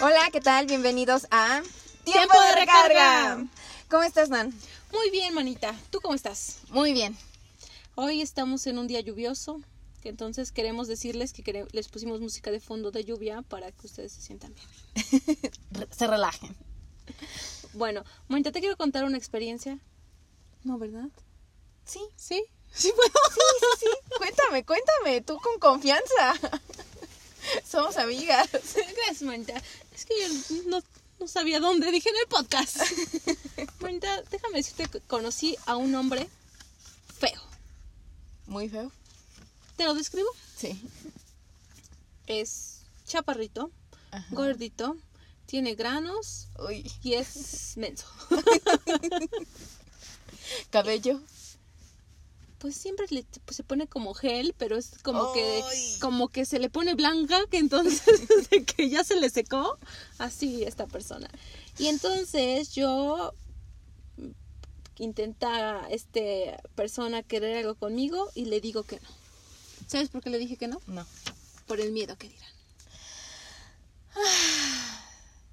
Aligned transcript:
Hola, 0.00 0.28
¿qué 0.30 0.40
tal? 0.40 0.66
Bienvenidos 0.66 1.26
a 1.30 1.62
Tiempo 2.04 2.40
de 2.40 2.60
recarga. 2.60 3.46
¿Cómo 3.88 4.02
estás, 4.02 4.28
Nan? 4.28 4.52
Muy 4.92 5.10
bien, 5.10 5.32
manita. 5.32 5.74
¿Tú 5.90 6.00
cómo 6.00 6.14
estás? 6.14 6.58
Muy 6.68 6.92
bien. 6.92 7.16
Hoy 7.94 8.20
estamos 8.20 8.66
en 8.66 8.78
un 8.78 8.86
día 8.86 9.00
lluvioso, 9.00 9.62
entonces 10.08 10.52
queremos 10.52 10.86
decirles 10.88 11.32
que 11.32 11.66
les 11.72 11.88
pusimos 11.88 12.20
música 12.20 12.50
de 12.50 12.60
fondo 12.60 12.90
de 12.90 13.04
lluvia 13.04 13.42
para 13.42 13.72
que 13.72 13.86
ustedes 13.86 14.12
se 14.12 14.20
sientan 14.20 14.54
bien. 14.54 15.48
Se 15.90 16.06
relajen. 16.06 16.56
Bueno, 17.72 18.04
manita, 18.28 18.52
te 18.52 18.60
quiero 18.60 18.76
contar 18.76 19.04
una 19.04 19.16
experiencia. 19.16 19.78
No, 20.62 20.78
¿verdad? 20.78 21.08
Sí, 21.84 22.00
¿Sí? 22.16 22.44
Sí, 22.72 22.92
puedo. 22.94 23.08
sí, 23.30 23.40
sí, 23.60 23.66
sí. 23.80 24.14
Cuéntame, 24.18 24.64
cuéntame, 24.64 25.20
tú 25.22 25.38
con 25.38 25.58
confianza. 25.58 26.34
Somos 27.64 27.96
amigas. 27.96 28.48
Gracias, 28.52 29.22
manita. 29.22 29.54
Es 29.96 30.04
que 30.04 30.14
yo 30.20 30.28
no, 30.68 30.82
no 31.18 31.26
sabía 31.26 31.58
dónde, 31.58 31.90
dije 31.90 32.10
en 32.10 32.16
el 32.16 32.26
podcast. 32.28 32.76
manita, 33.80 34.22
déjame 34.30 34.58
decirte 34.58 34.88
que 34.88 35.00
conocí 35.00 35.56
a 35.64 35.76
un 35.76 35.94
hombre 35.94 36.28
feo. 37.18 37.40
Muy 38.46 38.68
feo. 38.68 38.92
¿Te 39.78 39.86
lo 39.86 39.94
describo? 39.94 40.28
Sí. 40.54 40.78
Es 42.26 42.80
chaparrito, 43.06 43.70
Ajá. 44.10 44.26
gordito, 44.32 44.98
tiene 45.46 45.74
granos 45.74 46.48
Uy, 46.58 46.90
y 47.02 47.14
es 47.14 47.72
menso. 47.76 48.06
cabello. 50.70 51.20
Pues 52.58 52.74
siempre 52.74 53.06
le, 53.10 53.24
pues 53.44 53.56
se 53.56 53.62
pone 53.62 53.86
como 53.86 54.14
gel, 54.14 54.54
pero 54.56 54.76
es 54.76 54.92
como 55.02 55.32
que 55.32 55.62
como 56.00 56.28
que 56.28 56.44
se 56.46 56.58
le 56.58 56.70
pone 56.70 56.94
blanca, 56.94 57.38
que 57.50 57.58
entonces 57.58 58.02
que 58.76 58.88
ya 58.88 59.04
se 59.04 59.16
le 59.16 59.28
secó, 59.28 59.78
así 60.18 60.64
esta 60.64 60.86
persona. 60.86 61.28
Y 61.78 61.88
entonces 61.88 62.74
yo 62.74 63.34
intenta 64.98 65.86
este 65.90 66.56
persona 66.74 67.22
querer 67.22 67.58
algo 67.58 67.74
conmigo 67.74 68.30
y 68.34 68.46
le 68.46 68.60
digo 68.60 68.82
que 68.84 68.96
no. 69.00 69.08
¿Sabes 69.86 70.08
por 70.08 70.22
qué 70.22 70.30
le 70.30 70.38
dije 70.38 70.56
que 70.56 70.68
no? 70.68 70.80
No. 70.86 71.06
Por 71.66 71.80
el 71.80 71.92
miedo 71.92 72.16
que 72.16 72.28
dirán. 72.28 72.50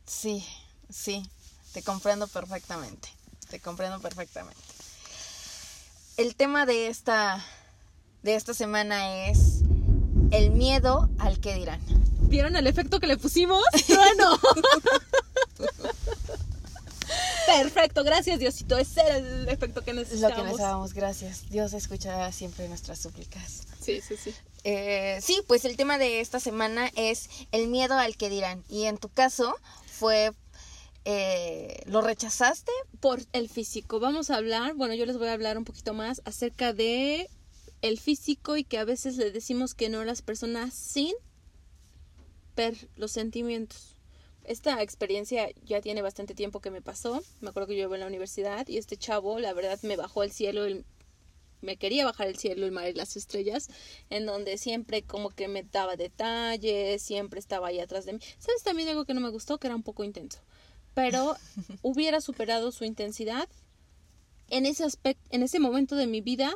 Sí, 0.05 0.45
sí. 0.89 1.23
Te 1.73 1.81
comprendo 1.81 2.27
perfectamente. 2.27 3.09
Te 3.49 3.59
comprendo 3.59 3.99
perfectamente. 3.99 4.61
El 6.17 6.35
tema 6.35 6.65
de 6.65 6.87
esta 6.87 7.43
de 8.21 8.35
esta 8.35 8.53
semana 8.53 9.27
es 9.27 9.61
el 10.31 10.51
miedo 10.51 11.09
al 11.19 11.39
que 11.39 11.55
dirán. 11.55 11.81
¿Vieron 12.21 12.55
el 12.55 12.67
efecto 12.67 12.99
que 12.99 13.07
le 13.07 13.17
pusimos? 13.17 13.63
Bueno. 13.87 14.39
Perfecto, 17.45 18.03
gracias 18.03 18.39
Diosito. 18.39 18.77
Ese 18.77 19.01
era 19.01 19.17
el 19.17 19.49
efecto 19.49 19.81
que 19.83 19.91
Es 19.91 19.95
lo 19.95 20.01
necesitábamos. 20.01 20.37
que 20.37 20.43
necesitábamos, 20.43 20.93
gracias. 20.93 21.49
Dios 21.49 21.73
escucha 21.73 22.31
siempre 22.31 22.67
nuestras 22.69 22.99
súplicas. 22.99 23.63
Sí, 23.81 24.01
sí, 24.01 24.15
sí. 24.17 24.33
Eh, 24.63 25.19
sí, 25.21 25.41
pues 25.47 25.65
el 25.65 25.75
tema 25.75 25.97
de 25.97 26.21
esta 26.21 26.39
semana 26.39 26.89
es 26.95 27.29
el 27.51 27.67
miedo 27.67 27.95
al 27.95 28.15
que 28.17 28.29
dirán. 28.29 28.63
Y 28.69 28.85
en 28.85 28.97
tu 28.97 29.09
caso 29.09 29.55
fue, 29.85 30.31
eh, 31.05 31.81
¿lo 31.85 32.01
rechazaste? 32.01 32.71
Por 32.99 33.21
el 33.33 33.49
físico. 33.49 33.99
Vamos 33.99 34.29
a 34.29 34.37
hablar, 34.37 34.73
bueno, 34.75 34.93
yo 34.93 35.05
les 35.05 35.17
voy 35.17 35.27
a 35.27 35.33
hablar 35.33 35.57
un 35.57 35.65
poquito 35.65 35.93
más 35.93 36.21
acerca 36.25 36.73
de 36.73 37.29
el 37.81 37.99
físico 37.99 38.55
y 38.55 38.63
que 38.63 38.77
a 38.77 38.85
veces 38.85 39.17
le 39.17 39.31
decimos 39.31 39.73
que 39.73 39.89
no 39.89 39.99
a 39.99 40.05
las 40.05 40.21
personas 40.21 40.73
sin 40.73 41.13
ver 42.55 42.75
los 42.95 43.11
sentimientos. 43.11 43.97
Esta 44.45 44.81
experiencia 44.81 45.49
ya 45.65 45.81
tiene 45.81 46.01
bastante 46.01 46.35
tiempo 46.35 46.59
que 46.59 46.71
me 46.71 46.81
pasó. 46.81 47.21
Me 47.39 47.49
acuerdo 47.49 47.67
que 47.67 47.77
yo 47.77 47.83
iba 47.83 47.95
en 47.95 48.01
la 48.01 48.07
universidad 48.07 48.67
y 48.67 48.77
este 48.77 48.97
chavo, 48.97 49.39
la 49.39 49.53
verdad, 49.53 49.79
me 49.83 49.95
bajó 49.95 50.21
al 50.21 50.31
cielo, 50.31 50.65
el- 50.65 50.85
me 51.61 51.77
quería 51.77 52.03
bajar 52.03 52.27
el 52.27 52.37
cielo, 52.37 52.65
el 52.65 52.73
mar 52.73 52.89
y 52.89 52.93
las 52.93 53.15
estrellas, 53.15 53.69
en 54.09 54.25
donde 54.25 54.57
siempre 54.57 55.01
como 55.03 55.29
que 55.29 55.47
me 55.47 55.63
daba 55.63 55.95
detalles, 55.95 57.01
siempre 57.01 57.39
estaba 57.39 57.67
ahí 57.69 57.79
atrás 57.79 58.05
de 58.05 58.13
mí. 58.13 58.19
¿Sabes 58.37 58.63
también 58.63 58.89
algo 58.89 59.05
que 59.05 59.13
no 59.13 59.21
me 59.21 59.29
gustó? 59.29 59.57
Que 59.57 59.67
era 59.67 59.75
un 59.75 59.83
poco 59.83 60.03
intenso. 60.03 60.39
Pero 60.93 61.35
hubiera 61.81 62.21
superado 62.21 62.71
su 62.71 62.85
intensidad 62.85 63.47
en 64.49 64.65
ese 64.65 64.83
aspecto, 64.83 65.23
en 65.31 65.43
ese 65.43 65.59
momento 65.59 65.95
de 65.95 66.07
mi 66.07 66.21
vida 66.21 66.55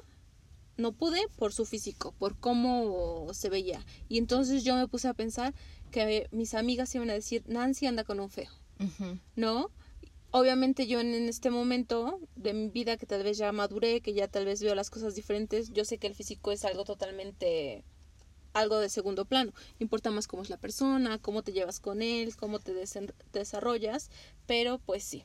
no 0.77 0.91
pude 0.91 1.27
por 1.37 1.53
su 1.53 1.65
físico, 1.65 2.13
por 2.19 2.37
cómo 2.37 3.27
se 3.33 3.49
veía. 3.49 3.83
Y 4.07 4.19
entonces 4.19 4.63
yo 4.63 4.75
me 4.75 4.87
puse 4.87 5.07
a 5.07 5.13
pensar 5.13 5.53
que 5.91 6.27
mis 6.31 6.53
amigas 6.53 6.93
iban 6.93 7.09
a 7.09 7.13
decir, 7.13 7.43
Nancy 7.47 7.87
anda 7.87 8.03
con 8.03 8.19
un 8.19 8.29
feo, 8.29 8.51
¿no? 9.35 9.71
Obviamente 10.29 10.85
yo 10.85 10.99
en, 10.99 11.15
en 11.15 11.29
este 11.29 11.49
momento 11.49 12.19
de 12.35 12.53
mi 12.53 12.69
vida 12.69 12.97
que 12.97 13.05
tal 13.05 13.23
vez 13.23 13.37
ya 13.37 13.51
maduré, 13.51 14.01
que 14.01 14.13
ya 14.13 14.27
tal 14.27 14.45
vez 14.45 14.61
veo 14.61 14.75
las 14.75 14.89
cosas 14.89 15.15
diferentes, 15.15 15.71
yo 15.71 15.85
sé 15.85 15.97
que 15.97 16.07
el 16.07 16.13
físico 16.13 16.51
es 16.51 16.65
algo 16.65 16.83
totalmente 16.83 17.83
algo 18.59 18.79
de 18.79 18.89
segundo 18.89 19.25
plano. 19.25 19.53
Importa 19.79 20.11
más 20.11 20.27
cómo 20.27 20.43
es 20.43 20.49
la 20.49 20.57
persona, 20.57 21.19
cómo 21.19 21.43
te 21.43 21.53
llevas 21.53 21.79
con 21.79 22.01
él, 22.01 22.35
cómo 22.35 22.59
te 22.59 22.73
desarrollas, 23.33 24.09
pero 24.45 24.79
pues 24.79 25.03
sí, 25.03 25.23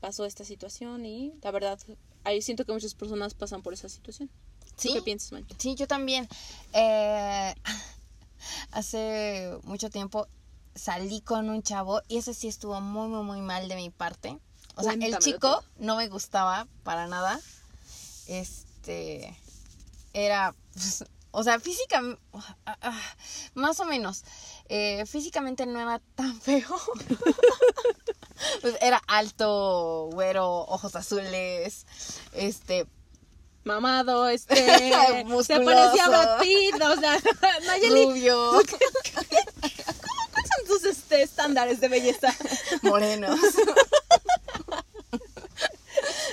pasó 0.00 0.24
esta 0.24 0.44
situación 0.44 1.04
y 1.04 1.34
la 1.42 1.50
verdad, 1.50 1.78
ahí 2.24 2.42
siento 2.42 2.64
que 2.64 2.72
muchas 2.72 2.94
personas 2.94 3.34
pasan 3.34 3.62
por 3.62 3.72
esa 3.72 3.88
situación. 3.88 4.30
¿Tú 4.76 4.82
Sí. 4.88 4.92
qué 4.92 5.02
piensas, 5.02 5.32
Mancha? 5.32 5.54
Sí, 5.58 5.74
yo 5.74 5.86
también. 5.86 6.28
Eh, 6.72 7.54
hace 8.70 9.58
mucho 9.64 9.90
tiempo 9.90 10.28
salí 10.74 11.20
con 11.22 11.48
un 11.48 11.62
chavo 11.62 12.02
y 12.08 12.18
ese 12.18 12.34
sí 12.34 12.48
estuvo 12.48 12.80
muy, 12.80 13.08
muy, 13.08 13.24
muy 13.24 13.40
mal 13.40 13.68
de 13.68 13.76
mi 13.76 13.90
parte. 13.90 14.38
O 14.74 14.82
sea, 14.82 14.92
el 14.92 15.18
chico 15.18 15.64
no 15.78 15.96
me 15.96 16.08
gustaba 16.08 16.68
para 16.82 17.06
nada. 17.06 17.40
Este. 18.26 19.34
Era. 20.12 20.54
pues, 20.74 21.04
o 21.38 21.44
sea, 21.44 21.60
físicamente. 21.60 22.18
Más 23.52 23.78
o 23.80 23.84
menos. 23.84 24.24
Eh, 24.70 25.04
físicamente 25.04 25.66
no 25.66 25.78
era 25.78 26.00
tan 26.14 26.40
feo. 26.40 26.80
pues 28.62 28.76
era 28.80 29.02
alto, 29.06 30.08
güero, 30.12 30.60
ojos 30.62 30.96
azules. 30.96 31.84
Este. 32.32 32.86
Mamado, 33.64 34.28
este, 34.28 34.54
se 35.44 35.60
parecía 35.60 36.38
Pitt, 36.40 36.80
o 36.82 36.96
sea, 37.00 37.18
Nayeli, 37.66 38.04
Rubio. 38.06 38.52
¿cuáles 38.52 40.50
son 40.56 40.66
tus 40.68 40.84
este, 40.84 41.22
estándares 41.22 41.80
de 41.80 41.88
belleza? 41.88 42.34
morenos. 42.82 43.38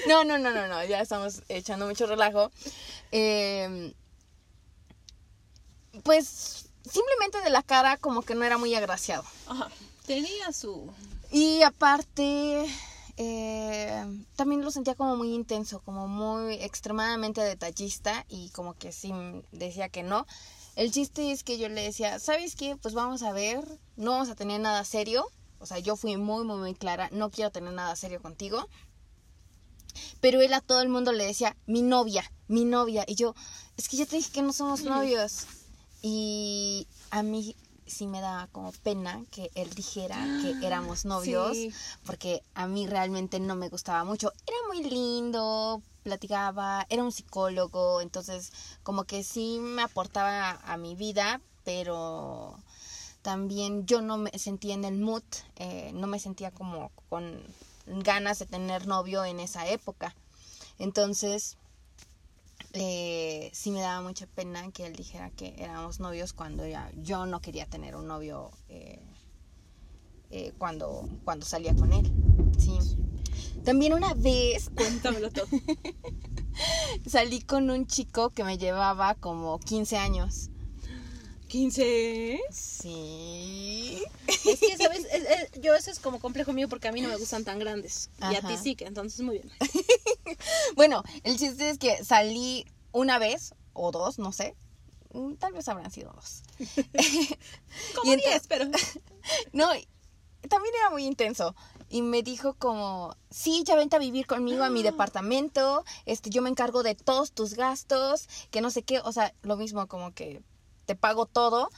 No, 0.07 0.23
no, 0.23 0.37
no, 0.37 0.51
no, 0.51 0.67
no, 0.67 0.83
ya 0.85 1.01
estamos 1.01 1.41
echando 1.49 1.87
mucho 1.87 2.05
relajo. 2.05 2.51
Eh, 3.11 3.93
pues 6.03 6.69
simplemente 6.89 7.41
de 7.41 7.49
la 7.49 7.63
cara 7.63 7.97
como 7.97 8.21
que 8.21 8.35
no 8.35 8.43
era 8.43 8.57
muy 8.57 8.75
agraciado. 8.75 9.23
Ajá, 9.47 9.69
tenía 10.05 10.51
su... 10.51 10.91
Y 11.31 11.63
aparte, 11.63 12.65
eh, 13.17 14.05
también 14.35 14.63
lo 14.63 14.69
sentía 14.69 14.95
como 14.95 15.15
muy 15.15 15.33
intenso, 15.33 15.81
como 15.81 16.07
muy 16.07 16.55
extremadamente 16.55 17.41
detallista 17.41 18.25
y 18.29 18.49
como 18.49 18.75
que 18.75 18.91
sí 18.91 19.11
decía 19.51 19.89
que 19.89 20.03
no. 20.03 20.27
El 20.75 20.91
chiste 20.91 21.31
es 21.31 21.43
que 21.43 21.57
yo 21.57 21.69
le 21.69 21.81
decía, 21.81 22.19
¿sabes 22.19 22.55
qué? 22.55 22.75
Pues 22.75 22.93
vamos 22.93 23.23
a 23.23 23.31
ver, 23.31 23.63
no 23.95 24.11
vamos 24.11 24.29
a 24.29 24.35
tener 24.35 24.59
nada 24.59 24.83
serio. 24.85 25.25
O 25.59 25.65
sea, 25.65 25.79
yo 25.79 25.95
fui 25.95 26.17
muy, 26.17 26.43
muy, 26.43 26.57
muy 26.57 26.75
clara, 26.75 27.09
no 27.11 27.29
quiero 27.29 27.51
tener 27.51 27.73
nada 27.73 27.95
serio 27.95 28.21
contigo. 28.21 28.67
Pero 30.19 30.41
él 30.41 30.53
a 30.53 30.61
todo 30.61 30.81
el 30.81 30.89
mundo 30.89 31.11
le 31.11 31.25
decía, 31.25 31.55
mi 31.67 31.81
novia, 31.81 32.29
mi 32.47 32.65
novia. 32.65 33.05
Y 33.07 33.15
yo, 33.15 33.35
es 33.77 33.87
que 33.87 33.97
ya 33.97 34.05
te 34.05 34.17
dije 34.17 34.31
que 34.31 34.41
no 34.41 34.53
somos 34.53 34.83
novios. 34.83 35.45
Y 36.05 36.85
a 37.11 37.23
mí 37.23 37.55
sí 37.87 38.07
me 38.07 38.19
daba 38.21 38.47
como 38.47 38.71
pena 38.83 39.23
que 39.31 39.49
él 39.55 39.69
dijera 39.73 40.17
que 40.41 40.53
éramos 40.67 41.05
novios, 41.05 41.55
Sí. 41.55 41.71
porque 42.05 42.43
a 42.53 42.67
mí 42.67 42.85
realmente 42.87 43.39
no 43.39 43.55
me 43.55 43.69
gustaba 43.69 44.03
mucho. 44.03 44.31
Era 44.45 44.57
muy 44.67 44.83
lindo, 44.83 45.81
platicaba, 46.03 46.85
era 46.89 47.03
un 47.03 47.11
psicólogo, 47.13 48.01
entonces 48.01 48.51
como 48.83 49.05
que 49.05 49.23
sí 49.23 49.59
me 49.61 49.81
aportaba 49.81 50.59
a 50.65 50.75
mi 50.77 50.95
vida, 50.95 51.39
pero 51.63 52.57
también 53.21 53.85
yo 53.85 54.01
no 54.01 54.17
me 54.17 54.37
sentía 54.37 54.73
en 54.73 54.83
el 54.83 54.97
mood, 54.99 55.23
eh, 55.55 55.91
no 55.93 56.07
me 56.07 56.19
sentía 56.19 56.51
como 56.51 56.91
con 57.07 57.41
ganas 57.85 58.39
de 58.39 58.45
tener 58.45 58.87
novio 58.87 59.23
en 59.23 59.39
esa 59.39 59.67
época. 59.69 60.13
Entonces, 60.79 61.55
eh, 62.73 63.51
sí 63.53 63.69
me 63.69 63.81
daba 63.81 64.01
mucha 64.01 64.25
pena 64.25 64.69
que 64.71 64.85
él 64.85 64.95
dijera 64.95 65.29
que 65.29 65.53
éramos 65.57 65.99
novios 65.99 66.33
cuando 66.33 66.65
ya 66.65 66.91
yo 66.97 67.27
no 67.27 67.39
quería 67.39 67.67
tener 67.67 67.95
un 67.95 68.07
novio 68.07 68.49
eh, 68.67 68.99
eh, 70.31 70.53
cuando, 70.57 71.07
cuando 71.23 71.45
salía 71.45 71.75
con 71.75 71.93
él. 71.93 72.11
Sí. 72.57 72.79
También 73.63 73.93
una 73.93 74.15
vez 74.15 74.69
Cuéntamelo 74.75 75.29
todo. 75.29 75.45
salí 77.05 77.41
con 77.41 77.69
un 77.69 77.85
chico 77.85 78.31
que 78.31 78.43
me 78.43 78.57
llevaba 78.57 79.13
como 79.15 79.59
15 79.59 79.97
años. 79.97 80.49
15. 81.53 82.39
Sí. 82.49 84.03
Es 84.27 84.59
que, 84.59 84.75
¿sabes? 84.75 85.05
Es- 85.11 85.23
es- 85.29 85.61
yo 85.61 85.75
eso 85.75 85.91
es 85.91 85.99
como 85.99 86.19
complejo 86.19 86.51
mío 86.51 86.67
porque 86.67 86.87
a 86.87 86.91
mí 86.91 86.99
no 86.99 87.09
me 87.09 87.15
gustan 87.17 87.43
tan 87.45 87.59
grandes. 87.59 88.09
Y 88.31 88.35
a 88.35 88.41
ti 88.41 88.57
sí, 88.57 88.75
que 88.75 88.85
entonces 88.85 89.21
muy 89.21 89.35
bien. 89.37 89.51
Bueno, 90.75 91.03
el 91.21 91.37
chiste 91.37 91.69
es 91.69 91.77
que 91.77 92.03
salí 92.03 92.65
una 92.91 93.19
vez 93.19 93.53
o 93.73 93.91
dos, 93.91 94.17
no 94.17 94.31
sé. 94.31 94.55
Mm, 95.13 95.35
Tal 95.35 95.53
vez 95.53 95.67
habrán 95.67 95.91
sido 95.91 96.11
dos. 96.13 96.41
Como 97.95 98.11
Y 98.11 98.15
ento- 98.17 98.29
10, 98.29 98.47
pero... 98.47 98.65
No, 99.53 99.67
también 100.49 100.73
era 100.79 100.89
muy 100.89 101.05
intenso. 101.05 101.55
Y 101.87 102.01
me 102.01 102.23
dijo 102.23 102.55
como, 102.55 103.15
sí, 103.29 103.63
ya 103.63 103.75
vente 103.75 103.95
a 103.95 103.99
vivir 103.99 104.25
conmigo 104.25 104.63
a 104.63 104.71
mi 104.71 104.81
departamento, 104.81 105.85
este, 106.07 106.31
yo 106.31 106.41
me 106.41 106.49
encargo 106.49 106.81
de 106.81 106.95
todos 106.95 107.31
tus 107.31 107.53
gastos, 107.53 108.27
que 108.49 108.59
no 108.61 108.71
sé 108.71 108.81
qué, 108.81 108.99
o 109.01 109.11
sea, 109.11 109.35
lo 109.43 109.55
mismo 109.55 109.87
como 109.87 110.11
que 110.15 110.41
te 110.85 110.95
pago 110.95 111.25
todo. 111.25 111.69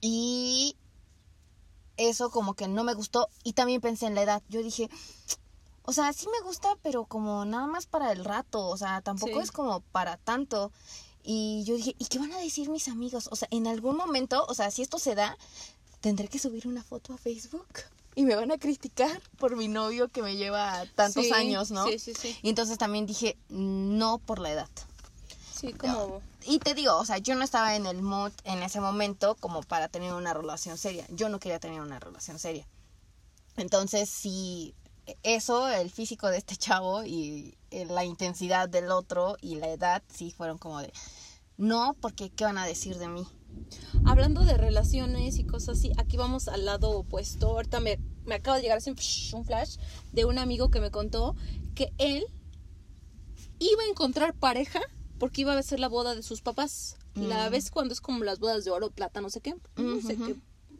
Y 0.00 0.76
eso 1.96 2.30
como 2.30 2.54
que 2.54 2.68
no 2.68 2.84
me 2.84 2.94
gustó. 2.94 3.28
Y 3.44 3.52
también 3.52 3.80
pensé 3.80 4.06
en 4.06 4.14
la 4.14 4.22
edad. 4.22 4.42
Yo 4.48 4.62
dije, 4.62 4.88
o 5.84 5.92
sea, 5.92 6.12
sí 6.12 6.26
me 6.32 6.46
gusta, 6.46 6.68
pero 6.82 7.04
como 7.04 7.44
nada 7.44 7.66
más 7.66 7.86
para 7.86 8.12
el 8.12 8.24
rato, 8.24 8.66
o 8.66 8.76
sea, 8.76 9.00
tampoco 9.02 9.34
Sí. 9.34 9.40
es 9.40 9.52
como 9.52 9.80
para 9.80 10.16
tanto. 10.16 10.72
Y 11.22 11.64
yo 11.64 11.74
dije, 11.76 11.94
¿y 11.98 12.06
qué 12.06 12.18
van 12.18 12.32
a 12.32 12.38
decir 12.38 12.70
mis 12.70 12.88
amigos? 12.88 13.28
O 13.30 13.36
sea, 13.36 13.48
en 13.50 13.66
algún 13.66 13.96
momento, 13.96 14.46
o 14.48 14.54
sea, 14.54 14.70
si 14.70 14.82
esto 14.82 14.98
se 14.98 15.14
da, 15.14 15.36
tendré 16.00 16.28
que 16.28 16.38
subir 16.38 16.66
una 16.66 16.82
foto 16.82 17.12
a 17.12 17.18
Facebook 17.18 17.66
y 18.14 18.24
me 18.24 18.34
van 18.36 18.50
a 18.50 18.58
criticar 18.58 19.20
por 19.38 19.54
mi 19.56 19.68
novio 19.68 20.08
que 20.08 20.22
me 20.22 20.36
lleva 20.36 20.86
tantos 20.94 21.26
Sí, 21.26 21.32
años, 21.32 21.70
¿no? 21.70 21.86
Sí, 21.86 21.98
sí, 21.98 22.14
sí. 22.14 22.36
Y 22.42 22.48
entonces 22.48 22.78
también 22.78 23.04
dije, 23.04 23.36
no 23.50 24.18
por 24.18 24.38
la 24.38 24.50
edad. 24.50 24.68
Sí, 25.54 25.74
como... 25.74 26.22
Y 26.44 26.58
te 26.58 26.74
digo, 26.74 26.96
o 26.96 27.04
sea, 27.04 27.18
yo 27.18 27.34
no 27.34 27.44
estaba 27.44 27.76
en 27.76 27.86
el 27.86 28.02
mood 28.02 28.32
en 28.44 28.62
ese 28.62 28.80
momento 28.80 29.36
como 29.36 29.62
para 29.62 29.88
tener 29.88 30.14
una 30.14 30.32
relación 30.34 30.78
seria. 30.78 31.06
Yo 31.10 31.28
no 31.28 31.38
quería 31.38 31.58
tener 31.60 31.80
una 31.80 31.98
relación 31.98 32.38
seria. 32.38 32.66
Entonces, 33.56 34.08
sí, 34.08 34.74
eso, 35.22 35.68
el 35.68 35.90
físico 35.90 36.28
de 36.28 36.38
este 36.38 36.56
chavo 36.56 37.04
y 37.04 37.56
eh, 37.70 37.84
la 37.86 38.04
intensidad 38.04 38.68
del 38.68 38.90
otro 38.90 39.36
y 39.40 39.56
la 39.56 39.68
edad, 39.68 40.02
sí 40.12 40.30
fueron 40.30 40.58
como 40.58 40.80
de, 40.80 40.92
no, 41.56 41.94
porque 42.00 42.30
¿qué 42.30 42.44
van 42.44 42.58
a 42.58 42.66
decir 42.66 42.96
de 42.98 43.08
mí? 43.08 43.26
Hablando 44.06 44.44
de 44.44 44.56
relaciones 44.56 45.38
y 45.38 45.44
cosas 45.44 45.78
así, 45.78 45.92
aquí 45.98 46.16
vamos 46.16 46.48
al 46.48 46.64
lado 46.64 46.90
opuesto. 46.90 47.48
Ahorita 47.48 47.80
me, 47.80 47.98
me 48.24 48.36
acaba 48.36 48.56
de 48.56 48.62
llegar 48.62 48.78
así 48.78 48.90
un 48.90 49.44
flash 49.44 49.76
de 50.12 50.24
un 50.24 50.38
amigo 50.38 50.70
que 50.70 50.80
me 50.80 50.90
contó 50.90 51.34
que 51.74 51.92
él 51.98 52.24
iba 53.58 53.82
a 53.82 53.88
encontrar 53.88 54.34
pareja 54.34 54.80
porque 55.20 55.42
iba 55.42 55.56
a 55.56 55.62
ser 55.62 55.78
la 55.78 55.88
boda 55.88 56.16
de 56.16 56.24
sus 56.24 56.40
papás. 56.40 56.96
La 57.14 57.48
Mm. 57.48 57.52
vez 57.52 57.70
cuando 57.70 57.92
es 57.94 58.00
como 58.00 58.24
las 58.24 58.38
bodas 58.40 58.64
de 58.64 58.70
oro, 58.70 58.90
plata, 58.90 59.20
no 59.20 59.30
sé 59.30 59.40
qué, 59.40 59.54
no 59.76 60.00
sé 60.00 60.16
qué, 60.16 60.34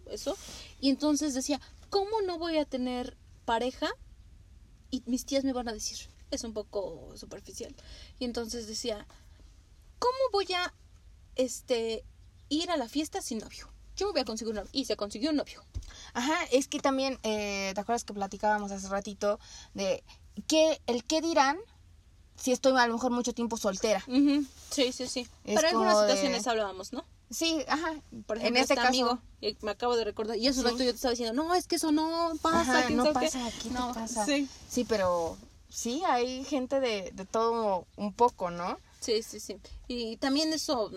eso. 0.06 0.36
Y 0.80 0.88
entonces 0.88 1.34
decía, 1.34 1.60
¿cómo 1.90 2.22
no 2.26 2.38
voy 2.38 2.56
a 2.56 2.64
tener 2.64 3.16
pareja? 3.44 3.88
Y 4.90 5.02
mis 5.06 5.24
tías 5.26 5.44
me 5.44 5.52
van 5.52 5.68
a 5.68 5.72
decir, 5.72 5.98
es 6.30 6.42
un 6.42 6.52
poco 6.54 7.12
superficial. 7.16 7.74
Y 8.18 8.24
entonces 8.24 8.66
decía, 8.66 9.06
¿cómo 9.98 10.16
voy 10.32 10.52
a 10.54 10.72
este 11.36 12.04
ir 12.48 12.70
a 12.70 12.76
la 12.76 12.88
fiesta 12.88 13.20
sin 13.22 13.38
novio? 13.38 13.68
Yo 13.96 14.06
me 14.06 14.12
voy 14.12 14.20
a 14.22 14.24
conseguir 14.24 14.50
un 14.52 14.56
novio. 14.56 14.70
Y 14.72 14.86
se 14.86 14.96
consiguió 14.96 15.30
un 15.30 15.36
novio. 15.36 15.62
Ajá, 16.14 16.38
es 16.50 16.66
que 16.66 16.80
también, 16.80 17.18
eh, 17.24 17.72
¿te 17.74 17.80
acuerdas 17.80 18.04
que 18.04 18.14
platicábamos 18.14 18.72
hace 18.72 18.88
ratito 18.88 19.38
de 19.74 20.02
que 20.48 20.80
el 20.86 21.04
qué 21.04 21.20
dirán 21.20 21.58
si 22.40 22.52
estoy 22.52 22.72
a 22.78 22.86
lo 22.86 22.94
mejor 22.94 23.10
mucho 23.12 23.32
tiempo 23.32 23.56
soltera? 23.56 24.02
Sí, 24.70 24.92
sí, 24.92 25.06
sí. 25.06 25.20
Es 25.44 25.56
Pero 25.56 25.68
en 25.68 25.74
algunas 25.74 25.94
como 25.94 26.00
de- 26.02 26.06
situaciones 26.08 26.46
hablábamos, 26.46 26.92
¿no? 26.92 27.04
Sí, 27.30 27.64
ajá. 27.68 27.94
Por 28.26 28.38
en 28.38 28.42
ejemplo, 28.42 28.60
este 28.62 28.74
este 28.74 28.74
caso, 28.74 28.88
amigo, 28.88 29.18
me 29.62 29.70
acabo 29.70 29.94
de 29.96 30.04
recordar, 30.04 30.36
y 30.36 30.48
eso 30.48 30.60
Sí. 30.62 30.66
rato 30.66 30.78
yo 30.82 30.90
te 30.90 30.96
estaba 30.96 31.10
diciendo, 31.12 31.40
no, 31.42 31.54
es 31.54 31.66
que 31.68 31.76
eso 31.76 31.92
no 31.92 32.32
pasa, 32.42 32.78
Ajá, 32.80 32.90
no 32.90 33.04
sabe 33.04 33.14
qué". 33.20 33.26
pasa, 33.26 33.52
¿qué 33.62 33.68
te 33.68 33.74
No, 33.74 33.92
pasa? 33.94 34.26
Sí, 34.26 34.48
Sí, 34.68 34.84
pero 34.84 35.36
sí, 35.68 36.02
hay 36.06 36.44
gente 36.44 36.80
de, 36.80 37.10
de 37.14 37.24
todo 37.26 37.86
un 37.96 38.12
poco, 38.12 38.50
¿no? 38.50 38.78
sí, 39.00 39.22
sí, 39.22 39.38
sí. 39.40 39.56
Y 39.88 40.16
también 40.16 40.52
eso, 40.52 40.90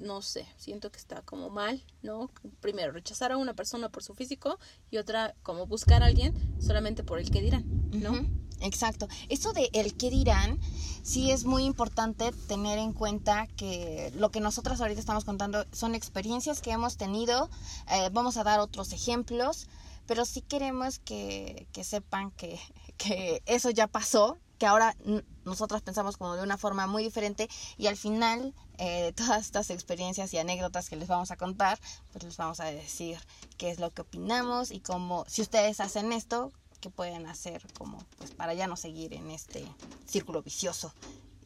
no 0.00 0.20
sé, 0.22 0.46
siento 0.58 0.90
que 0.92 0.98
está 0.98 1.22
como 1.22 1.48
mal, 1.50 1.82
¿no? 2.02 2.30
Primero, 2.60 2.92
rechazar 2.92 3.32
a 3.32 3.36
una 3.38 3.54
persona 3.54 3.88
por 3.88 4.02
su 4.04 4.14
físico 4.14 4.58
y 4.90 4.98
otra, 4.98 5.34
como 5.42 5.66
buscar 5.66 6.02
a 6.02 6.06
alguien 6.06 6.32
solamente 6.60 7.02
por 7.02 7.18
el 7.18 7.30
que 7.30 7.40
dirán, 7.40 7.64
¿no? 7.90 8.12
Exacto. 8.60 9.06
Eso 9.28 9.52
de 9.52 9.70
el 9.72 9.94
qué 9.94 10.10
dirán, 10.10 10.58
sí 11.02 11.30
es 11.30 11.44
muy 11.44 11.64
importante 11.64 12.32
tener 12.48 12.78
en 12.78 12.92
cuenta 12.92 13.46
que 13.46 14.12
lo 14.16 14.30
que 14.30 14.40
nosotros 14.40 14.80
ahorita 14.80 14.98
estamos 15.00 15.24
contando 15.24 15.64
son 15.72 15.94
experiencias 15.94 16.60
que 16.60 16.72
hemos 16.72 16.96
tenido. 16.96 17.48
eh, 17.90 18.10
vamos 18.12 18.36
a 18.36 18.44
dar 18.44 18.58
otros 18.60 18.92
ejemplos, 18.92 19.68
pero 20.06 20.24
sí 20.24 20.40
queremos 20.42 20.98
que, 20.98 21.66
que 21.72 21.84
sepan 21.84 22.30
que, 22.32 22.58
que 22.96 23.42
eso 23.46 23.70
ya 23.70 23.86
pasó, 23.86 24.38
que 24.58 24.66
ahora 24.66 24.96
n- 25.04 25.22
nosotros 25.44 25.80
pensamos 25.82 26.16
como 26.16 26.34
de 26.34 26.42
una 26.42 26.58
forma 26.58 26.86
muy 26.88 27.04
diferente 27.04 27.48
y 27.76 27.86
al 27.86 27.96
final 27.96 28.54
eh, 28.78 29.12
todas 29.16 29.42
estas 29.44 29.70
experiencias 29.70 30.32
y 30.34 30.38
anécdotas 30.38 30.88
que 30.88 30.96
les 30.96 31.06
vamos 31.08 31.30
a 31.30 31.36
contar, 31.36 31.78
pues 32.12 32.24
les 32.24 32.36
vamos 32.36 32.58
a 32.58 32.64
decir 32.64 33.18
qué 33.56 33.70
es 33.70 33.78
lo 33.78 33.90
que 33.92 34.02
opinamos 34.02 34.72
y 34.72 34.80
cómo, 34.80 35.24
si 35.28 35.42
ustedes 35.42 35.78
hacen 35.80 36.12
esto, 36.12 36.50
qué 36.80 36.90
pueden 36.90 37.26
hacer 37.26 37.62
como 37.76 38.04
pues 38.18 38.32
para 38.32 38.54
ya 38.54 38.66
no 38.66 38.76
seguir 38.76 39.14
en 39.14 39.30
este 39.30 39.64
círculo 40.06 40.42
vicioso 40.42 40.92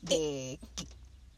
de 0.02 0.58
que, 0.76 0.86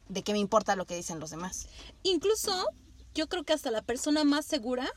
de 0.08 0.22
que 0.22 0.32
me 0.32 0.38
importa 0.38 0.76
lo 0.76 0.86
que 0.86 0.96
dicen 0.96 1.20
los 1.20 1.30
demás. 1.30 1.68
Incluso 2.02 2.66
yo 3.14 3.28
creo 3.28 3.44
que 3.44 3.52
hasta 3.52 3.70
la 3.70 3.82
persona 3.82 4.24
más 4.24 4.44
segura 4.44 4.90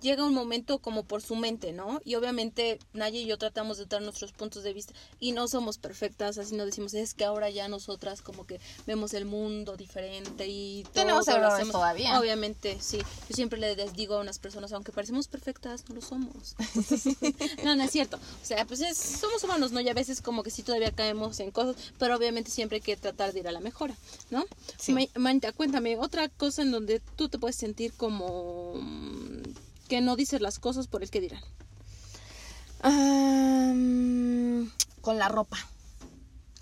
llega 0.00 0.24
un 0.24 0.34
momento 0.34 0.78
como 0.78 1.04
por 1.04 1.22
su 1.22 1.36
mente, 1.36 1.72
¿no? 1.72 2.00
Y 2.04 2.14
obviamente 2.14 2.78
Naya 2.92 3.18
y 3.18 3.26
yo 3.26 3.38
tratamos 3.38 3.78
de 3.78 3.86
dar 3.86 4.02
nuestros 4.02 4.32
puntos 4.32 4.62
de 4.62 4.72
vista 4.72 4.92
y 5.18 5.32
no 5.32 5.46
somos 5.48 5.78
perfectas, 5.78 6.38
así 6.38 6.54
no 6.56 6.66
decimos, 6.66 6.94
es 6.94 7.14
que 7.14 7.24
ahora 7.24 7.50
ya 7.50 7.68
nosotras 7.68 8.22
como 8.22 8.46
que 8.46 8.60
vemos 8.86 9.14
el 9.14 9.24
mundo 9.24 9.76
diferente 9.76 10.46
y 10.48 10.82
todo 10.84 10.92
Tenemos 10.94 11.26
lo 11.26 11.32
errores 11.34 11.54
hacemos- 11.54 11.72
todavía. 11.72 12.18
Obviamente, 12.20 12.78
sí. 12.80 12.98
Yo 12.98 13.34
siempre 13.34 13.58
les 13.58 13.92
digo 13.94 14.14
a 14.16 14.20
unas 14.20 14.38
personas, 14.38 14.72
aunque 14.72 14.92
parecemos 14.92 15.28
perfectas, 15.28 15.84
no 15.88 15.94
lo 15.96 16.00
somos. 16.02 16.54
Entonces, 16.58 17.04
no, 17.64 17.74
no 17.76 17.82
es 17.84 17.90
cierto. 17.90 18.16
O 18.16 18.44
sea, 18.46 18.64
pues 18.66 18.80
es, 18.80 18.96
somos 18.96 19.42
humanos, 19.44 19.72
¿no? 19.72 19.80
Y 19.80 19.88
a 19.88 19.94
veces 19.94 20.20
como 20.22 20.42
que 20.42 20.50
sí 20.50 20.62
todavía 20.62 20.92
caemos 20.92 21.38
en 21.40 21.50
cosas, 21.50 21.76
pero 21.98 22.16
obviamente 22.16 22.50
siempre 22.50 22.76
hay 22.76 22.82
que 22.82 22.96
tratar 22.96 23.32
de 23.32 23.40
ir 23.40 23.48
a 23.48 23.52
la 23.52 23.60
mejora, 23.60 23.94
¿no? 24.30 24.44
Sí. 24.78 24.92
Ma- 24.92 25.00
Manita, 25.16 25.52
cuéntame, 25.52 25.96
otra 25.98 26.28
cosa 26.28 26.62
en 26.62 26.70
donde 26.70 27.00
tú 27.16 27.28
te 27.28 27.38
puedes 27.38 27.56
sentir 27.56 27.92
como 27.94 28.74
que 29.90 30.00
no 30.00 30.14
dices 30.14 30.40
las 30.40 30.60
cosas 30.60 30.86
por 30.86 31.02
el 31.02 31.10
que 31.10 31.20
dirán. 31.20 31.42
Am, 32.80 34.70
con 35.00 35.18
la 35.18 35.28
ropa. 35.28 35.58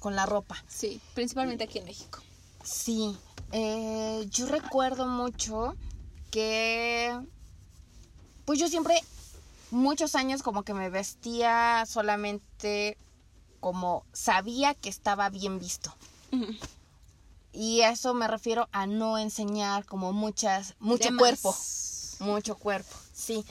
Con 0.00 0.16
la 0.16 0.25
ropa. 0.25 0.56
Sí, 0.66 0.99
principalmente 1.14 1.64
aquí 1.64 1.78
en 1.78 1.85
México. 1.85 2.20
Sí. 2.64 3.14
eh, 3.52 4.26
yo 4.30 4.47
recuerdo 4.47 5.06
mucho 5.06 5.76
que. 6.30 7.20
Pues 8.47 8.58
yo 8.58 8.68
siempre, 8.68 8.99
muchos 9.70 10.14
años, 10.14 10.42
como 10.42 10.62
que 10.62 10.73
me 10.73 10.88
vestía 10.88 11.85
solamente 11.87 12.97
como 13.61 14.06
sabía 14.14 14.73
que 14.75 14.88
estaba 14.88 15.28
bien 15.28 15.58
visto. 15.58 15.94
Y 17.52 17.82
a 17.82 17.90
eso 17.90 18.14
me 18.14 18.26
refiero 18.26 18.68
a 18.73 18.87
no 18.87 19.18
enseñar 19.18 19.85
como 19.85 20.14
muchas, 20.14 20.76
mucho 20.78 21.11
cuerpo. 21.18 21.54
Mucho 22.20 22.56
cuerpo, 22.56 22.97
sí. 23.18 23.44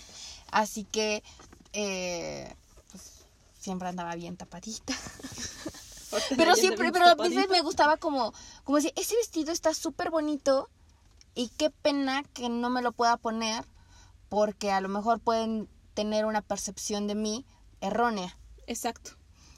Así 0.51 0.85
que, 0.85 1.23
eh, 1.73 2.55
pues, 2.91 3.25
siempre 3.59 3.89
andaba 3.89 4.15
bien 4.15 4.37
tapadita. 4.37 4.93
Pero 6.37 6.55
siempre, 6.55 6.89
pero 6.91 7.05
a 7.05 7.15
veces 7.15 7.49
me 7.49 7.61
gustaba 7.61 7.97
como, 7.97 8.33
como 8.63 8.77
decir, 8.77 8.93
ese 8.95 9.15
vestido 9.17 9.51
está 9.51 9.73
súper 9.73 10.09
bonito 10.09 10.69
y 11.35 11.49
qué 11.49 11.69
pena 11.69 12.23
que 12.33 12.47
no 12.47 12.69
me 12.69 12.81
lo 12.81 12.93
pueda 12.93 13.17
poner 13.17 13.65
porque 14.29 14.71
a 14.71 14.79
lo 14.79 14.87
mejor 14.87 15.19
pueden 15.19 15.67
tener 15.93 16.25
una 16.25 16.41
percepción 16.41 17.07
de 17.07 17.15
mí 17.15 17.45
errónea. 17.81 18.37
Exacto. 18.67 19.11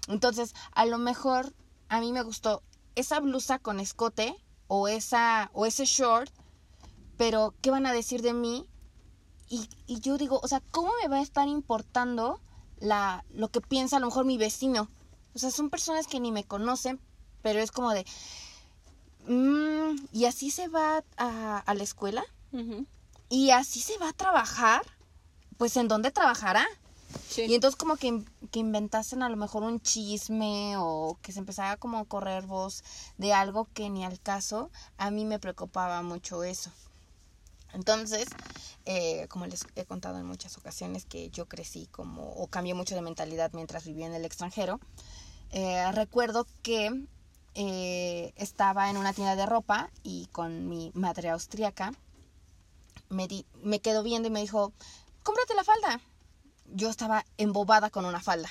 Entonces, 0.07 0.55
a 0.71 0.85
lo 0.85 0.97
mejor 0.97 1.53
a 1.87 1.99
mí 1.99 2.11
me 2.11 2.23
gustó 2.23 2.63
esa 2.95 3.19
blusa 3.19 3.59
con 3.59 3.79
escote 3.79 4.35
o 4.67 4.87
esa 4.87 5.51
o 5.53 5.65
ese 5.65 5.85
short, 5.85 6.31
pero 7.17 7.53
¿qué 7.61 7.69
van 7.71 7.85
a 7.85 7.93
decir 7.93 8.21
de 8.21 8.33
mí? 8.33 8.67
Y, 9.49 9.67
y 9.87 9.99
yo 9.99 10.17
digo, 10.17 10.39
o 10.43 10.47
sea, 10.47 10.61
¿cómo 10.71 10.91
me 11.01 11.07
va 11.07 11.17
a 11.17 11.21
estar 11.21 11.47
importando 11.47 12.39
la, 12.79 13.25
lo 13.33 13.49
que 13.49 13.61
piensa 13.61 13.97
a 13.97 13.99
lo 13.99 14.07
mejor 14.07 14.25
mi 14.25 14.37
vecino? 14.37 14.89
O 15.33 15.39
sea, 15.39 15.51
son 15.51 15.69
personas 15.69 16.07
que 16.07 16.19
ni 16.19 16.31
me 16.31 16.43
conocen, 16.43 16.99
pero 17.41 17.59
es 17.59 17.71
como 17.71 17.91
de, 17.91 18.05
mm, 19.27 20.07
y 20.13 20.25
así 20.25 20.51
se 20.51 20.67
va 20.67 21.03
a, 21.17 21.57
a 21.59 21.73
la 21.73 21.83
escuela 21.83 22.23
y 23.29 23.51
así 23.51 23.79
se 23.79 23.97
va 23.99 24.09
a 24.09 24.13
trabajar, 24.13 24.81
pues 25.57 25.77
¿en 25.77 25.87
dónde 25.87 26.11
trabajará? 26.11 26.65
Sí. 27.27 27.45
Y 27.47 27.55
entonces 27.55 27.77
como 27.77 27.95
que, 27.95 28.23
que 28.51 28.59
inventasen 28.59 29.23
a 29.23 29.29
lo 29.29 29.37
mejor 29.37 29.63
un 29.63 29.79
chisme 29.79 30.75
o 30.77 31.17
que 31.21 31.31
se 31.31 31.39
empezara 31.39 31.77
como 31.77 31.99
a 31.99 32.05
correr 32.05 32.45
voz 32.45 32.83
de 33.17 33.33
algo 33.33 33.67
que 33.73 33.89
ni 33.89 34.03
al 34.03 34.19
caso, 34.19 34.71
a 34.97 35.11
mí 35.11 35.25
me 35.25 35.39
preocupaba 35.39 36.01
mucho 36.01 36.43
eso. 36.43 36.71
Entonces, 37.73 38.27
eh, 38.85 39.27
como 39.29 39.45
les 39.45 39.65
he 39.75 39.85
contado 39.85 40.19
en 40.19 40.25
muchas 40.25 40.57
ocasiones 40.57 41.05
que 41.05 41.29
yo 41.29 41.47
crecí 41.47 41.87
como, 41.91 42.31
o 42.33 42.47
cambié 42.47 42.73
mucho 42.73 42.95
de 42.95 43.01
mentalidad 43.01 43.51
mientras 43.53 43.85
vivía 43.85 44.07
en 44.07 44.13
el 44.13 44.25
extranjero, 44.25 44.79
eh, 45.51 45.91
recuerdo 45.91 46.45
que 46.63 47.05
eh, 47.55 48.33
estaba 48.35 48.89
en 48.89 48.97
una 48.97 49.13
tienda 49.13 49.35
de 49.35 49.45
ropa 49.45 49.89
y 50.03 50.27
con 50.31 50.67
mi 50.67 50.91
madre 50.93 51.29
austriaca 51.29 51.93
me, 53.09 53.27
di, 53.27 53.45
me 53.63 53.79
quedó 53.79 54.03
viendo 54.03 54.27
y 54.27 54.31
me 54.31 54.41
dijo, 54.41 54.71
cómprate 55.23 55.53
la 55.55 55.63
falda. 55.63 56.01
Yo 56.71 56.89
estaba 56.89 57.25
embobada 57.37 57.89
con 57.89 58.05
una 58.05 58.19
falda. 58.19 58.49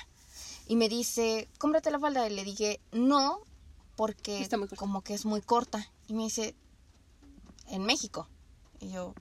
Y 0.67 0.75
me 0.75 0.89
dice, 0.89 1.47
cómprate 1.57 1.91
la 1.91 1.99
falda. 1.99 2.27
Y 2.27 2.35
le 2.35 2.43
dije, 2.43 2.79
no, 2.91 3.39
porque 3.95 4.47
como 4.75 5.01
que 5.01 5.13
es 5.13 5.25
muy 5.25 5.41
corta. 5.41 5.89
Y 6.07 6.13
me 6.13 6.23
dice, 6.23 6.55
en 7.67 7.83
México. 7.85 8.27
Y 8.79 8.91
yo, 8.91 9.13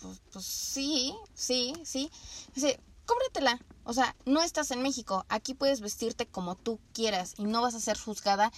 pues, 0.00 0.20
pues 0.32 0.44
sí, 0.44 1.14
sí, 1.34 1.72
sí. 1.84 2.10
Dice, 2.54 2.80
cómpratela. 3.06 3.60
O 3.84 3.92
sea, 3.92 4.16
no 4.24 4.42
estás 4.42 4.70
en 4.70 4.82
México. 4.82 5.24
Aquí 5.28 5.54
puedes 5.54 5.80
vestirte 5.80 6.26
como 6.26 6.56
tú 6.56 6.80
quieras 6.92 7.34
y 7.36 7.44
no 7.44 7.62
vas 7.62 7.74
a 7.74 7.80
ser 7.80 7.98
juzgada 7.98 8.52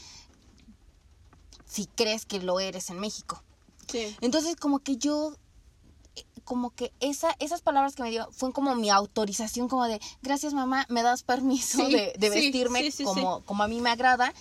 si 1.66 1.86
crees 1.86 2.24
que 2.26 2.40
lo 2.40 2.60
eres 2.60 2.90
en 2.90 3.00
México. 3.00 3.42
Sí. 3.88 4.16
Entonces, 4.20 4.56
como 4.56 4.78
que 4.78 4.96
yo, 4.96 5.34
eh, 6.14 6.24
como 6.44 6.70
que 6.70 6.92
esa, 7.00 7.34
esas 7.40 7.60
palabras 7.60 7.94
que 7.96 8.02
me 8.02 8.10
dio 8.10 8.30
fueron 8.32 8.52
como 8.52 8.74
mi 8.76 8.90
autorización, 8.90 9.68
como 9.68 9.84
de, 9.86 10.00
gracias 10.22 10.54
mamá, 10.54 10.86
me 10.88 11.02
das 11.02 11.22
permiso 11.22 11.78
Sí, 11.78 11.92
de, 11.92 12.14
de 12.18 12.30
sí, 12.30 12.40
vestirme 12.40 12.90
sí, 12.90 13.04
como, 13.04 13.44
como 13.44 13.62
a 13.62 13.68
mí 13.68 13.80
me 13.80 13.90
agrada. 13.90 14.32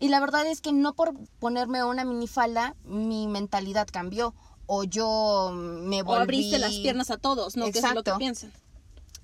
Y 0.00 0.08
la 0.08 0.20
verdad 0.20 0.46
es 0.46 0.60
que 0.60 0.72
no 0.72 0.94
por 0.94 1.14
ponerme 1.40 1.82
una 1.84 2.04
minifalda, 2.04 2.76
mi 2.84 3.26
mentalidad 3.26 3.88
cambió. 3.90 4.34
O 4.70 4.84
yo 4.84 5.50
me 5.52 6.02
O 6.02 6.04
volví... 6.04 6.22
abriste 6.22 6.58
las 6.58 6.74
piernas 6.74 7.10
a 7.10 7.16
todos, 7.16 7.56
¿no? 7.56 7.64
Que 7.64 7.78
eso 7.78 7.88
es 7.88 7.94
lo 7.94 8.04
que 8.04 8.10
Exacto. 8.10 8.18
piensan. 8.18 8.52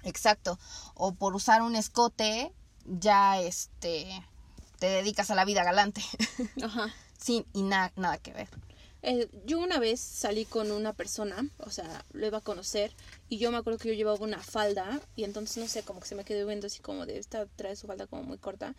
Exacto. 0.03 0.59
O 0.95 1.13
por 1.15 1.35
usar 1.37 1.63
un 1.63 1.77
escote, 1.77 2.51
ya 2.87 3.41
este 3.41 4.07
te 4.79 4.87
dedicas 4.87 5.31
a 5.31 5.35
la 5.35 5.45
vida 5.45 5.63
galante. 5.63 6.03
Ajá. 6.63 6.93
Sin, 7.19 7.47
y 7.53 7.63
na- 7.63 7.93
nada 7.97 8.19
que 8.19 8.33
ver. 8.33 8.49
Eh, 9.03 9.29
yo 9.45 9.59
una 9.59 9.79
vez 9.79 10.01
salí 10.01 10.47
con 10.47 10.71
una 10.73 10.95
persona, 10.95 11.47
o 11.59 11.71
sea, 11.71 12.05
lo 12.13 12.27
iba 12.27 12.39
a 12.39 12.43
conocer, 12.43 12.91
y 13.29 13.37
yo 13.37 13.51
me 13.51 13.59
acuerdo 13.59 13.79
que 13.79 13.89
yo 13.89 13.95
llevaba 13.95 14.19
una 14.25 14.43
falda, 14.43 14.99
y 15.15 15.25
entonces 15.25 15.59
no 15.59 15.69
sé, 15.69 15.83
como 15.83 16.01
que 16.01 16.09
se 16.09 16.15
me 16.15 16.25
quedó 16.25 16.47
viendo 16.47 16.67
así 16.69 16.81
como 16.81 17.05
de 17.05 17.19
esta 17.19 17.45
trae 17.57 17.77
su 17.77 17.87
falda 17.87 18.07
como 18.07 18.23
muy 18.23 18.39
corta. 18.39 18.75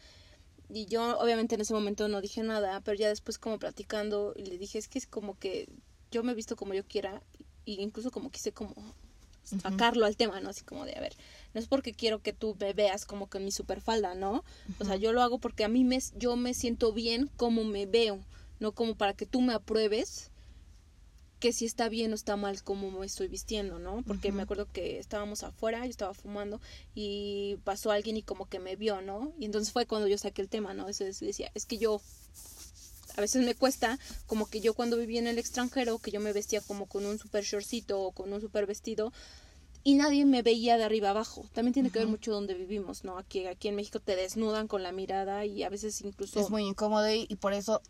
Y 0.67 0.88
yo 0.88 1.19
obviamente 1.19 1.53
en 1.55 1.62
ese 1.62 1.75
momento 1.75 2.07
no 2.07 2.22
dije 2.22 2.41
nada, 2.41 2.81
pero 2.81 2.98
ya 2.98 3.07
después 3.07 3.38
como 3.38 3.60
platicando, 3.60 4.34
le 4.36 4.57
dije, 4.57 4.79
es 4.79 4.88
que 4.88 4.98
es 4.98 5.05
como 5.05 5.38
que 5.38 5.69
yo 6.15 6.24
me 6.24 6.31
he 6.31 6.36
visto 6.36 6.55
como 6.55 6.74
yo 6.74 6.84
quiera, 6.86 7.22
y 7.65 7.81
incluso 7.81 8.10
como 8.10 8.31
quise 8.31 8.51
como 8.53 8.74
sacarlo 9.62 10.05
al 10.05 10.15
tema, 10.17 10.39
¿no? 10.39 10.50
Así 10.50 10.63
como 10.63 10.86
de, 10.86 10.95
a 10.95 11.00
ver, 11.01 11.13
no 11.53 11.60
es 11.60 11.67
porque 11.67 11.93
quiero 11.93 12.19
que 12.19 12.34
tú 12.34 12.55
me 12.60 12.74
veas 12.74 13.05
como 13.05 13.29
que 13.29 13.39
mi 13.39 13.51
superfalda, 13.51 14.15
¿no? 14.15 14.43
O 14.79 14.86
sea, 14.86 14.95
yo 14.95 15.13
lo 15.13 15.22
hago 15.22 15.38
porque 15.39 15.63
a 15.63 15.67
mí 15.67 15.84
me, 15.84 16.00
yo 16.17 16.36
me 16.36 16.53
siento 16.53 16.93
bien 16.93 17.29
como 17.38 17.63
me 17.63 17.86
veo, 17.86 18.19
no 18.60 18.72
como 18.72 18.95
para 18.95 19.13
que 19.13 19.25
tú 19.25 19.41
me 19.41 19.53
apruebes 19.53 20.31
que 21.39 21.51
si 21.53 21.65
está 21.65 21.89
bien 21.89 22.12
o 22.12 22.15
está 22.15 22.38
mal 22.38 22.63
como 22.63 22.89
me 22.89 23.05
estoy 23.05 23.27
vistiendo, 23.27 23.77
¿no? 23.77 24.01
Porque 24.07 24.31
me 24.31 24.41
acuerdo 24.43 24.67
que 24.72 24.98
estábamos 25.00 25.43
afuera, 25.43 25.84
yo 25.84 25.91
estaba 25.91 26.13
fumando 26.13 26.60
y 26.95 27.57
pasó 27.65 27.91
alguien 27.91 28.17
y 28.17 28.24
como 28.24 28.48
que 28.48 28.57
me 28.60 28.75
vio, 28.77 29.01
¿no? 29.01 29.31
Y 29.38 29.45
entonces 29.45 29.72
fue 29.72 29.86
cuando 29.86 30.07
yo 30.07 30.17
saqué 30.17 30.41
el 30.41 30.50
tema, 30.50 30.74
¿no? 30.74 30.88
Eso 30.88 31.03
es- 31.05 31.19
decía, 31.19 31.51
es 31.53 31.65
que 31.67 31.77
yo 31.77 32.01
a 33.15 33.22
veces 33.22 33.45
me 33.45 33.55
cuesta 33.55 34.00
como 34.25 34.48
que 34.48 34.62
yo 34.62 34.74
cuando 34.74 34.98
vivía 34.98 35.19
en 35.19 35.27
el 35.27 35.39
extranjero, 35.39 36.00
que 36.00 36.12
yo 36.12 36.19
me 36.19 36.34
vestía 36.34 36.62
como 36.62 36.88
con 36.88 37.05
un 37.05 37.17
super 37.17 37.43
shortcito 37.43 38.01
o 38.01 38.12
con 38.12 38.31
un 38.34 38.41
super 38.41 38.65
vestido 38.65 39.12
y 39.84 39.93
nadie 39.93 40.25
me 40.25 40.41
veía 40.41 40.77
de 40.77 40.84
arriba 40.84 41.12
abajo. 41.12 41.45
También 41.53 41.74
tiene 41.74 41.91
que 41.91 42.00
ver 42.00 42.07
mucho 42.07 42.31
donde 42.31 42.55
vivimos, 42.55 43.03
¿no? 43.03 43.19
Aquí, 43.19 43.45
aquí 43.45 43.67
en 43.67 43.75
México 43.75 44.00
te 44.00 44.15
desnudan 44.15 44.67
con 44.67 44.81
la 44.81 44.91
mirada 44.91 45.45
y 45.45 45.62
a 45.63 45.69
veces 45.69 46.01
incluso... 46.01 46.39
Es 46.39 46.50
muy 46.50 46.63
incómodo 46.63 47.07
y, 47.12 47.27
y 47.29 47.36
por 47.36 47.53
eso 47.53 47.81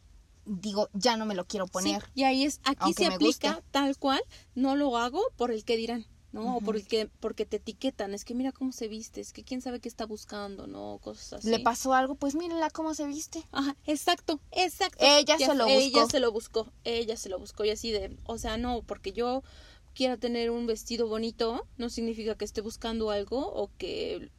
digo, 0.45 0.89
ya 0.93 1.17
no 1.17 1.25
me 1.25 1.35
lo 1.35 1.45
quiero 1.45 1.67
poner. 1.67 2.01
Sí, 2.01 2.11
y 2.15 2.23
ahí 2.23 2.43
es, 2.45 2.59
aquí 2.63 2.77
aunque 2.79 3.05
se 3.05 3.13
aplica 3.13 3.53
guste. 3.53 3.63
tal 3.71 3.97
cual, 3.97 4.21
no 4.53 4.75
lo 4.75 4.97
hago 4.97 5.21
por 5.37 5.51
el 5.51 5.63
que 5.63 5.77
dirán, 5.77 6.05
¿no? 6.35 6.57
O 6.57 6.59
por 6.61 6.75
Ujú. 6.75 6.81
el 6.83 6.87
que, 6.87 7.09
porque 7.21 7.45
te 7.45 7.57
etiquetan, 7.57 8.13
es 8.13 8.25
que 8.25 8.35
mira 8.35 8.51
cómo 8.51 8.73
se 8.73 8.89
viste, 8.89 9.21
es 9.21 9.31
que 9.31 9.43
quién 9.45 9.61
sabe 9.61 9.79
qué 9.79 9.87
está 9.87 10.05
buscando, 10.05 10.67
¿no? 10.67 10.99
Cosas 11.01 11.33
así. 11.39 11.49
¿Le 11.49 11.59
pasó 11.59 11.93
algo? 11.93 12.15
Pues 12.15 12.35
mírenla 12.35 12.69
cómo 12.71 12.93
se 12.93 13.07
viste. 13.07 13.41
Ajá, 13.53 13.77
exacto, 13.85 14.41
exacto. 14.51 15.05
Ella 15.05 15.37
Ya 15.37 15.47
se 15.47 15.55
lo 15.55 15.63
fue- 15.63 15.75
Ella 15.77 16.01
buscó. 16.01 16.11
se 16.11 16.19
lo 16.19 16.31
buscó, 16.33 16.71
ella 16.83 17.15
se 17.17 17.29
lo 17.29 17.39
buscó 17.39 17.63
y 17.63 17.69
así 17.69 17.91
de, 17.91 18.15
o 18.25 18.37
sea, 18.37 18.57
no, 18.57 18.83
porque 18.83 19.13
yo 19.13 19.43
quiera 19.93 20.17
tener 20.17 20.51
un 20.51 20.67
vestido 20.67 21.07
bonito, 21.07 21.65
no 21.77 21.89
significa 21.89 22.35
que 22.35 22.43
esté 22.43 22.59
buscando 22.59 23.11
algo 23.11 23.39
o 23.53 23.71
que 23.77 24.29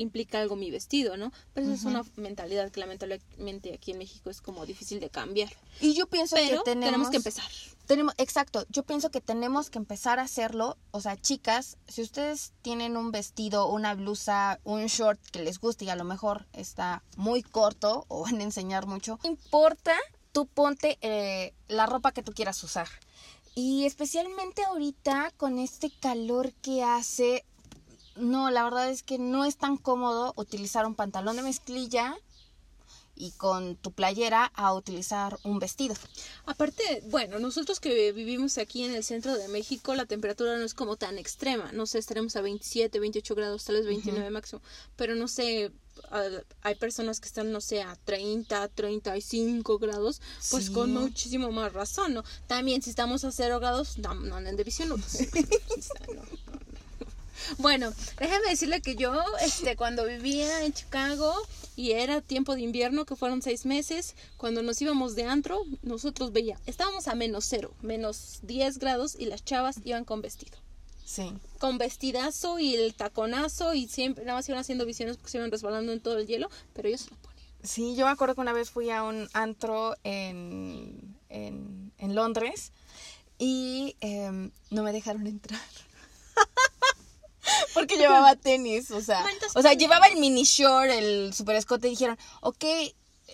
implica 0.00 0.40
algo 0.40 0.56
mi 0.56 0.70
vestido, 0.70 1.16
¿no? 1.16 1.32
Pero 1.52 1.66
esa 1.66 1.74
es 1.74 1.84
una 1.84 2.04
mentalidad 2.16 2.70
que 2.70 2.80
lamentablemente 2.80 3.74
aquí 3.74 3.92
en 3.92 3.98
México 3.98 4.30
es 4.30 4.40
como 4.40 4.66
difícil 4.66 5.00
de 5.00 5.10
cambiar. 5.10 5.50
Y 5.80 5.94
yo 5.94 6.06
pienso 6.06 6.36
Pero 6.36 6.58
que 6.58 6.70
tenemos, 6.70 6.86
tenemos 6.86 7.10
que 7.10 7.16
empezar. 7.18 7.44
Tenemos, 7.86 8.14
exacto, 8.18 8.64
yo 8.70 8.82
pienso 8.84 9.10
que 9.10 9.20
tenemos 9.20 9.68
que 9.68 9.78
empezar 9.78 10.18
a 10.18 10.22
hacerlo. 10.22 10.78
O 10.90 11.00
sea, 11.00 11.20
chicas, 11.20 11.76
si 11.88 12.02
ustedes 12.02 12.52
tienen 12.62 12.96
un 12.96 13.10
vestido, 13.10 13.68
una 13.68 13.94
blusa, 13.94 14.60
un 14.64 14.86
short 14.86 15.20
que 15.30 15.42
les 15.42 15.58
guste 15.58 15.84
y 15.84 15.90
a 15.90 15.96
lo 15.96 16.04
mejor 16.04 16.46
está 16.52 17.02
muy 17.16 17.42
corto 17.42 18.06
o 18.08 18.22
van 18.22 18.40
a 18.40 18.44
enseñar 18.44 18.86
mucho, 18.86 19.18
no 19.22 19.30
importa, 19.30 19.96
tú 20.32 20.46
ponte 20.46 20.98
eh, 21.00 21.52
la 21.68 21.86
ropa 21.86 22.12
que 22.12 22.22
tú 22.22 22.32
quieras 22.32 22.62
usar. 22.62 22.88
Y 23.54 23.84
especialmente 23.84 24.62
ahorita 24.64 25.32
con 25.36 25.58
este 25.58 25.90
calor 25.90 26.52
que 26.62 26.84
hace, 26.84 27.44
no, 28.16 28.50
la 28.50 28.64
verdad 28.64 28.90
es 28.90 29.02
que 29.02 29.18
no 29.18 29.44
es 29.44 29.56
tan 29.56 29.76
cómodo 29.76 30.32
utilizar 30.36 30.86
un 30.86 30.94
pantalón 30.94 31.36
de 31.36 31.42
mezclilla 31.42 32.16
y 33.14 33.32
con 33.32 33.76
tu 33.76 33.92
playera 33.92 34.46
a 34.54 34.72
utilizar 34.72 35.38
un 35.42 35.58
vestido. 35.58 35.94
Aparte, 36.46 37.02
bueno, 37.10 37.38
nosotros 37.38 37.78
que 37.78 38.12
vivimos 38.12 38.56
aquí 38.56 38.82
en 38.84 38.94
el 38.94 39.04
centro 39.04 39.36
de 39.36 39.46
México, 39.48 39.94
la 39.94 40.06
temperatura 40.06 40.56
no 40.56 40.64
es 40.64 40.72
como 40.72 40.96
tan 40.96 41.18
extrema. 41.18 41.70
No 41.72 41.84
sé, 41.84 41.98
estaremos 41.98 42.34
a 42.36 42.40
27, 42.40 42.98
28 42.98 43.34
grados, 43.34 43.64
tal 43.64 43.76
vez 43.76 43.84
29 43.84 44.30
máximo. 44.30 44.62
Pero 44.96 45.14
no 45.16 45.28
sé, 45.28 45.70
hay 46.62 46.74
personas 46.76 47.20
que 47.20 47.26
están, 47.28 47.52
no 47.52 47.60
sé, 47.60 47.82
a 47.82 47.94
30, 48.06 48.68
35 48.68 49.78
grados, 49.78 50.22
pues 50.50 50.66
Sí. 50.66 50.72
con 50.72 50.94
muchísimo 50.94 51.52
más 51.52 51.74
razón, 51.74 52.14
¿no? 52.14 52.24
También 52.46 52.80
si 52.80 52.88
estamos 52.88 53.24
a 53.24 53.32
0 53.32 53.60
grados, 53.60 53.98
no, 53.98 54.14
no 54.14 54.36
anden 54.36 54.56
de 54.56 54.64
visión. 54.64 54.88
No, 56.08 56.14
no. 56.14 56.22
Bueno, 57.58 57.92
déjame 58.18 58.50
decirle 58.50 58.80
que 58.80 58.96
yo, 58.96 59.12
este, 59.42 59.76
cuando 59.76 60.04
vivía 60.06 60.64
en 60.64 60.72
Chicago 60.72 61.34
y 61.76 61.92
era 61.92 62.20
tiempo 62.20 62.54
de 62.54 62.62
invierno, 62.62 63.04
que 63.04 63.16
fueron 63.16 63.42
seis 63.42 63.66
meses, 63.66 64.14
cuando 64.36 64.62
nos 64.62 64.80
íbamos 64.80 65.14
de 65.14 65.24
antro, 65.24 65.64
nosotros 65.82 66.32
veía, 66.32 66.58
estábamos 66.66 67.08
a 67.08 67.14
menos 67.14 67.44
cero, 67.48 67.72
menos 67.80 68.40
10 68.42 68.78
grados 68.78 69.16
y 69.18 69.26
las 69.26 69.44
chavas 69.44 69.80
iban 69.84 70.04
con 70.04 70.20
vestido. 70.22 70.58
Sí. 71.04 71.32
Con 71.58 71.78
vestidazo 71.78 72.58
y 72.58 72.76
el 72.76 72.94
taconazo 72.94 73.74
y 73.74 73.88
siempre, 73.88 74.24
nada 74.24 74.38
más 74.38 74.48
iban 74.48 74.60
haciendo 74.60 74.86
visiones 74.86 75.16
porque 75.16 75.30
se 75.30 75.38
iban 75.38 75.50
resbalando 75.50 75.92
en 75.92 76.00
todo 76.00 76.18
el 76.18 76.26
hielo, 76.26 76.48
pero 76.72 76.88
ellos 76.88 77.00
se 77.02 77.10
lo 77.10 77.16
ponían. 77.16 77.46
Sí, 77.62 77.94
yo 77.96 78.06
me 78.06 78.12
acuerdo 78.12 78.34
que 78.34 78.40
una 78.40 78.52
vez 78.52 78.70
fui 78.70 78.90
a 78.90 79.02
un 79.02 79.28
antro 79.32 79.96
en, 80.04 81.16
en, 81.28 81.92
en 81.98 82.14
Londres 82.14 82.72
y 83.38 83.96
em, 84.00 84.50
no 84.70 84.82
me 84.82 84.92
dejaron 84.92 85.26
entrar. 85.26 85.60
Porque 87.74 87.96
llevaba 87.96 88.36
tenis, 88.36 88.90
o 88.90 89.00
sea, 89.00 89.24
o 89.54 89.62
sea, 89.62 89.74
llevaba 89.74 90.06
el 90.06 90.18
mini 90.18 90.44
short, 90.44 90.90
el 90.90 91.32
super 91.32 91.56
escote 91.56 91.88
y 91.88 91.90
dijeron, 91.90 92.18
ok, 92.40 92.64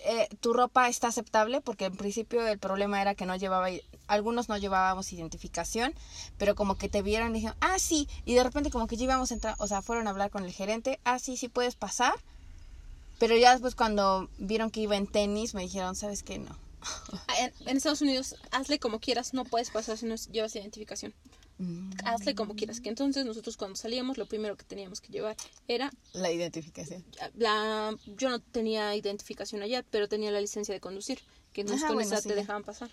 eh, 0.05 0.27
tu 0.41 0.53
ropa 0.53 0.89
está 0.89 1.07
aceptable 1.07 1.61
porque 1.61 1.85
en 1.85 1.95
principio 1.97 2.45
el 2.47 2.59
problema 2.59 3.01
era 3.01 3.15
que 3.15 3.25
no 3.25 3.35
llevaba, 3.35 3.67
algunos 4.07 4.47
no 4.47 4.57
llevábamos 4.57 5.11
identificación, 5.11 5.93
pero 6.37 6.55
como 6.55 6.77
que 6.77 6.87
te 6.89 7.01
vieron 7.01 7.31
y 7.31 7.39
dijeron, 7.39 7.57
ah, 7.61 7.79
sí, 7.79 8.07
y 8.25 8.35
de 8.35 8.43
repente 8.43 8.69
como 8.69 8.87
que 8.87 8.95
ya 8.95 9.05
íbamos 9.05 9.31
a 9.31 9.33
entrar, 9.33 9.55
o 9.59 9.67
sea, 9.67 9.81
fueron 9.81 10.07
a 10.07 10.11
hablar 10.11 10.29
con 10.29 10.45
el 10.45 10.51
gerente, 10.51 10.99
ah, 11.03 11.19
sí, 11.19 11.35
sí 11.35 11.49
puedes 11.49 11.75
pasar, 11.75 12.13
pero 13.19 13.35
ya 13.35 13.51
después 13.51 13.75
cuando 13.75 14.29
vieron 14.37 14.69
que 14.69 14.81
iba 14.81 14.95
en 14.95 15.07
tenis 15.07 15.53
me 15.55 15.63
dijeron, 15.63 15.95
¿sabes 15.95 16.23
qué? 16.23 16.39
No. 16.39 16.55
Ah, 17.27 17.33
En, 17.39 17.53
en 17.67 17.77
Estados 17.77 18.01
Unidos, 18.01 18.35
hazle 18.51 18.79
como 18.79 18.99
quieras, 18.99 19.33
no 19.33 19.43
puedes 19.45 19.71
pasar 19.71 19.97
si 19.97 20.05
no 20.05 20.15
llevas 20.31 20.55
identificación. 20.55 21.13
Mm, 21.59 21.91
Hazle 22.05 22.35
como 22.35 22.55
quieras. 22.55 22.79
Que 22.81 22.89
entonces 22.89 23.25
nosotros 23.25 23.57
cuando 23.57 23.75
salíamos, 23.75 24.17
lo 24.17 24.25
primero 24.27 24.55
que 24.55 24.63
teníamos 24.63 25.01
que 25.01 25.11
llevar 25.11 25.35
era 25.67 25.91
La 26.13 26.31
identificación. 26.31 27.03
la 27.35 27.95
yo 28.05 28.29
no 28.29 28.39
tenía 28.39 28.95
identificación 28.95 29.61
allá, 29.63 29.83
pero 29.89 30.07
tenía 30.07 30.31
la 30.31 30.39
licencia 30.41 30.73
de 30.73 30.79
conducir, 30.79 31.19
que 31.53 31.61
entonces 31.61 31.83
Ajá, 31.83 31.89
con 31.89 31.95
bueno, 31.97 32.11
esa 32.11 32.21
sí, 32.21 32.29
te 32.29 32.35
ya. 32.35 32.41
dejaban 32.41 32.63
pasar. 32.63 32.91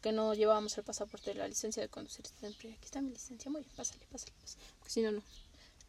Que 0.00 0.12
no 0.12 0.34
llevábamos 0.34 0.76
el 0.78 0.84
pasaporte 0.84 1.30
de 1.32 1.36
la 1.38 1.48
licencia 1.48 1.82
de 1.82 1.88
conducir. 1.88 2.24
Siempre, 2.40 2.70
aquí 2.72 2.84
está 2.84 3.00
mi 3.00 3.10
licencia, 3.10 3.50
muy 3.50 3.62
bien, 3.62 3.72
pásale, 3.76 4.06
pásale, 4.10 4.32
pásale. 4.40 4.62
Porque 4.78 4.90
si 4.92 5.02
no, 5.02 5.10
no. 5.12 5.22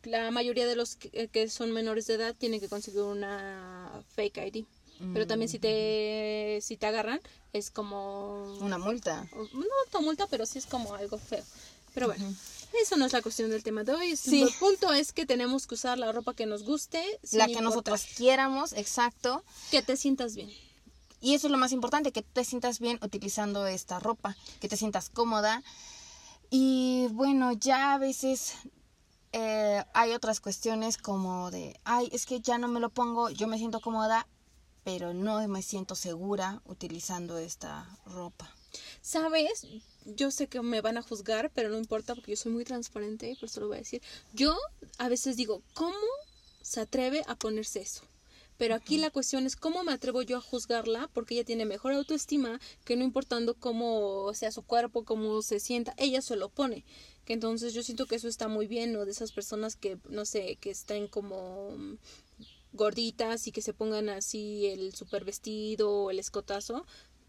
La 0.03 0.31
mayoría 0.31 0.65
de 0.65 0.75
los 0.75 0.95
que, 0.95 1.27
que 1.27 1.49
son 1.49 1.71
menores 1.71 2.07
de 2.07 2.15
edad 2.15 2.35
tienen 2.35 2.59
que 2.59 2.67
conseguir 2.69 3.01
una 3.01 4.03
fake 4.15 4.37
ID. 4.37 4.65
Pero 5.13 5.27
también 5.27 5.47
si 5.47 5.59
te, 5.59 6.57
si 6.63 6.75
te 6.75 6.87
agarran, 6.87 7.19
es 7.53 7.69
como... 7.69 8.57
Una 8.61 8.79
multa. 8.79 9.27
No 9.31 9.63
tanto 9.83 10.01
multa, 10.01 10.25
pero 10.25 10.47
sí 10.47 10.57
es 10.57 10.65
como 10.65 10.95
algo 10.95 11.19
feo. 11.19 11.43
Pero 11.97 12.09
bueno, 12.09 12.31
eso 12.79 12.95
no 12.95 13.05
es 13.05 13.13
la 13.13 13.23
cuestión 13.23 13.49
del 13.49 13.63
tema 13.63 13.83
de 13.83 13.91
hoy. 13.91 14.15
Sí. 14.15 14.43
El 14.43 14.53
punto 14.59 14.93
es 14.93 15.13
que 15.13 15.25
tenemos 15.25 15.65
que 15.65 15.73
usar 15.73 15.97
la 15.97 16.11
ropa 16.11 16.35
que 16.35 16.45
nos 16.45 16.61
guste. 16.61 17.03
sin 17.23 17.39
La 17.39 17.45
que 17.45 17.53
importar 17.53 17.69
nosotros 17.71 18.05
quieramos, 18.15 18.73
exacto. 18.73 19.43
Que 19.71 19.81
te 19.81 19.97
sientas 19.97 20.35
bien. 20.35 20.51
Y 21.21 21.33
eso 21.33 21.47
es 21.47 21.51
lo 21.51 21.57
más 21.57 21.71
importante, 21.71 22.11
que 22.11 22.21
te 22.21 22.45
sientas 22.45 22.79
bien 22.79 22.99
utilizando 23.01 23.65
esta 23.65 23.99
ropa, 23.99 24.37
que 24.59 24.69
te 24.69 24.77
sientas 24.77 25.09
cómoda. 25.09 25.63
Y 26.51 27.07
bueno, 27.13 27.51
ya 27.53 27.95
a 27.95 27.97
veces 27.97 28.53
eh, 29.31 29.83
hay 29.95 30.13
otras 30.13 30.39
cuestiones 30.39 30.99
como 30.99 31.49
de, 31.49 31.79
ay, 31.83 32.09
es 32.11 32.27
que 32.27 32.41
ya 32.41 32.59
no 32.59 32.67
me 32.67 32.79
lo 32.79 32.91
pongo, 32.91 33.31
yo 33.31 33.47
me 33.47 33.57
siento 33.57 33.81
cómoda, 33.81 34.27
pero 34.83 35.15
no 35.15 35.45
me 35.47 35.63
siento 35.63 35.95
segura 35.95 36.61
utilizando 36.65 37.39
esta 37.39 37.89
ropa. 38.05 38.53
¿Sabes? 39.01 39.65
Yo 40.05 40.31
sé 40.31 40.47
que 40.47 40.61
me 40.61 40.81
van 40.81 40.97
a 40.97 41.01
juzgar, 41.01 41.51
pero 41.53 41.69
no 41.69 41.77
importa 41.77 42.15
porque 42.15 42.31
yo 42.31 42.37
soy 42.37 42.51
muy 42.51 42.63
transparente, 42.63 43.35
por 43.39 43.49
eso 43.49 43.61
lo 43.61 43.67
voy 43.67 43.77
a 43.77 43.79
decir. 43.79 44.01
Yo 44.33 44.57
a 44.97 45.09
veces 45.09 45.35
digo, 45.35 45.61
¿cómo 45.73 45.95
se 46.61 46.81
atreve 46.81 47.23
a 47.27 47.35
ponerse 47.35 47.81
eso? 47.81 48.03
Pero 48.57 48.73
aquí 48.73 48.97
la 48.97 49.11
cuestión 49.11 49.45
es 49.45 49.55
cómo 49.55 49.83
me 49.83 49.91
atrevo 49.91 50.23
yo 50.23 50.37
a 50.37 50.41
juzgarla, 50.41 51.09
porque 51.13 51.35
ella 51.35 51.45
tiene 51.45 51.65
mejor 51.65 51.93
autoestima, 51.93 52.59
que 52.85 52.95
no 52.95 53.03
importando 53.03 53.53
cómo 53.53 54.33
sea 54.33 54.51
su 54.51 54.63
cuerpo, 54.63 55.05
cómo 55.05 55.41
se 55.43 55.59
sienta, 55.59 55.93
ella 55.97 56.21
se 56.21 56.35
lo 56.35 56.49
pone. 56.49 56.83
Que 57.25 57.33
entonces 57.33 57.73
yo 57.73 57.83
siento 57.83 58.07
que 58.07 58.15
eso 58.15 58.27
está 58.27 58.47
muy 58.47 58.67
bien, 58.67 58.93
¿no? 58.93 59.05
De 59.05 59.11
esas 59.11 59.31
personas 59.31 59.75
que, 59.75 59.99
no 60.09 60.25
sé, 60.25 60.57
que 60.59 60.71
estén 60.71 61.07
como 61.07 61.77
gorditas 62.73 63.47
y 63.47 63.51
que 63.51 63.61
se 63.61 63.73
pongan 63.73 64.09
así 64.09 64.65
el 64.67 64.93
super 64.93 65.23
vestido 65.23 65.91
o 65.91 66.11
el 66.11 66.19
escotazo, 66.19 66.85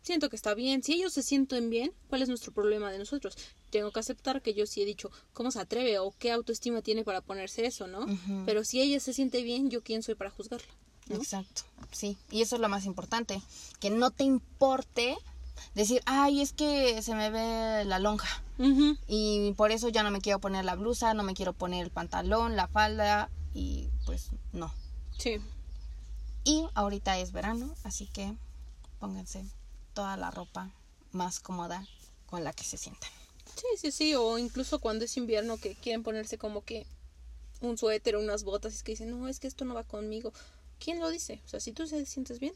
siento 0.09 0.31
que 0.31 0.37
está 0.37 0.55
bien. 0.55 0.83
Si 0.83 0.95
ellos 0.95 1.13
se 1.13 1.23
sienten 1.23 1.69
bien, 1.69 1.93
¿cuál 2.09 2.23
es 2.23 2.29
nuestro 2.29 2.51
problema 2.51 2.91
de 2.91 2.99
nosotros? 2.99 3.37
Tengo 3.71 3.93
que 3.93 4.01
aceptar 4.01 4.41
que 4.41 4.55
yo 4.55 4.67
sí 4.67 4.81
he 4.81 4.87
dicho 4.87 5.11
cómo 5.35 5.51
se 5.51 5.61
atreve 5.61 5.99
o 5.99 6.15
qué 6.19 6.33
autoestima 6.33 6.81
tiene 6.81 7.05
para 7.05 7.21
ponerse 7.21 7.67
eso, 7.67 7.87
¿no? 7.87 8.07
Pero 8.47 8.65
si 8.65 8.81
ella 8.81 8.99
se 9.01 9.13
siente 9.13 9.43
bien, 9.43 9.69
¿yo 9.69 9.83
quién 9.83 10.03
soy 10.03 10.15
para 10.15 10.31
juzgarla? 10.31 10.67
¿no? 11.09 11.17
Exacto, 11.17 11.63
sí. 11.93 12.17
Y 12.31 12.41
eso 12.41 12.57
es 12.57 12.63
lo 12.63 12.71
más 12.71 12.87
importante, 12.87 13.43
que 13.81 13.91
no 13.91 14.11
te 14.11 14.25
importe 14.25 15.17
decir, 15.75 16.01
ay, 16.07 16.41
es 16.41 16.55
que 16.55 17.03
se 17.03 17.15
me 17.15 17.29
ve 17.29 17.85
la 17.85 17.99
lonja. 17.99 18.43
Y 19.07 19.53
por 19.57 19.71
eso 19.71 19.89
ya 19.91 20.03
no 20.03 20.11
me 20.11 20.21
quiero 20.21 20.41
poner 20.41 20.65
la 20.65 20.75
blusa, 20.75 21.15
no 21.15 21.23
me 21.23 21.35
quiero 21.35 21.53
poner 21.53 21.85
el 21.85 21.91
pantalón, 21.91 22.57
la 22.57 22.67
falda 22.67 23.31
y 23.55 23.91
pues 24.07 24.31
no. 24.53 24.73
Sí. 25.19 25.37
Y 26.45 26.67
ahorita 26.75 27.19
es 27.19 27.31
verano, 27.33 27.75
así 27.85 28.07
que 28.07 28.35
pónganse 28.99 29.45
toda 29.99 30.17
la 30.17 30.31
ropa 30.31 30.71
más 31.11 31.41
cómoda 31.41 31.85
con 32.27 32.45
la 32.45 32.53
que 32.53 32.63
se 32.63 32.77
sientan. 32.77 33.11
Sí, 33.57 33.67
sí, 33.79 33.91
sí. 33.91 34.15
O 34.15 34.39
incluso 34.39 34.79
cuando 34.79 35.05
es 35.05 35.17
invierno 35.17 35.57
que 35.57 35.75
quieren 35.75 36.05
ponerse 36.05 36.39
como 36.39 36.63
que 36.63 36.87
un 37.61 37.77
suéter 37.77 38.15
o 38.15 38.21
unas 38.21 38.45
botas 38.45 38.75
y 38.75 38.77
es 38.77 38.83
que 38.85 38.93
dicen, 38.93 39.11
no, 39.11 39.27
es 39.27 39.41
que 39.41 39.49
esto 39.49 39.65
no 39.65 39.75
va 39.75 39.83
conmigo. 39.83 40.33
¿Quién 40.79 41.01
lo 41.01 41.11
dice? 41.11 41.43
O 41.45 41.49
sea, 41.49 41.59
si 41.59 41.73
tú 41.73 41.85
te 41.85 42.07
sientes 42.07 42.39
bien, 42.39 42.55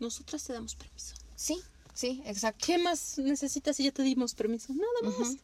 nosotras 0.00 0.44
te 0.44 0.52
damos 0.52 0.74
permiso. 0.74 1.14
Sí, 1.34 1.62
sí, 1.94 2.22
exacto. 2.26 2.66
¿Qué 2.66 2.76
más 2.76 3.16
necesitas 3.16 3.74
si 3.74 3.84
ya 3.84 3.92
te 3.92 4.02
dimos 4.02 4.34
permiso? 4.34 4.74
Nada 4.74 5.16
más. 5.18 5.36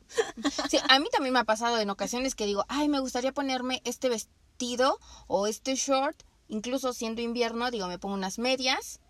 Sí, 0.69 0.77
a 0.87 0.99
mí 0.99 1.09
también 1.11 1.33
me 1.33 1.41
ha 1.41 1.45
pasado 1.45 1.79
en 1.79 1.89
ocasiones 1.89 2.35
que 2.35 2.45
digo, 2.45 2.67
ay, 2.69 2.91
me 2.91 3.01
gustaría 3.01 3.33
ponerme 3.33 3.81
este 3.87 4.11
vestido 4.11 5.01
o 5.29 5.47
este 5.47 5.77
short, 5.77 6.23
incluso 6.49 6.93
siendo 6.93 7.23
invierno, 7.23 7.71
digo, 7.71 7.87
me 7.87 7.99
pongo 7.99 8.17
unas 8.17 8.39
medias 8.39 9.01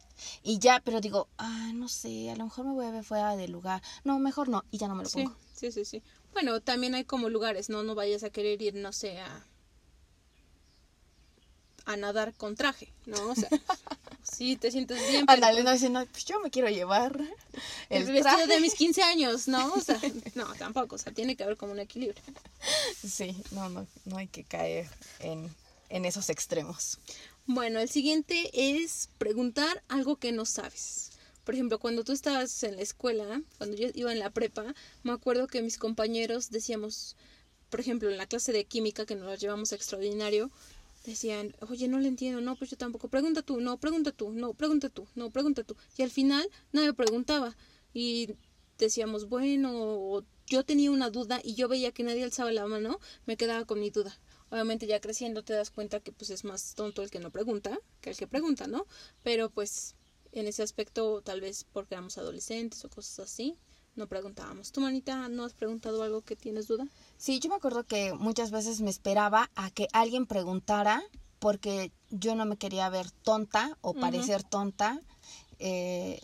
y 0.42 0.58
ya, 0.58 0.80
pero 0.84 1.00
digo, 1.00 1.28
ah, 1.38 1.70
no 1.74 1.88
sé, 1.88 2.30
a 2.30 2.36
lo 2.36 2.44
mejor 2.44 2.66
me 2.66 2.72
voy 2.72 2.86
a 2.86 2.90
ver 2.90 3.04
fuera 3.04 3.36
del 3.36 3.52
lugar. 3.52 3.82
No, 4.04 4.18
mejor 4.18 4.48
no, 4.48 4.64
y 4.70 4.78
ya 4.78 4.88
no 4.88 4.94
me 4.94 5.04
lo 5.04 5.10
pongo. 5.10 5.34
sí, 5.54 5.72
sí, 5.72 5.84
sí. 5.84 6.02
Bueno, 6.32 6.60
también 6.60 6.94
hay 6.94 7.04
como 7.04 7.28
lugares, 7.28 7.68
¿no? 7.68 7.82
No 7.82 7.94
vayas 7.94 8.22
a 8.22 8.30
querer 8.30 8.60
ir, 8.62 8.74
no 8.74 8.92
sé, 8.92 9.18
a, 9.18 9.44
a 11.86 11.96
nadar 11.96 12.34
con 12.34 12.54
traje, 12.54 12.92
¿no? 13.06 13.30
O 13.30 13.34
sea, 13.34 13.48
sí, 14.22 14.56
te 14.56 14.70
sientes 14.70 15.00
bien, 15.08 15.24
Ándale, 15.26 15.62
no 15.64 15.72
dice, 15.72 15.88
no, 15.88 16.04
pues 16.06 16.26
yo 16.26 16.38
me 16.40 16.50
quiero 16.50 16.68
llevar 16.68 17.18
el, 17.88 18.02
el 18.02 18.12
vestido 18.12 18.46
de 18.46 18.60
mis 18.60 18.74
15 18.74 19.02
años, 19.02 19.48
¿no? 19.48 19.72
O 19.72 19.80
sea, 19.80 19.98
no, 20.34 20.46
tampoco, 20.56 20.96
o 20.96 20.98
sea, 20.98 21.12
tiene 21.12 21.34
que 21.34 21.44
haber 21.44 21.56
como 21.56 21.72
un 21.72 21.80
equilibrio. 21.80 22.22
Sí, 23.02 23.42
no, 23.52 23.70
no, 23.70 23.86
no 24.04 24.18
hay 24.18 24.28
que 24.28 24.44
caer 24.44 24.86
en, 25.20 25.50
en 25.88 26.04
esos 26.04 26.28
extremos. 26.28 26.98
Bueno, 27.50 27.80
el 27.80 27.88
siguiente 27.88 28.50
es 28.52 29.08
preguntar 29.16 29.82
algo 29.88 30.16
que 30.16 30.32
no 30.32 30.44
sabes. 30.44 31.12
Por 31.44 31.54
ejemplo, 31.54 31.78
cuando 31.78 32.04
tú 32.04 32.12
estabas 32.12 32.62
en 32.62 32.76
la 32.76 32.82
escuela, 32.82 33.40
cuando 33.56 33.74
yo 33.74 33.88
iba 33.94 34.12
en 34.12 34.18
la 34.18 34.28
prepa, 34.28 34.74
me 35.02 35.12
acuerdo 35.12 35.46
que 35.46 35.62
mis 35.62 35.78
compañeros 35.78 36.50
decíamos, 36.50 37.16
por 37.70 37.80
ejemplo, 37.80 38.10
en 38.10 38.18
la 38.18 38.26
clase 38.26 38.52
de 38.52 38.66
química 38.66 39.06
que 39.06 39.14
nos 39.14 39.40
llevamos 39.40 39.72
extraordinario, 39.72 40.50
decían, 41.06 41.56
oye, 41.70 41.88
no 41.88 41.98
le 41.98 42.08
entiendo, 42.08 42.42
no, 42.42 42.54
pues 42.54 42.70
yo 42.70 42.76
tampoco, 42.76 43.08
pregunta 43.08 43.40
tú, 43.40 43.62
no, 43.62 43.78
pregunta 43.78 44.12
tú, 44.12 44.30
no, 44.30 44.52
pregunta 44.52 44.90
tú, 44.90 45.08
no, 45.14 45.30
pregunta 45.30 45.64
tú. 45.64 45.74
Y 45.96 46.02
al 46.02 46.10
final 46.10 46.46
nadie 46.72 46.92
preguntaba. 46.92 47.56
Y 47.94 48.34
decíamos, 48.76 49.26
bueno, 49.30 50.22
yo 50.46 50.64
tenía 50.64 50.90
una 50.90 51.08
duda 51.08 51.40
y 51.42 51.54
yo 51.54 51.66
veía 51.66 51.92
que 51.92 52.02
nadie 52.02 52.24
alzaba 52.24 52.52
la 52.52 52.66
mano, 52.66 53.00
me 53.24 53.38
quedaba 53.38 53.64
con 53.64 53.80
mi 53.80 53.88
duda. 53.88 54.18
Obviamente 54.50 54.86
ya 54.86 55.00
creciendo 55.00 55.42
te 55.42 55.52
das 55.52 55.70
cuenta 55.70 56.00
que 56.00 56.12
pues 56.12 56.30
es 56.30 56.44
más 56.44 56.74
tonto 56.74 57.02
el 57.02 57.10
que 57.10 57.18
no 57.20 57.30
pregunta 57.30 57.78
que 58.00 58.10
el 58.10 58.16
que 58.16 58.26
pregunta, 58.26 58.66
¿no? 58.66 58.86
Pero 59.22 59.50
pues 59.50 59.94
en 60.32 60.46
ese 60.46 60.62
aspecto 60.62 61.20
tal 61.22 61.40
vez 61.40 61.64
porque 61.72 61.94
éramos 61.94 62.18
adolescentes 62.18 62.84
o 62.84 62.88
cosas 62.90 63.18
así, 63.20 63.56
no 63.96 64.06
preguntábamos. 64.06 64.72
¿Tú, 64.72 64.80
manita, 64.80 65.28
no 65.28 65.44
has 65.44 65.54
preguntado 65.54 66.02
algo 66.02 66.22
que 66.22 66.36
tienes 66.36 66.68
duda? 66.68 66.86
Sí, 67.16 67.40
yo 67.40 67.50
me 67.50 67.56
acuerdo 67.56 67.84
que 67.84 68.12
muchas 68.14 68.50
veces 68.50 68.80
me 68.80 68.90
esperaba 68.90 69.50
a 69.56 69.70
que 69.70 69.88
alguien 69.92 70.26
preguntara 70.26 71.02
porque 71.38 71.92
yo 72.10 72.34
no 72.34 72.44
me 72.46 72.56
quería 72.56 72.88
ver 72.88 73.10
tonta 73.10 73.76
o 73.80 73.94
parecer 73.94 74.42
tonta. 74.42 75.00
eh, 75.58 76.20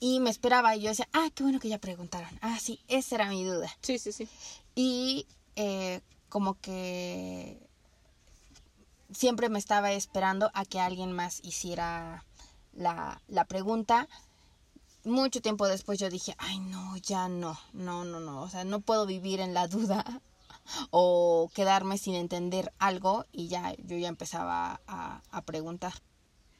y 0.00 0.20
me 0.20 0.28
esperaba 0.28 0.76
y 0.76 0.82
yo 0.82 0.90
decía, 0.90 1.08
ah, 1.14 1.30
qué 1.34 1.42
bueno 1.44 1.58
que 1.58 1.70
ya 1.70 1.78
preguntaron. 1.78 2.28
Ah, 2.42 2.58
sí, 2.60 2.78
esa 2.88 3.14
era 3.14 3.28
mi 3.30 3.42
duda. 3.42 3.74
Sí, 3.80 3.98
sí, 3.98 4.12
sí. 4.12 4.28
Y 4.74 5.26
eh, 5.56 6.02
como 6.34 6.60
que 6.60 7.60
siempre 9.12 9.48
me 9.48 9.60
estaba 9.60 9.92
esperando 9.92 10.50
a 10.52 10.64
que 10.64 10.80
alguien 10.80 11.12
más 11.12 11.38
hiciera 11.44 12.24
la, 12.72 13.22
la 13.28 13.44
pregunta. 13.44 14.08
Mucho 15.04 15.40
tiempo 15.40 15.68
después 15.68 16.00
yo 16.00 16.10
dije, 16.10 16.34
ay 16.38 16.58
no, 16.58 16.96
ya 16.96 17.28
no, 17.28 17.56
no, 17.72 18.04
no, 18.04 18.18
no, 18.18 18.42
o 18.42 18.48
sea, 18.48 18.64
no 18.64 18.80
puedo 18.80 19.06
vivir 19.06 19.38
en 19.38 19.54
la 19.54 19.68
duda 19.68 20.22
o 20.90 21.52
quedarme 21.54 21.98
sin 21.98 22.16
entender 22.16 22.72
algo 22.80 23.26
y 23.30 23.46
ya 23.46 23.72
yo 23.84 23.96
ya 23.96 24.08
empezaba 24.08 24.80
a, 24.88 25.22
a 25.30 25.42
preguntar. 25.42 25.92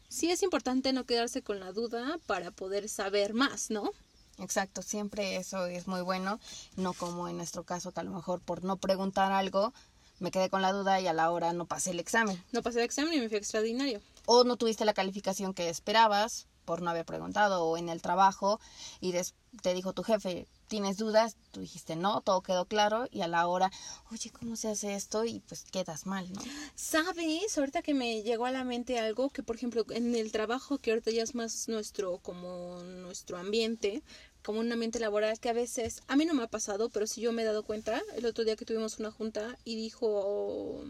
Sí 0.08 0.30
es 0.30 0.44
importante 0.44 0.92
no 0.92 1.02
quedarse 1.02 1.42
con 1.42 1.58
la 1.58 1.72
duda 1.72 2.20
para 2.28 2.52
poder 2.52 2.88
saber 2.88 3.34
más, 3.34 3.70
¿no? 3.70 3.90
Exacto, 4.38 4.82
siempre 4.82 5.36
eso 5.36 5.66
es 5.66 5.86
muy 5.86 6.00
bueno, 6.02 6.40
no 6.76 6.92
como 6.92 7.28
en 7.28 7.36
nuestro 7.36 7.62
caso 7.62 7.92
que 7.92 8.00
a 8.00 8.04
lo 8.04 8.10
mejor 8.10 8.40
por 8.40 8.64
no 8.64 8.76
preguntar 8.76 9.32
algo 9.32 9.72
me 10.18 10.30
quedé 10.30 10.48
con 10.48 10.62
la 10.62 10.72
duda 10.72 11.00
y 11.00 11.06
a 11.06 11.12
la 11.12 11.30
hora 11.30 11.52
no 11.52 11.66
pasé 11.66 11.90
el 11.90 12.00
examen. 12.00 12.42
No 12.52 12.62
pasé 12.62 12.78
el 12.78 12.84
examen 12.84 13.14
y 13.14 13.20
me 13.20 13.28
fui 13.28 13.38
extraordinario. 13.38 14.00
o 14.26 14.44
no 14.44 14.56
tuviste 14.56 14.84
la 14.84 14.94
calificación 14.94 15.54
que 15.54 15.68
esperabas 15.68 16.46
por 16.64 16.82
no 16.82 16.90
haber 16.90 17.04
preguntado 17.04 17.64
o 17.64 17.76
en 17.76 17.88
el 17.88 18.00
trabajo 18.00 18.58
y 19.00 19.14
te 19.62 19.74
dijo 19.74 19.92
tu 19.92 20.02
jefe, 20.02 20.46
¿tienes 20.68 20.96
dudas? 20.96 21.36
Tú 21.50 21.60
dijiste 21.60 21.96
no, 21.96 22.20
todo 22.20 22.42
quedó 22.42 22.66
claro 22.66 23.06
y 23.10 23.20
a 23.22 23.28
la 23.28 23.46
hora, 23.46 23.70
oye, 24.10 24.30
¿cómo 24.30 24.56
se 24.56 24.68
hace 24.68 24.94
esto? 24.94 25.24
Y 25.24 25.40
pues 25.40 25.64
quedas 25.64 26.06
mal, 26.06 26.32
¿no? 26.32 26.40
¿Sabes? 26.74 27.56
Ahorita 27.56 27.82
que 27.82 27.94
me 27.94 28.22
llegó 28.22 28.46
a 28.46 28.50
la 28.50 28.64
mente 28.64 28.98
algo 28.98 29.30
que, 29.30 29.42
por 29.42 29.56
ejemplo, 29.56 29.84
en 29.90 30.14
el 30.14 30.32
trabajo 30.32 30.78
que 30.78 30.90
ahorita 30.90 31.10
ya 31.10 31.22
es 31.22 31.34
más 31.34 31.68
nuestro, 31.68 32.18
como 32.18 32.82
nuestro 32.82 33.36
ambiente, 33.36 34.02
como 34.42 34.60
un 34.60 34.70
ambiente 34.70 34.98
laboral 35.00 35.40
que 35.40 35.48
a 35.48 35.54
veces, 35.54 36.02
a 36.06 36.16
mí 36.16 36.26
no 36.26 36.34
me 36.34 36.42
ha 36.42 36.48
pasado, 36.48 36.90
pero 36.90 37.06
sí 37.06 37.20
yo 37.20 37.32
me 37.32 37.42
he 37.42 37.46
dado 37.46 37.64
cuenta, 37.64 38.02
el 38.16 38.26
otro 38.26 38.44
día 38.44 38.56
que 38.56 38.64
tuvimos 38.66 38.98
una 38.98 39.10
junta 39.10 39.58
y 39.64 39.76
dijo, 39.76 40.84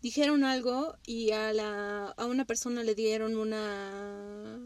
dijeron 0.00 0.44
algo 0.44 0.96
y 1.04 1.32
a 1.32 1.52
la, 1.52 2.06
a 2.16 2.26
una 2.26 2.46
persona 2.46 2.82
le 2.82 2.94
dieron 2.94 3.36
una, 3.36 4.58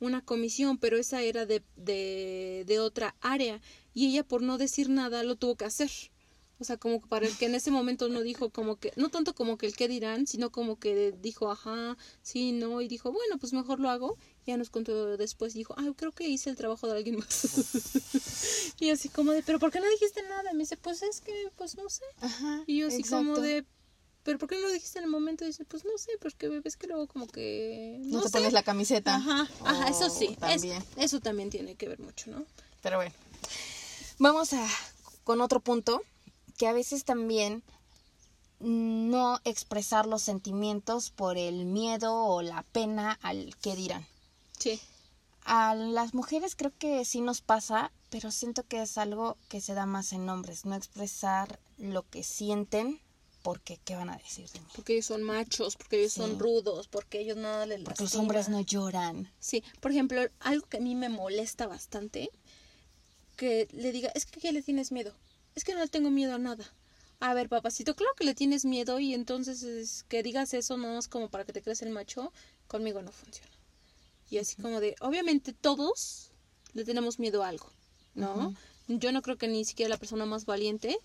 una 0.00 0.24
comisión, 0.24 0.78
pero 0.78 0.98
esa 0.98 1.22
era 1.22 1.46
de, 1.46 1.62
de, 1.76 2.64
de 2.66 2.80
otra 2.80 3.14
área 3.20 3.60
y 3.94 4.08
ella 4.08 4.24
por 4.24 4.42
no 4.42 4.58
decir 4.58 4.88
nada 4.88 5.22
lo 5.22 5.36
tuvo 5.36 5.56
que 5.56 5.64
hacer. 5.64 5.90
O 6.60 6.64
sea, 6.64 6.76
como 6.76 7.00
para 7.00 7.26
el 7.26 7.36
que 7.36 7.46
en 7.46 7.54
ese 7.54 7.70
momento 7.70 8.08
no 8.08 8.20
dijo 8.20 8.50
como 8.50 8.76
que, 8.76 8.92
no 8.96 9.10
tanto 9.10 9.32
como 9.32 9.56
que 9.56 9.66
el 9.66 9.76
qué 9.76 9.86
dirán, 9.86 10.26
sino 10.26 10.50
como 10.50 10.78
que 10.78 11.12
dijo, 11.12 11.50
ajá, 11.52 11.96
sí, 12.22 12.50
no, 12.50 12.80
y 12.80 12.88
dijo, 12.88 13.12
bueno, 13.12 13.38
pues 13.38 13.52
mejor 13.52 13.78
lo 13.78 13.88
hago. 13.90 14.16
Ya 14.44 14.56
nos 14.56 14.68
contó 14.68 15.16
después, 15.16 15.54
dijo, 15.54 15.74
ay, 15.76 15.92
creo 15.94 16.10
que 16.10 16.26
hice 16.26 16.50
el 16.50 16.56
trabajo 16.56 16.88
de 16.88 16.96
alguien 16.96 17.16
más. 17.16 18.74
y 18.80 18.90
así 18.90 19.08
como 19.08 19.32
de, 19.32 19.42
pero 19.44 19.60
¿por 19.60 19.70
qué 19.70 19.78
no 19.78 19.88
dijiste 19.88 20.22
nada? 20.22 20.50
Y 20.50 20.54
me 20.54 20.60
dice, 20.60 20.76
pues 20.76 21.02
es 21.02 21.20
que, 21.20 21.32
pues 21.56 21.76
no 21.76 21.88
sé. 21.88 22.02
Ajá. 22.20 22.64
Y 22.66 22.78
yo 22.78 22.88
así 22.88 23.04
como 23.04 23.38
de, 23.38 23.64
pero 24.28 24.38
¿por 24.38 24.46
qué 24.50 24.56
no 24.56 24.66
lo 24.66 24.72
dijiste 24.72 24.98
en 24.98 25.06
el 25.06 25.10
momento? 25.10 25.44
Y 25.44 25.46
dice, 25.46 25.64
pues 25.64 25.86
no 25.86 25.96
sé, 25.96 26.10
porque 26.20 26.48
ves 26.50 26.76
que 26.76 26.86
luego 26.86 27.06
como 27.06 27.26
que... 27.26 27.96
No, 28.02 28.20
te 28.20 28.28
sé. 28.28 28.32
pones 28.32 28.52
la 28.52 28.62
camiseta. 28.62 29.14
Ajá, 29.14 29.48
ajá, 29.64 29.88
eso 29.88 30.04
Oh, 30.04 30.10
sí. 30.10 30.26
es- 30.26 30.36
también. 30.38 30.84
eso 30.96 31.18
también 31.20 31.48
tiene 31.48 31.76
que 31.76 31.88
ver 31.88 31.98
mucho, 31.98 32.30
¿no? 32.30 32.44
Pero 32.82 32.98
bueno. 32.98 33.14
Vamos 34.18 34.52
a 34.52 34.68
con 35.24 35.40
otro 35.40 35.60
punto 35.60 36.02
que 36.58 36.66
a 36.66 36.74
veces 36.74 37.04
también 37.06 37.62
no 38.60 39.40
expresar 39.44 40.04
los 40.06 40.20
sentimientos 40.20 41.08
por 41.10 41.38
el 41.38 41.64
miedo 41.64 42.14
o 42.14 42.42
la 42.42 42.64
pena 42.64 43.18
al 43.22 43.56
que 43.62 43.76
dirán. 43.76 44.06
Sí. 44.58 44.78
A 45.46 45.74
las 45.74 46.12
mujeres 46.12 46.54
creo 46.54 46.72
que 46.78 47.02
sí 47.06 47.22
nos 47.22 47.40
pasa, 47.40 47.92
pero 48.10 48.30
siento 48.30 48.62
que 48.66 48.82
es 48.82 48.98
algo 48.98 49.38
que 49.48 49.62
se 49.62 49.72
da 49.72 49.86
más 49.86 50.12
en 50.12 50.28
hombres, 50.28 50.66
no 50.66 50.74
expresar 50.74 51.58
lo 51.78 52.02
que 52.10 52.22
sienten 52.22 53.00
porque 53.48 53.80
qué 53.82 53.96
van 53.96 54.10
a 54.10 54.18
decir 54.18 54.46
de 54.50 54.60
mí. 54.60 54.66
Porque 54.76 54.92
ellos 54.92 55.06
son 55.06 55.22
machos, 55.22 55.74
porque 55.74 56.00
ellos 56.00 56.12
Sí. 56.12 56.20
son 56.20 56.38
rudos, 56.38 56.86
porque 56.86 57.18
ellos 57.18 57.38
nada 57.38 57.64
les 57.64 57.80
Porque 57.80 58.02
los 58.02 58.14
hombres 58.14 58.50
no 58.50 58.60
lloran. 58.60 59.32
Sí, 59.40 59.64
por 59.80 59.90
ejemplo, 59.90 60.20
algo 60.40 60.66
que 60.66 60.76
a 60.76 60.80
mí 60.80 60.94
me 60.94 61.08
molesta 61.08 61.66
bastante, 61.66 62.30
que 63.38 63.66
le 63.72 63.90
diga, 63.90 64.10
es 64.14 64.26
que 64.26 64.38
¿qué 64.38 64.52
le 64.52 64.60
tienes 64.60 64.92
miedo? 64.92 65.14
Es 65.54 65.64
que 65.64 65.72
no 65.72 65.80
le 65.80 65.88
tengo 65.88 66.10
miedo 66.10 66.34
a 66.34 66.38
nada. 66.38 66.70
A 67.20 67.32
ver, 67.32 67.48
papacito, 67.48 67.96
claro 67.96 68.12
que 68.18 68.24
le 68.24 68.34
tienes 68.34 68.66
miedo 68.66 69.00
y 69.00 69.14
entonces 69.14 69.62
es 69.62 70.02
que 70.10 70.22
digas 70.22 70.52
eso 70.52 70.76
nada 70.76 70.96
más 70.96 71.08
como 71.08 71.30
para 71.30 71.44
que 71.46 71.54
te 71.54 71.62
creas 71.62 71.80
el 71.80 71.88
macho, 71.88 72.34
conmigo 72.66 73.00
no 73.00 73.12
funciona. 73.12 73.50
Y 74.28 74.36
así 74.36 74.56
como 74.60 74.78
de, 74.78 74.94
obviamente 75.00 75.54
todos 75.54 76.32
le 76.74 76.84
tenemos 76.84 77.18
miedo 77.18 77.42
a 77.42 77.48
algo, 77.48 77.72
¿no? 78.14 78.54
Yo 78.88 79.10
no 79.10 79.22
creo 79.22 79.38
que 79.38 79.48
ni 79.48 79.64
siquiera 79.64 79.88
la 79.88 79.96
persona 79.96 80.26
más 80.26 80.44
valiente 80.44 80.98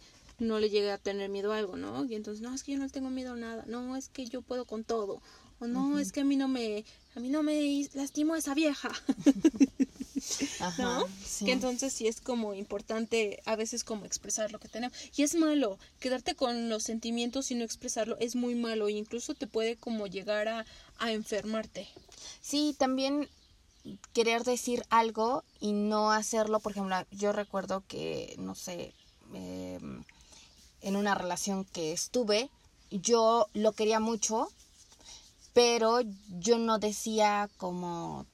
no 0.43 0.59
le 0.59 0.69
llegue 0.69 0.91
a 0.91 0.97
tener 0.97 1.29
miedo 1.29 1.53
a 1.53 1.57
algo, 1.57 1.75
¿no? 1.77 2.05
Y 2.05 2.15
entonces, 2.15 2.41
no, 2.41 2.53
es 2.53 2.63
que 2.63 2.73
yo 2.73 2.79
no 2.79 2.89
tengo 2.89 3.09
miedo 3.09 3.33
a 3.33 3.35
nada, 3.35 3.63
no, 3.67 3.95
es 3.95 4.09
que 4.09 4.25
yo 4.25 4.41
puedo 4.41 4.65
con 4.65 4.83
todo, 4.83 5.21
o 5.59 5.67
no, 5.67 5.99
es 5.99 6.11
que 6.11 6.21
a 6.21 6.25
mí 6.25 6.35
no 6.35 6.47
me, 6.47 6.83
a 7.15 7.19
mí 7.19 7.29
no 7.29 7.43
me 7.43 7.87
lastimó 7.93 8.35
esa 8.35 8.53
vieja, 8.53 8.89
Ajá, 10.59 10.83
¿no? 10.83 11.07
sí. 11.25 11.45
Que 11.45 11.51
entonces 11.51 11.93
sí 11.93 12.07
es 12.07 12.21
como 12.21 12.53
importante 12.53 13.41
a 13.45 13.55
veces 13.55 13.83
como 13.83 14.05
expresar 14.05 14.51
lo 14.51 14.59
que 14.59 14.69
tenemos. 14.69 14.97
Y 15.17 15.23
es 15.23 15.35
malo, 15.35 15.77
quedarte 15.99 16.35
con 16.35 16.69
los 16.69 16.83
sentimientos 16.83 17.51
y 17.51 17.55
no 17.55 17.63
expresarlo 17.63 18.17
es 18.19 18.35
muy 18.35 18.55
malo 18.55 18.87
e 18.87 18.93
incluso 18.93 19.33
te 19.33 19.47
puede 19.47 19.75
como 19.75 20.07
llegar 20.07 20.47
a, 20.47 20.65
a 20.97 21.11
enfermarte. 21.11 21.87
Sí, 22.41 22.75
también 22.77 23.27
querer 24.13 24.43
decir 24.43 24.83
algo 24.89 25.43
y 25.59 25.73
no 25.73 26.11
hacerlo. 26.11 26.59
Por 26.59 26.71
ejemplo, 26.71 26.95
yo 27.11 27.31
recuerdo 27.31 27.83
que, 27.87 28.35
no 28.39 28.55
sé, 28.55 28.93
eh, 29.33 29.79
en 30.83 30.95
una 30.95 31.15
relación 31.15 31.65
que 31.65 31.91
estuve, 31.93 32.49
yo 32.91 33.47
lo 33.53 33.71
quería 33.73 33.99
mucho, 33.99 34.49
pero 35.53 35.99
yo 36.39 36.57
no 36.57 36.79
decía 36.79 37.49
como 37.57 38.25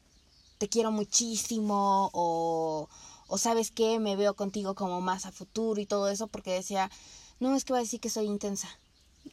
te 0.58 0.68
quiero 0.70 0.92
muchísimo 0.92 2.10
o, 2.14 2.90
o 3.28 3.38
sabes 3.38 3.72
qué, 3.72 4.00
me 4.00 4.16
veo 4.16 4.34
contigo 4.34 4.76
como 4.76 5.02
más 5.02 5.26
a 5.26 5.32
futuro 5.32 5.80
y 5.80 5.86
todo 5.86 6.10
eso, 6.10 6.28
porque 6.28 6.52
decía, 6.52 6.92
no, 7.40 7.56
es 7.56 7.64
que 7.64 7.74
va 7.74 7.80
a 7.80 7.84
decir 7.84 8.00
que 8.02 8.10
soy 8.10 8.26
intensa. 8.26 8.70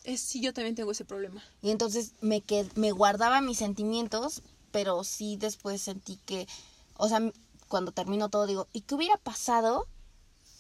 Es, 0.05 0.21
sí, 0.21 0.41
yo 0.41 0.53
también 0.53 0.75
tengo 0.77 0.93
ese 0.93 1.05
problema. 1.05 1.43
Y 1.63 1.71
entonces 1.71 2.13
me, 2.21 2.43
qued- 2.45 2.71
me 2.77 2.93
guardaba 2.93 3.41
mis 3.41 3.59
sentimientos, 3.59 4.43
pero 4.71 5.03
sí 5.05 5.37
después 5.37 5.81
sentí 5.83 6.17
que, 6.27 6.47
o 6.97 7.09
sea, 7.09 7.21
cuando 7.69 7.91
terminó 7.93 8.29
todo 8.29 8.47
digo, 8.47 8.69
¿y 8.73 8.83
qué 8.83 8.95
hubiera 8.95 9.17
pasado 9.17 9.87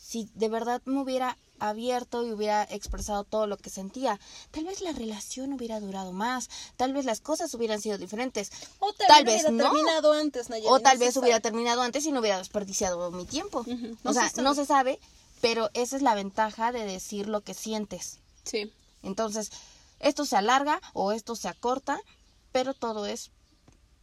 si 0.00 0.28
de 0.34 0.48
verdad 0.48 0.82
me 0.84 1.00
hubiera 1.00 1.36
abierto 1.58 2.24
y 2.26 2.32
hubiera 2.32 2.64
expresado 2.64 3.24
todo 3.24 3.46
lo 3.46 3.56
que 3.56 3.70
sentía? 3.70 4.18
Tal 4.50 4.64
vez 4.64 4.80
la 4.80 4.92
relación 4.92 5.52
hubiera 5.52 5.80
durado 5.80 6.12
más, 6.12 6.48
tal 6.76 6.92
vez 6.92 7.04
las 7.04 7.20
cosas 7.20 7.52
hubieran 7.54 7.80
sido 7.80 7.98
diferentes, 7.98 8.50
O 8.78 8.92
Tal 8.92 9.24
vez 9.24 9.42
hubiera 9.44 9.50
no. 9.50 9.64
terminado 9.70 10.12
antes, 10.12 10.50
Nayeli, 10.50 10.68
o 10.70 10.80
tal 10.80 10.98
vez 10.98 11.16
hubiera 11.16 11.40
terminado 11.40 11.82
antes 11.82 12.04
y 12.06 12.12
no 12.12 12.20
hubiera 12.20 12.38
desperdiciado 12.38 13.10
mi 13.10 13.24
tiempo. 13.26 13.64
No 14.04 14.10
O 14.10 14.12
sea, 14.12 14.28
se 14.28 14.42
no 14.42 14.54
se 14.54 14.66
sabe, 14.66 14.98
pero 15.40 15.70
esa 15.74 15.96
es 15.96 16.02
la 16.02 16.14
ventaja 16.14 16.72
de 16.72 16.84
decir 16.84 17.28
lo 17.28 17.40
que 17.42 17.54
sientes. 17.54 18.18
Sí. 18.44 18.72
Entonces, 19.02 19.50
esto 20.00 20.24
se 20.24 20.36
alarga 20.36 20.80
o 20.92 21.12
esto 21.12 21.36
se 21.36 21.48
acorta, 21.48 22.00
pero 22.52 22.74
todo 22.74 23.06
es 23.06 23.30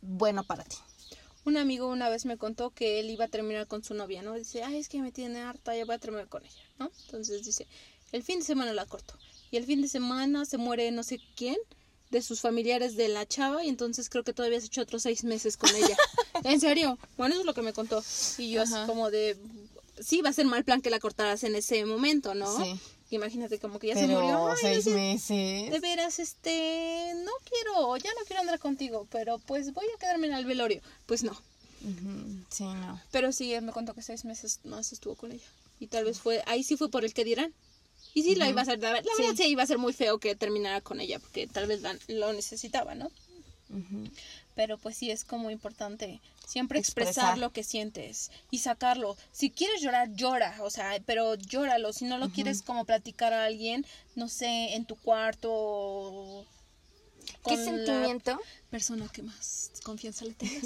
bueno 0.01 0.43
para 0.43 0.63
ti. 0.63 0.77
Un 1.45 1.57
amigo 1.57 1.87
una 1.87 2.09
vez 2.09 2.25
me 2.25 2.37
contó 2.37 2.69
que 2.69 2.99
él 2.99 3.09
iba 3.09 3.25
a 3.25 3.27
terminar 3.27 3.67
con 3.67 3.83
su 3.83 3.93
novia, 3.93 4.21
¿no? 4.21 4.33
Dice, 4.33 4.63
ay, 4.63 4.77
es 4.77 4.87
que 4.87 5.01
me 5.01 5.11
tiene 5.11 5.41
harta, 5.41 5.75
ya 5.75 5.85
voy 5.85 5.95
a 5.95 5.99
terminar 5.99 6.27
con 6.29 6.45
ella, 6.45 6.63
¿no? 6.79 6.89
Entonces 7.05 7.43
dice, 7.43 7.67
el 8.11 8.23
fin 8.23 8.39
de 8.39 8.45
semana 8.45 8.73
la 8.73 8.85
corto. 8.85 9.15
Y 9.51 9.57
el 9.57 9.65
fin 9.65 9.81
de 9.81 9.89
semana 9.89 10.45
se 10.45 10.57
muere 10.57 10.89
no 10.91 11.03
sé 11.03 11.19
quién 11.35 11.57
de 12.09 12.21
sus 12.21 12.41
familiares 12.41 12.95
de 12.95 13.07
la 13.07 13.27
chava 13.27 13.63
y 13.63 13.69
entonces 13.69 14.07
creo 14.07 14.23
que 14.23 14.33
todavía 14.33 14.59
has 14.59 14.63
hecho 14.63 14.81
otros 14.81 15.01
seis 15.03 15.23
meses 15.23 15.57
con 15.57 15.75
ella. 15.75 15.97
¿En 16.43 16.59
serio? 16.59 16.97
Bueno, 17.17 17.33
eso 17.33 17.41
es 17.41 17.45
lo 17.45 17.53
que 17.53 17.61
me 17.61 17.73
contó. 17.73 18.03
Y 18.37 18.51
yo 18.51 18.61
así 18.61 18.73
Ajá. 18.73 18.85
como 18.85 19.11
de, 19.11 19.35
sí, 19.99 20.21
va 20.21 20.29
a 20.29 20.33
ser 20.33 20.45
mal 20.45 20.63
plan 20.63 20.81
que 20.81 20.89
la 20.89 20.99
cortaras 20.99 21.43
en 21.43 21.55
ese 21.55 21.85
momento, 21.85 22.35
¿no? 22.35 22.63
Sí. 22.63 22.79
Imagínate 23.15 23.59
como 23.59 23.79
que 23.79 23.87
ya 23.87 23.95
se 23.95 24.07
murió. 24.07 24.47
Ay, 24.47 24.57
seis 24.61 24.83
sé, 24.85 24.89
meses. 24.91 25.71
de 25.71 25.79
veras, 25.79 26.19
este, 26.19 27.13
no 27.23 27.31
quiero, 27.49 27.95
ya 27.97 28.09
no 28.19 28.25
quiero 28.25 28.41
andar 28.41 28.59
contigo, 28.59 29.07
pero 29.11 29.39
pues 29.39 29.73
voy 29.73 29.85
a 29.95 29.99
quedarme 29.99 30.27
en 30.27 30.33
el 30.33 30.45
velorio. 30.45 30.81
Pues 31.05 31.23
no. 31.23 31.39
Sí, 32.49 32.63
no. 32.63 33.01
Pero 33.11 33.31
sí, 33.31 33.53
él 33.53 33.63
me 33.63 33.71
contó 33.73 33.93
que 33.93 34.01
seis 34.01 34.23
meses 34.25 34.59
más 34.63 34.93
estuvo 34.93 35.15
con 35.15 35.31
ella. 35.31 35.43
Y 35.79 35.87
tal 35.87 36.05
vez 36.05 36.19
fue, 36.19 36.41
ahí 36.45 36.63
sí 36.63 36.77
fue 36.77 36.89
por 36.89 37.03
el 37.03 37.13
que 37.13 37.23
dirán. 37.25 37.53
Y 38.13 38.23
sí, 38.23 38.35
la 38.35 38.47
iba 38.47 38.61
a 38.61 38.63
hacer, 38.63 38.79
la, 38.79 38.91
verdad 38.93 39.09
sí 39.35 39.43
iba 39.47 39.63
a 39.63 39.67
ser 39.67 39.79
muy 39.79 39.91
feo 39.91 40.19
que 40.19 40.35
terminara 40.35 40.81
con 40.81 41.01
ella, 41.01 41.19
porque 41.19 41.47
tal 41.47 41.67
vez 41.67 41.81
la- 41.81 41.97
lo 42.07 42.31
necesitaba, 42.31 42.93
¿no? 42.95 43.07
Ujú. 43.69 44.07
Pero 44.55 44.77
pues 44.77 44.95
sí 44.97 45.09
es 45.09 45.23
como 45.25 45.49
importante 45.49 46.21
siempre 46.45 46.77
expresar, 46.79 47.09
Expresar. 47.11 47.37
lo 47.39 47.51
que 47.51 47.63
sientes 47.63 48.29
y 48.51 48.59
sacarlo. 48.59 49.17
Si 49.31 49.49
quieres 49.49 49.81
llorar, 49.81 50.13
llora, 50.13 50.55
o 50.61 50.69
sea, 50.69 51.01
pero 51.05 51.35
llóralo. 51.35 51.91
Si 51.93 52.05
no 52.05 52.17
lo 52.17 52.29
quieres 52.29 52.61
como 52.61 52.85
platicar 52.85 53.33
a 53.33 53.45
alguien, 53.45 53.85
no 54.15 54.27
sé, 54.29 54.75
en 54.75 54.85
tu 54.85 54.95
cuarto 54.95 55.49
o 55.51 56.45
¿Qué 57.45 57.57
la 57.57 57.63
sentimiento? 57.65 58.39
persona 58.69 59.07
que 59.11 59.23
más 59.23 59.71
confianza 59.83 60.25
le 60.25 60.33
tengas. 60.33 60.63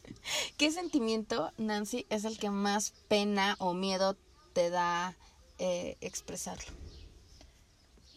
¿Qué 0.56 0.70
sentimiento, 0.72 1.52
Nancy, 1.56 2.06
es 2.10 2.24
el 2.24 2.36
que 2.38 2.50
más 2.50 2.92
pena 3.08 3.54
o 3.60 3.74
miedo 3.74 4.16
te 4.54 4.70
da 4.70 5.16
eh, 5.58 5.96
expresarlo? 6.00 6.72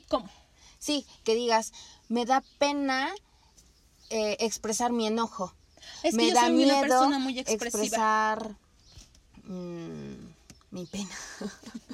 ¿Cómo? 0.08 0.30
Sí, 0.80 1.06
que 1.24 1.36
digas, 1.36 1.72
me 2.10 2.26
da 2.26 2.44
pena 2.58 3.14
eh, 4.10 4.38
expresar 4.40 4.92
mi 4.92 5.08
enojo. 5.08 5.54
Es 6.04 6.12
que 6.12 6.18
me 6.18 6.28
yo 6.30 6.36
da 6.36 6.42
soy 6.46 6.54
miedo 6.54 6.72
una 6.78 6.82
persona 6.82 7.20
muy 7.20 7.40
expresiva. 7.40 7.68
expresar 7.68 8.56
mm, 9.44 10.14
mi 10.72 10.86
pena. 10.86 11.10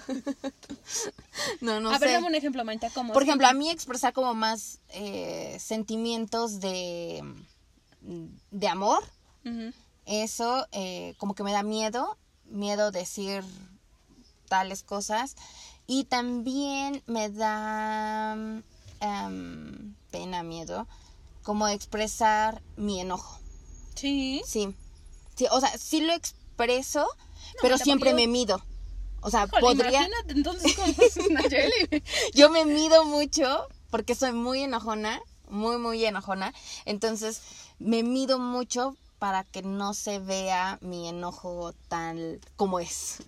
no, 1.62 1.80
no 1.80 1.92
a 1.92 2.00
sé. 2.00 2.06
ver, 2.06 2.14
dame 2.16 2.28
un 2.28 2.36
ejemplo, 2.36 2.64
Manita, 2.64 2.90
¿cómo? 2.92 3.14
Por 3.14 3.24
ejemplo, 3.24 3.48
a 3.48 3.54
mí 3.54 3.70
expresar 3.70 4.14
como 4.14 4.34
más 4.34 4.80
eh, 4.90 5.58
sentimientos 5.60 6.60
de, 6.60 7.24
de 8.52 8.68
amor, 8.68 9.04
eso 10.06 10.68
eh, 10.72 11.16
como 11.18 11.34
que 11.34 11.44
me 11.44 11.52
da 11.52 11.64
miedo, 11.64 12.18
miedo 12.46 12.92
decir 12.92 13.44
tales 14.48 14.84
cosas. 14.84 15.36
Y 15.88 16.04
también 16.04 17.02
me 17.08 17.30
da 17.30 18.36
em, 19.00 19.96
pena, 20.12 20.44
miedo, 20.44 20.88
como 21.50 21.68
expresar 21.68 22.62
mi 22.78 23.02
enojo. 23.02 23.40
Sí. 23.96 24.44
Sí. 24.46 24.76
sí 25.34 25.48
o 25.50 25.60
sea, 25.60 25.76
sí 25.80 26.00
lo 26.00 26.14
expreso, 26.14 27.08
pero 27.60 27.80
siempre 27.80 28.14
me 28.14 28.28
mido. 28.28 28.64
O 29.22 29.32
sea, 29.32 29.46
Híjole, 29.46 29.62
podría... 29.62 30.06
Imagínate 30.06 30.34
entonces 30.34 30.76
cómo 30.76 30.94
es. 31.00 32.04
Yo 32.36 32.52
me 32.52 32.66
mido 32.66 33.04
mucho 33.04 33.68
porque 33.90 34.14
soy 34.14 34.32
muy 34.32 34.62
enojona, 34.62 35.24
muy, 35.50 35.80
muy 35.80 36.06
enojona. 36.06 36.54
Entonces, 36.86 37.42
me 37.80 38.04
mido 38.04 38.38
mucho 38.38 38.96
para 39.18 39.44
que 39.44 39.64
no 39.64 39.96
se 39.96 40.20
vea 40.20 40.78
mi 40.82 41.08
enojo 41.08 41.74
tal 41.88 42.42
como 42.58 42.80
es. 42.80 43.24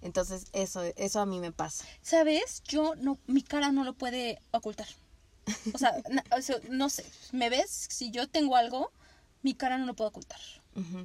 Entonces, 0.00 0.46
eso, 0.52 0.80
eso 0.94 1.18
a 1.18 1.26
mí 1.26 1.40
me 1.40 1.50
pasa. 1.50 1.84
¿Sabes? 2.02 2.62
Yo 2.68 2.94
no, 2.94 3.18
mi 3.26 3.42
cara 3.42 3.72
no 3.72 3.82
lo 3.82 3.94
puede 3.94 4.40
ocultar. 4.52 4.86
O 5.72 5.78
sea, 5.78 5.94
no 6.70 6.88
sé, 6.88 7.04
¿me 7.32 7.50
ves? 7.50 7.86
Si 7.90 8.10
yo 8.10 8.28
tengo 8.28 8.56
algo, 8.56 8.92
mi 9.42 9.54
cara 9.54 9.78
no 9.78 9.86
lo 9.86 9.94
puedo 9.94 10.10
ocultar. 10.10 10.40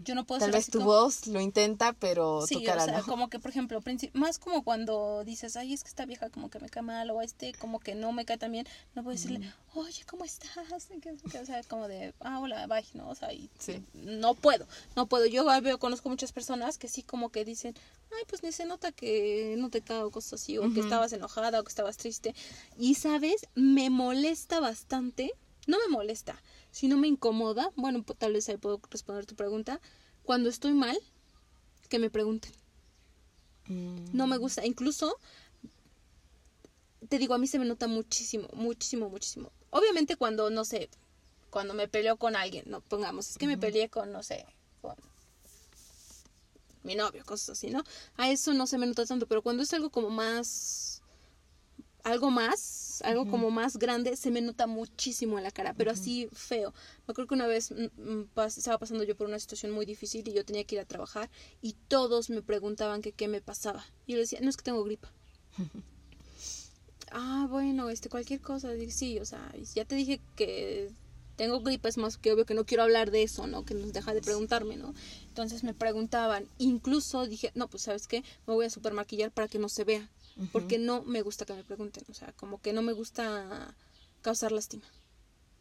Yo 0.03 0.15
no 0.15 0.25
puedo 0.25 0.39
Tal 0.39 0.51
vez 0.51 0.63
así 0.63 0.71
tu 0.71 0.79
como- 0.79 0.91
voz 0.91 1.27
lo 1.27 1.39
intenta, 1.39 1.93
pero 1.93 2.45
Sí, 2.47 2.55
tu 2.55 2.63
cara 2.63 2.84
o 2.84 2.86
sea, 2.86 2.97
no. 2.99 3.05
como 3.05 3.29
que 3.29 3.39
por 3.39 3.51
ejemplo, 3.51 3.82
más 4.13 4.39
como 4.39 4.63
cuando 4.63 5.23
dices, 5.23 5.55
ay, 5.55 5.73
es 5.73 5.84
que 5.84 5.89
esta 5.89 6.05
vieja 6.05 6.29
como 6.29 6.49
que 6.49 6.60
me 6.60 6.69
cae 6.69 6.82
mal 6.84 7.10
o 7.12 7.21
este 7.21 7.53
como 7.53 7.79
que 7.79 7.93
no 7.95 8.12
me 8.12 8.25
cae 8.25 8.38
tan 8.38 8.51
bien, 8.51 8.67
no 8.95 9.03
puedo 9.03 9.15
decirle, 9.15 9.41
oye, 9.75 10.03
¿cómo 10.05 10.25
estás? 10.25 10.49
O 11.41 11.45
sea, 11.45 11.63
como 11.63 11.88
de, 11.88 12.13
ah, 12.21 12.39
hola, 12.39 12.65
bye, 12.67 12.84
¿no? 12.93 13.10
O 13.10 13.15
sea, 13.15 13.32
y 13.34 13.49
Sí. 13.60 13.84
no 13.93 14.34
puedo, 14.34 14.67
no 14.95 15.05
puedo. 15.08 15.25
Yo 15.27 15.45
veo, 15.62 15.77
conozco 15.79 16.10
muchas 16.10 16.32
personas 16.32 16.77
que 16.77 16.88
sí 16.88 17.03
como 17.03 17.29
que 17.29 17.45
dicen, 17.45 17.75
ay, 18.12 18.23
pues 18.27 18.41
ni 18.43 18.51
se 18.51 18.65
nota 18.65 18.91
que 18.91 19.55
no 19.58 19.69
te 19.69 19.82
cago 19.82 20.10
cosas 20.10 20.34
así, 20.41 20.58
o 20.58 20.73
que 20.73 20.79
estabas 20.79 21.13
enojada 21.13 21.60
o 21.60 21.63
que 21.63 21.69
estabas 21.69 21.97
triste. 21.97 22.34
Y, 22.77 22.95
¿sabes? 22.95 23.47
Me 23.55 23.89
molesta 23.89 24.60
bastante, 24.60 25.32
no 25.69 25.77
me 25.79 25.88
molesta, 25.88 26.41
sino 26.71 26.97
me 26.97 27.08
incomoda, 27.08 27.71
bueno, 27.75 28.03
pues, 28.03 28.17
tal 28.17 28.34
vez 28.34 28.49
ahí 28.49 28.58
puedo 28.58 28.82
responder 28.89 29.25
tu 29.25 29.36
pregunta, 29.36 29.79
cuando 30.23 30.49
estoy 30.49 30.73
mal, 30.73 30.97
que 31.89 31.99
me 31.99 32.10
pregunten. 32.10 32.51
Mm, 33.67 34.10
No 34.13 34.27
me 34.27 34.38
gusta. 34.38 34.65
Incluso, 34.65 35.17
te 37.08 37.17
digo, 37.17 37.34
a 37.34 37.38
mí 37.38 37.47
se 37.47 37.60
me 37.60 37.65
nota 37.65 37.88
muchísimo, 37.88 38.47
muchísimo, 38.53 39.10
muchísimo. 39.10 39.51
Obviamente 39.69 40.15
cuando, 40.15 40.49
no 40.49 40.65
sé, 40.65 40.89
cuando 41.49 41.73
me 41.73 41.88
peleo 41.88 42.17
con 42.17 42.36
alguien, 42.36 42.65
no, 42.67 42.82
pongamos, 42.82 43.29
es 43.29 43.38
que 43.38 43.47
me 43.47 43.58
peleé 43.58 43.89
con, 43.89 44.12
no 44.12 44.23
sé, 44.23 44.45
con 44.82 44.95
mi 46.84 46.95
novio, 46.95 47.23
cosas 47.25 47.49
así, 47.49 47.69
¿no? 47.69 47.84
A 48.17 48.29
eso 48.29 48.53
no 48.53 48.65
se 48.65 48.77
me 48.77 48.88
nota 48.88 49.05
tanto, 49.05 49.27
pero 49.27 49.41
cuando 49.41 49.63
es 49.63 49.73
algo 49.73 49.89
como 49.89 50.10
más, 50.10 50.98
algo 52.03 52.31
más, 52.31 53.01
algo 53.03 53.27
como 53.29 53.51
más 53.51 53.77
grande, 53.77 54.15
se 54.15 54.31
me 54.31 54.41
nota 54.41 54.67
muchísimo 54.67 55.38
en 55.38 55.43
la 55.43 55.51
cara, 55.51 55.73
pero 55.73 55.91
así 55.91 56.27
feo. 56.33 56.73
Me 57.07 57.12
acuerdo 57.12 57.27
que 57.29 57.35
una 57.35 57.47
vez 57.47 57.71
mm, 57.71 58.01
mm, 58.01 58.29
pas- 58.35 58.57
estaba 58.57 58.77
pasando 58.77 59.03
yo 59.03 59.15
por 59.15 59.27
una 59.27 59.39
situación 59.39 59.71
muy 59.71 59.85
difícil 59.85 60.27
y 60.27 60.33
yo 60.33 60.45
tenía 60.45 60.63
que 60.63 60.75
ir 60.75 60.81
a 60.81 60.85
trabajar 60.85 61.29
y 61.62 61.75
todos 61.88 62.29
me 62.29 62.41
preguntaban 62.41 63.01
que 63.01 63.12
qué 63.12 63.27
me 63.27 63.41
pasaba. 63.41 63.85
Y 64.05 64.13
yo 64.13 64.17
les 64.17 64.29
decía, 64.29 64.39
no 64.43 64.49
es 64.49 64.57
que 64.57 64.63
tengo 64.63 64.83
gripa. 64.83 65.12
ah, 67.12 67.47
bueno, 67.49 67.89
este, 67.89 68.09
cualquier 68.09 68.41
cosa. 68.41 68.71
Dije, 68.71 68.91
sí, 68.91 69.19
o 69.19 69.25
sea, 69.25 69.51
ya 69.75 69.85
te 69.85 69.95
dije 69.95 70.19
que 70.35 70.91
tengo 71.35 71.62
gripa, 71.62 71.88
es 71.88 71.97
más 71.97 72.17
que 72.17 72.33
obvio 72.33 72.45
que 72.45 72.53
no 72.53 72.65
quiero 72.65 72.83
hablar 72.83 73.12
de 73.12 73.23
eso, 73.23 73.47
¿no? 73.47 73.63
Que 73.63 73.73
nos 73.73 73.93
deja 73.93 74.13
de 74.13 74.21
preguntarme, 74.21 74.75
¿no? 74.75 74.93
Entonces 75.29 75.63
me 75.63 75.73
preguntaban, 75.73 76.45
incluso 76.57 77.25
dije, 77.27 77.51
no, 77.55 77.69
pues 77.69 77.83
sabes 77.83 78.07
qué, 78.07 78.23
me 78.45 78.53
voy 78.53 78.65
a 78.65 78.69
supermaquillar 78.69 79.31
para 79.31 79.47
que 79.47 79.57
no 79.57 79.69
se 79.69 79.85
vea, 79.85 80.09
porque 80.52 80.78
no 80.78 81.04
me 81.04 81.21
gusta 81.21 81.45
que 81.45 81.54
me 81.54 81.63
pregunten, 81.63 82.04
o 82.10 82.13
sea, 82.13 82.32
como 82.34 82.62
que 82.62 82.73
no 82.73 82.82
me 82.82 82.93
gusta 82.93 83.75
causar 84.21 84.52
lástima. 84.52 84.84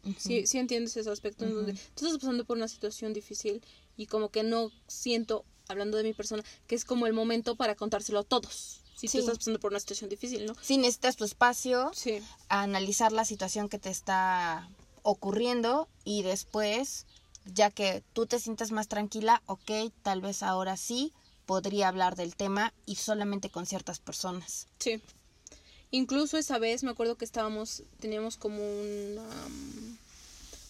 Ujú. 0.03 0.15
Sí, 0.17 0.47
sí 0.47 0.57
entiendes 0.59 0.95
ese 0.95 1.09
aspecto 1.09 1.45
en 1.45 1.53
donde 1.53 1.73
tú 1.73 2.05
estás 2.05 2.19
pasando 2.19 2.45
por 2.45 2.57
una 2.57 2.67
situación 2.67 3.13
difícil 3.13 3.61
y 3.97 4.05
como 4.07 4.29
que 4.29 4.43
no 4.43 4.71
siento, 4.87 5.43
hablando 5.67 5.97
de 5.97 6.03
mi 6.03 6.13
persona, 6.13 6.43
que 6.67 6.75
es 6.75 6.85
como 6.85 7.05
el 7.07 7.13
momento 7.13 7.55
para 7.55 7.75
contárselo 7.75 8.19
a 8.19 8.23
todos. 8.23 8.81
Si 8.95 9.07
Sí. 9.07 9.17
tú 9.17 9.19
estás 9.19 9.37
pasando 9.37 9.59
por 9.59 9.71
una 9.71 9.79
situación 9.79 10.09
difícil, 10.09 10.45
¿no? 10.45 10.53
Sí, 10.61 10.77
necesitas 10.77 11.15
tu 11.15 11.23
espacio, 11.25 11.91
Sí. 11.93 12.19
a 12.49 12.63
analizar 12.63 13.11
la 13.11 13.25
situación 13.25 13.69
que 13.69 13.79
te 13.79 13.89
está 13.89 14.69
ocurriendo 15.03 15.87
y 16.03 16.23
después, 16.23 17.05
ya 17.45 17.69
que 17.71 18.03
tú 18.13 18.25
te 18.25 18.39
sientas 18.39 18.71
más 18.71 18.87
tranquila, 18.87 19.41
ok, 19.45 19.71
tal 20.03 20.21
vez 20.21 20.43
ahora 20.43 20.75
sí 20.77 21.13
podría 21.49 21.87
hablar 21.87 22.15
del 22.15 22.35
tema 22.35 22.71
y 22.85 22.97
solamente 22.97 23.49
con 23.49 23.65
ciertas 23.65 23.97
personas. 23.97 24.67
Sí. 24.77 25.01
Incluso 25.89 26.37
esa 26.37 26.59
vez 26.59 26.83
me 26.83 26.91
acuerdo 26.91 27.15
que 27.15 27.25
estábamos, 27.25 27.81
teníamos 27.99 28.37
como 28.37 28.57
una, 28.61 29.23
um, 29.47 29.97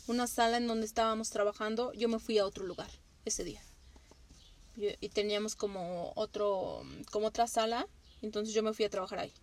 una 0.08 0.26
sala 0.28 0.56
en 0.56 0.68
donde 0.68 0.86
estábamos 0.86 1.32
trabajando. 1.32 1.92
Yo 1.92 2.08
me 2.08 2.18
fui 2.20 2.38
a 2.38 2.46
otro 2.46 2.66
lugar 2.66 2.90
ese 3.26 3.44
día. 3.44 3.62
Yo- 4.78 4.92
y 5.02 5.10
teníamos 5.10 5.58
como 5.58 6.14
otro, 6.16 6.82
como 7.12 7.28
otra 7.28 7.46
sala. 7.48 7.86
Entonces 8.22 8.54
yo 8.56 8.64
me 8.64 8.72
fui 8.74 8.86
a 8.86 8.90
trabajar 8.90 9.20
ahí. 9.20 9.34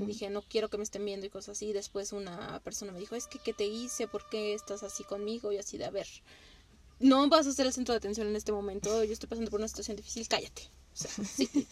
Y 0.00 0.04
dije, 0.06 0.30
no 0.30 0.42
quiero 0.42 0.70
que 0.70 0.78
me 0.78 0.84
estén 0.84 1.04
viendo 1.04 1.26
y 1.26 1.30
cosas 1.30 1.56
así. 1.56 1.72
Después 1.72 2.12
una 2.12 2.60
persona 2.60 2.92
me 2.92 3.00
dijo, 3.00 3.16
es 3.16 3.26
que, 3.26 3.40
¿qué 3.40 3.52
te 3.52 3.64
hice? 3.66 4.06
¿Por 4.06 4.28
qué 4.30 4.54
estás 4.54 4.84
así 4.84 5.02
conmigo? 5.02 5.50
Y 5.50 5.58
así 5.58 5.78
de, 5.78 5.84
a 5.86 5.90
ver, 5.90 6.06
no 7.00 7.28
vas 7.28 7.46
a 7.46 7.52
ser 7.52 7.66
el 7.66 7.72
centro 7.72 7.92
de 7.92 7.98
atención 7.98 8.26
en 8.26 8.36
este 8.36 8.52
momento. 8.52 9.04
Yo 9.04 9.12
estoy 9.12 9.28
pasando 9.28 9.50
por 9.50 9.60
una 9.60 9.68
situación 9.68 9.96
difícil, 9.96 10.26
cállate. 10.28 10.62
O 10.94 10.96
sea, 10.96 11.10
sí, 11.24 11.48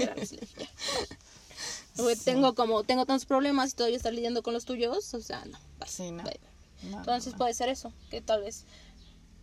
Sí. 1.94 2.02
Tengo 2.24 2.54
como, 2.54 2.82
tengo 2.82 3.06
tantos 3.06 3.24
problemas 3.24 3.72
y 3.72 3.76
todavía 3.76 3.96
estar 3.96 4.12
lidiando 4.12 4.42
con 4.42 4.52
los 4.52 4.64
tuyos. 4.64 5.14
O 5.14 5.20
sea, 5.20 5.44
no. 5.44 5.58
bye, 5.78 5.88
Sí, 5.88 6.10
no. 6.10 6.24
bye, 6.24 6.38
bye. 6.40 6.90
No, 6.90 6.98
Entonces 6.98 7.32
no, 7.32 7.38
puede 7.38 7.54
ser 7.54 7.68
eso, 7.68 7.92
que 8.10 8.20
tal 8.20 8.42
vez 8.42 8.64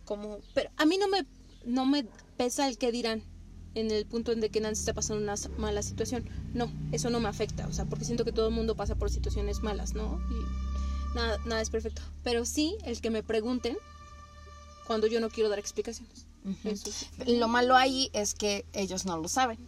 como... 0.04 0.38
Pero 0.54 0.70
a 0.76 0.84
mí 0.84 0.98
no 0.98 1.08
me, 1.08 1.26
no 1.64 1.86
me 1.86 2.04
pesa 2.36 2.68
el 2.68 2.78
que 2.78 2.92
dirán 2.92 3.22
en 3.74 3.90
el 3.90 4.04
punto 4.06 4.32
en 4.32 4.40
de 4.40 4.50
que 4.50 4.60
Nancy 4.60 4.80
está 4.80 4.92
pasando 4.92 5.22
una 5.22 5.34
mala 5.58 5.82
situación. 5.82 6.28
No, 6.52 6.70
eso 6.92 7.10
no 7.10 7.20
me 7.20 7.28
afecta, 7.28 7.66
o 7.66 7.72
sea, 7.72 7.86
porque 7.86 8.04
siento 8.04 8.24
que 8.24 8.32
todo 8.32 8.48
el 8.48 8.54
mundo 8.54 8.76
pasa 8.76 8.94
por 8.94 9.10
situaciones 9.10 9.62
malas, 9.62 9.94
¿no? 9.94 10.20
Y 10.30 11.16
nada, 11.16 11.38
nada 11.46 11.62
es 11.62 11.70
perfecto. 11.70 12.02
Pero 12.22 12.44
sí 12.44 12.76
el 12.84 13.00
que 13.00 13.10
me 13.10 13.22
pregunten 13.22 13.76
cuando 14.86 15.06
yo 15.06 15.20
no 15.20 15.30
quiero 15.30 15.48
dar 15.48 15.58
explicaciones. 15.58 16.26
Ujú. 16.44 16.68
Eso 16.68 16.90
sí. 16.90 17.06
Lo 17.26 17.48
malo 17.48 17.76
ahí 17.76 18.10
es 18.12 18.34
que 18.34 18.64
ellos 18.72 19.04
no 19.04 19.16
lo 19.16 19.28
saben. 19.28 19.58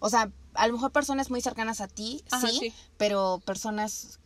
O 0.00 0.10
sea, 0.10 0.30
a 0.54 0.66
lo 0.66 0.72
mejor 0.74 0.90
personas 0.92 1.30
muy 1.30 1.40
cercanas 1.40 1.80
a 1.80 1.88
ti, 1.88 2.22
Ajá, 2.30 2.48
sí, 2.48 2.58
sí. 2.58 2.74
pero 2.96 3.40
personas 3.44 4.18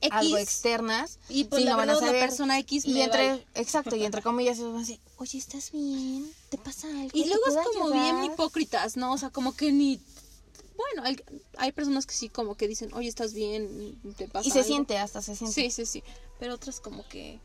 X, 0.00 0.12
algo 0.12 0.38
externas 0.38 1.18
y 1.28 1.44
pues 1.44 1.62
sí 1.62 1.68
lo 1.68 1.76
van 1.76 1.90
a 1.90 1.96
saber. 1.96 2.20
persona 2.20 2.58
X 2.60 2.84
y 2.84 2.92
me 2.94 3.04
entre 3.04 3.28
vale. 3.30 3.46
exacto 3.54 3.96
y 3.96 4.04
entre 4.04 4.22
comillas 4.22 4.56
ellos 4.58 4.68
van 4.72 4.76
a 4.76 4.86
decir 4.86 5.00
oye 5.16 5.38
estás 5.38 5.72
bien 5.72 6.30
te 6.50 6.56
pasa 6.58 6.86
algo 6.86 7.10
Y 7.12 7.22
¿Te 7.22 7.28
luego 7.28 7.44
es 7.48 7.66
como 7.72 7.90
bien 7.90 8.04
ayudar?" 8.16 8.24
hipócritas, 8.26 8.96
¿no? 8.96 9.12
O 9.12 9.18
sea, 9.18 9.30
como 9.30 9.56
que 9.56 9.72
ni... 9.72 10.00
Bueno, 10.76 11.02
hay, 11.02 11.16
hay 11.56 11.72
personas 11.72 12.06
que 12.06 12.14
sí 12.14 12.28
como 12.28 12.54
que 12.56 12.68
dicen, 12.68 12.94
oye, 12.94 13.08
¿estás 13.08 13.32
bien? 13.34 13.98
¿Te 14.16 14.28
pasa 14.28 14.46
y 14.48 14.52
se 14.52 14.58
algo?". 14.60 14.68
siente 14.68 14.98
hasta 14.98 15.20
se 15.20 15.34
siente 15.34 15.54
Sí, 15.54 15.70
sí, 15.72 15.84
sí. 15.86 16.04
Pero 16.38 16.54
otras 16.54 16.78
como 16.78 17.06
que... 17.08 17.40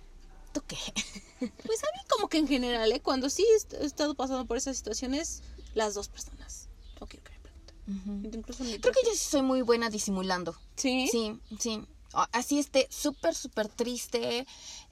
¿Tú 0.54 0.62
qué? 0.68 0.78
Pues 1.66 1.84
a 1.84 1.88
mí 1.88 2.00
como 2.10 2.30
que 2.30 2.38
en 2.38 2.48
general, 2.48 2.90
¿eh? 2.94 3.02
Cuando 3.02 3.30
sí 3.30 3.46
he 3.74 3.86
estado 3.86 4.16
pasando 4.16 4.46
por 4.46 4.56
esas 4.56 4.78
situaciones, 4.78 5.44
las 5.74 5.94
dos 5.94 6.08
personas. 6.08 6.70
No 7.02 7.08
quiero 7.08 7.26
que 7.26 7.32
me 7.34 7.40
pregunten. 7.40 8.40
Incluso 8.40 8.64
creo 8.64 8.94
que 8.94 9.06
yo 9.06 9.12
sí 9.12 9.30
soy 9.30 9.42
muy 9.42 9.62
buena 9.62 9.90
disimulando 9.90 10.56
¿Sí? 10.78 11.10
sí 11.12 11.38
sí 11.60 11.86
así 12.32 12.60
esté 12.60 12.88
súper 12.90 13.36
súper 13.36 13.68
triste 13.68 14.46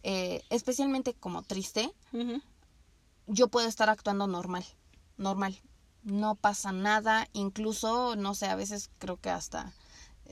eh, 0.03 0.41
especialmente 0.49 1.13
como 1.13 1.43
triste 1.43 1.93
yo 3.27 3.47
puedo 3.47 3.67
estar 3.67 3.89
actuando 3.89 4.27
normal, 4.27 4.65
normal. 5.17 5.59
No 6.03 6.35
pasa 6.35 6.71
nada, 6.71 7.27
incluso, 7.33 8.15
no 8.15 8.33
sé, 8.33 8.47
a 8.47 8.55
veces 8.55 8.89
creo 8.97 9.17
que 9.17 9.29
hasta 9.29 9.71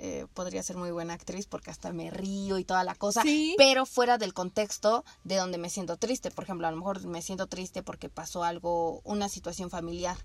eh, 0.02 0.26
podría 0.34 0.64
ser 0.64 0.78
muy 0.78 0.92
buena 0.92 1.14
actriz 1.14 1.46
porque 1.46 1.72
hasta 1.72 1.92
me 1.94 2.10
río 2.10 2.58
y 2.58 2.64
toda 2.64 2.84
la 2.84 2.96
cosa, 2.96 3.22
Sí. 3.22 3.54
pero 3.58 3.86
fuera 3.86 4.18
del 4.18 4.34
contexto 4.34 5.04
de 5.24 5.36
donde 5.36 5.58
me 5.58 5.70
siento 5.70 5.98
triste. 5.98 6.32
Por 6.32 6.46
ejemplo, 6.46 6.68
a 6.68 6.72
lo 6.72 6.78
mejor 6.78 7.06
me 7.06 7.22
siento 7.22 7.48
triste 7.48 7.84
porque 7.84 8.08
pasó 8.10 8.44
algo, 8.44 9.02
una 9.04 9.28
situación 9.30 9.70
familiar. 9.70 10.18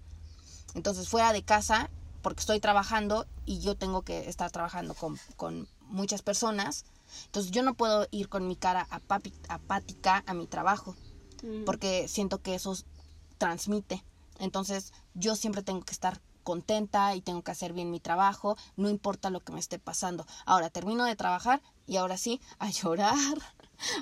Entonces, 0.75 1.09
fuera 1.09 1.33
de 1.33 1.43
casa, 1.43 1.91
porque 2.23 2.41
estoy 2.41 2.61
trabajando 2.61 3.27
y 3.45 3.61
yo 3.61 3.75
tengo 3.77 4.03
que 4.03 4.29
estar 4.29 4.51
trabajando 4.51 4.95
con, 4.95 5.19
con 5.37 5.69
muchas 5.83 6.23
personas, 6.23 6.85
entonces 7.27 7.53
yo 7.53 7.63
no 7.63 7.75
puedo 7.75 8.07
ir 8.11 8.29
con 8.29 8.49
mi 8.49 8.57
cara 8.57 8.87
apapi- 8.91 9.35
apática 9.49 10.25
a 10.27 10.35
mi 10.35 10.47
trabajo 10.47 10.97
Ujú. 11.43 11.65
porque 11.67 12.09
siento 12.09 12.41
que 12.41 12.55
eso 12.55 12.75
transmite. 13.39 14.03
Entonces, 14.39 14.93
yo 15.15 15.37
siempre 15.37 15.63
tengo 15.63 15.83
que 15.83 15.93
estar 15.93 16.21
contenta 16.45 17.17
y 17.17 17.21
tengo 17.21 17.43
que 17.43 17.51
hacer 17.51 17.73
bien 17.73 17.91
mi 17.91 17.99
trabajo, 17.99 18.57
no 18.77 18.89
importa 18.89 19.31
lo 19.31 19.41
que 19.41 19.53
me 19.53 19.59
esté 19.59 19.81
pasando. 19.81 20.25
Ahora 20.47 20.71
termino 20.71 21.05
de 21.05 21.17
trabajar 21.17 21.61
y 21.87 21.97
ahora 21.97 22.17
sí 22.17 22.41
a 22.61 22.71
llorar 22.71 23.39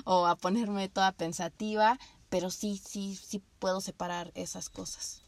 o 0.05 0.27
a 0.27 0.35
ponerme 0.35 0.89
toda 0.89 1.11
pensativa, 1.11 1.97
pero 2.29 2.51
sí, 2.51 2.79
sí, 2.85 3.15
sí 3.15 3.41
puedo 3.57 3.81
separar 3.81 4.31
esas 4.35 4.69
cosas. 4.69 5.23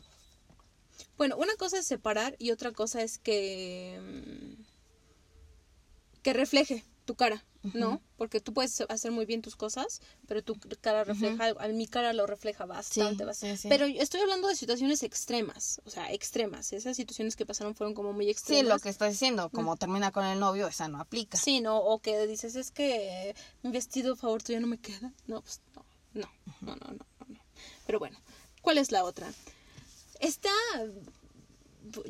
Bueno, 1.18 1.36
una 1.38 1.56
cosa 1.56 1.80
es 1.80 1.88
separar 1.88 2.36
y 2.38 2.52
otra 2.52 2.72
cosa 2.72 3.02
es 3.02 3.18
que... 3.18 4.00
mm, 4.60 4.64
que 6.22 6.34
refleje 6.34 6.84
tu 7.06 7.16
cara, 7.16 7.46
¿no? 7.74 8.02
Porque 8.18 8.40
tú 8.40 8.54
puedes 8.54 8.80
hacer 8.90 9.12
muy 9.12 9.26
bien 9.26 9.42
tus 9.42 9.56
cosas, 9.56 10.02
pero 10.28 10.44
tu 10.44 10.56
cara 10.82 11.04
refleja, 11.04 11.54
a 11.60 11.68
mi 11.70 11.88
cara 11.88 12.14
lo 12.14 12.26
refleja 12.28 12.66
bastante, 12.66 13.24
Sí, 13.24 13.26
bastante. 13.26 13.58
sí, 13.58 13.62
sí. 13.64 13.70
Pero 13.70 13.86
estoy 13.86 14.22
hablando 14.22 14.48
de 14.48 14.56
situaciones 14.56 15.04
extremas, 15.04 15.82
o 15.86 15.90
sea, 15.90 16.12
extremas. 16.14 16.72
Esas 16.74 16.96
situaciones 16.96 17.36
que 17.36 17.46
pasaron 17.46 17.76
fueron 17.76 17.94
como 17.94 18.14
muy 18.14 18.26
Sí, 18.26 18.32
extremas. 18.32 18.68
lo 18.74 18.80
que 18.80 18.90
estoy 18.90 19.10
diciendo, 19.10 19.50
como 19.50 19.76
termina 19.78 20.12
con 20.12 20.26
el 20.26 20.40
novio, 20.40 20.68
esa 20.68 20.88
no 20.88 21.00
aplica. 21.00 21.38
Sí, 21.38 21.62
¿no? 21.62 21.78
O 21.80 22.00
que 22.00 22.28
dices, 22.28 22.56
es 22.56 22.72
que 22.72 23.36
mi 23.64 23.72
vestido 23.72 24.16
favorito 24.16 24.54
ya 24.54 24.60
no 24.60 24.68
me 24.68 24.78
queda. 24.78 25.12
No, 25.28 25.42
pues 25.42 25.62
no, 25.76 25.84
no, 26.14 26.30
no, 26.62 26.76
no, 26.76 26.88
no, 26.92 26.94
no. 26.94 27.26
no. 27.28 27.40
Pero 27.86 28.00
bueno, 28.00 28.18
¿cuál 28.62 28.78
es 28.78 28.92
la 28.92 29.04
otra? 29.04 29.32
Esta, 30.20 30.50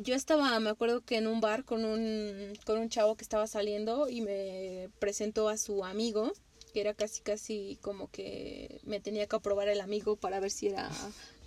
yo 0.02 0.14
estaba, 0.14 0.58
me 0.60 0.70
acuerdo 0.70 1.02
que 1.02 1.16
en 1.16 1.26
un 1.26 1.40
bar 1.40 1.64
con 1.64 1.84
un, 1.84 2.52
con 2.64 2.78
un 2.78 2.88
chavo 2.88 3.16
que 3.16 3.24
estaba 3.24 3.46
saliendo 3.46 4.08
y 4.08 4.20
me 4.20 4.90
presentó 4.98 5.48
a 5.48 5.56
su 5.56 5.84
amigo, 5.84 6.32
que 6.72 6.80
era 6.80 6.94
casi, 6.94 7.22
casi 7.22 7.78
como 7.82 8.10
que 8.10 8.80
me 8.84 9.00
tenía 9.00 9.26
que 9.26 9.36
aprobar 9.36 9.68
el 9.68 9.80
amigo 9.80 10.16
para 10.16 10.40
ver 10.40 10.50
si 10.50 10.68
era 10.68 10.90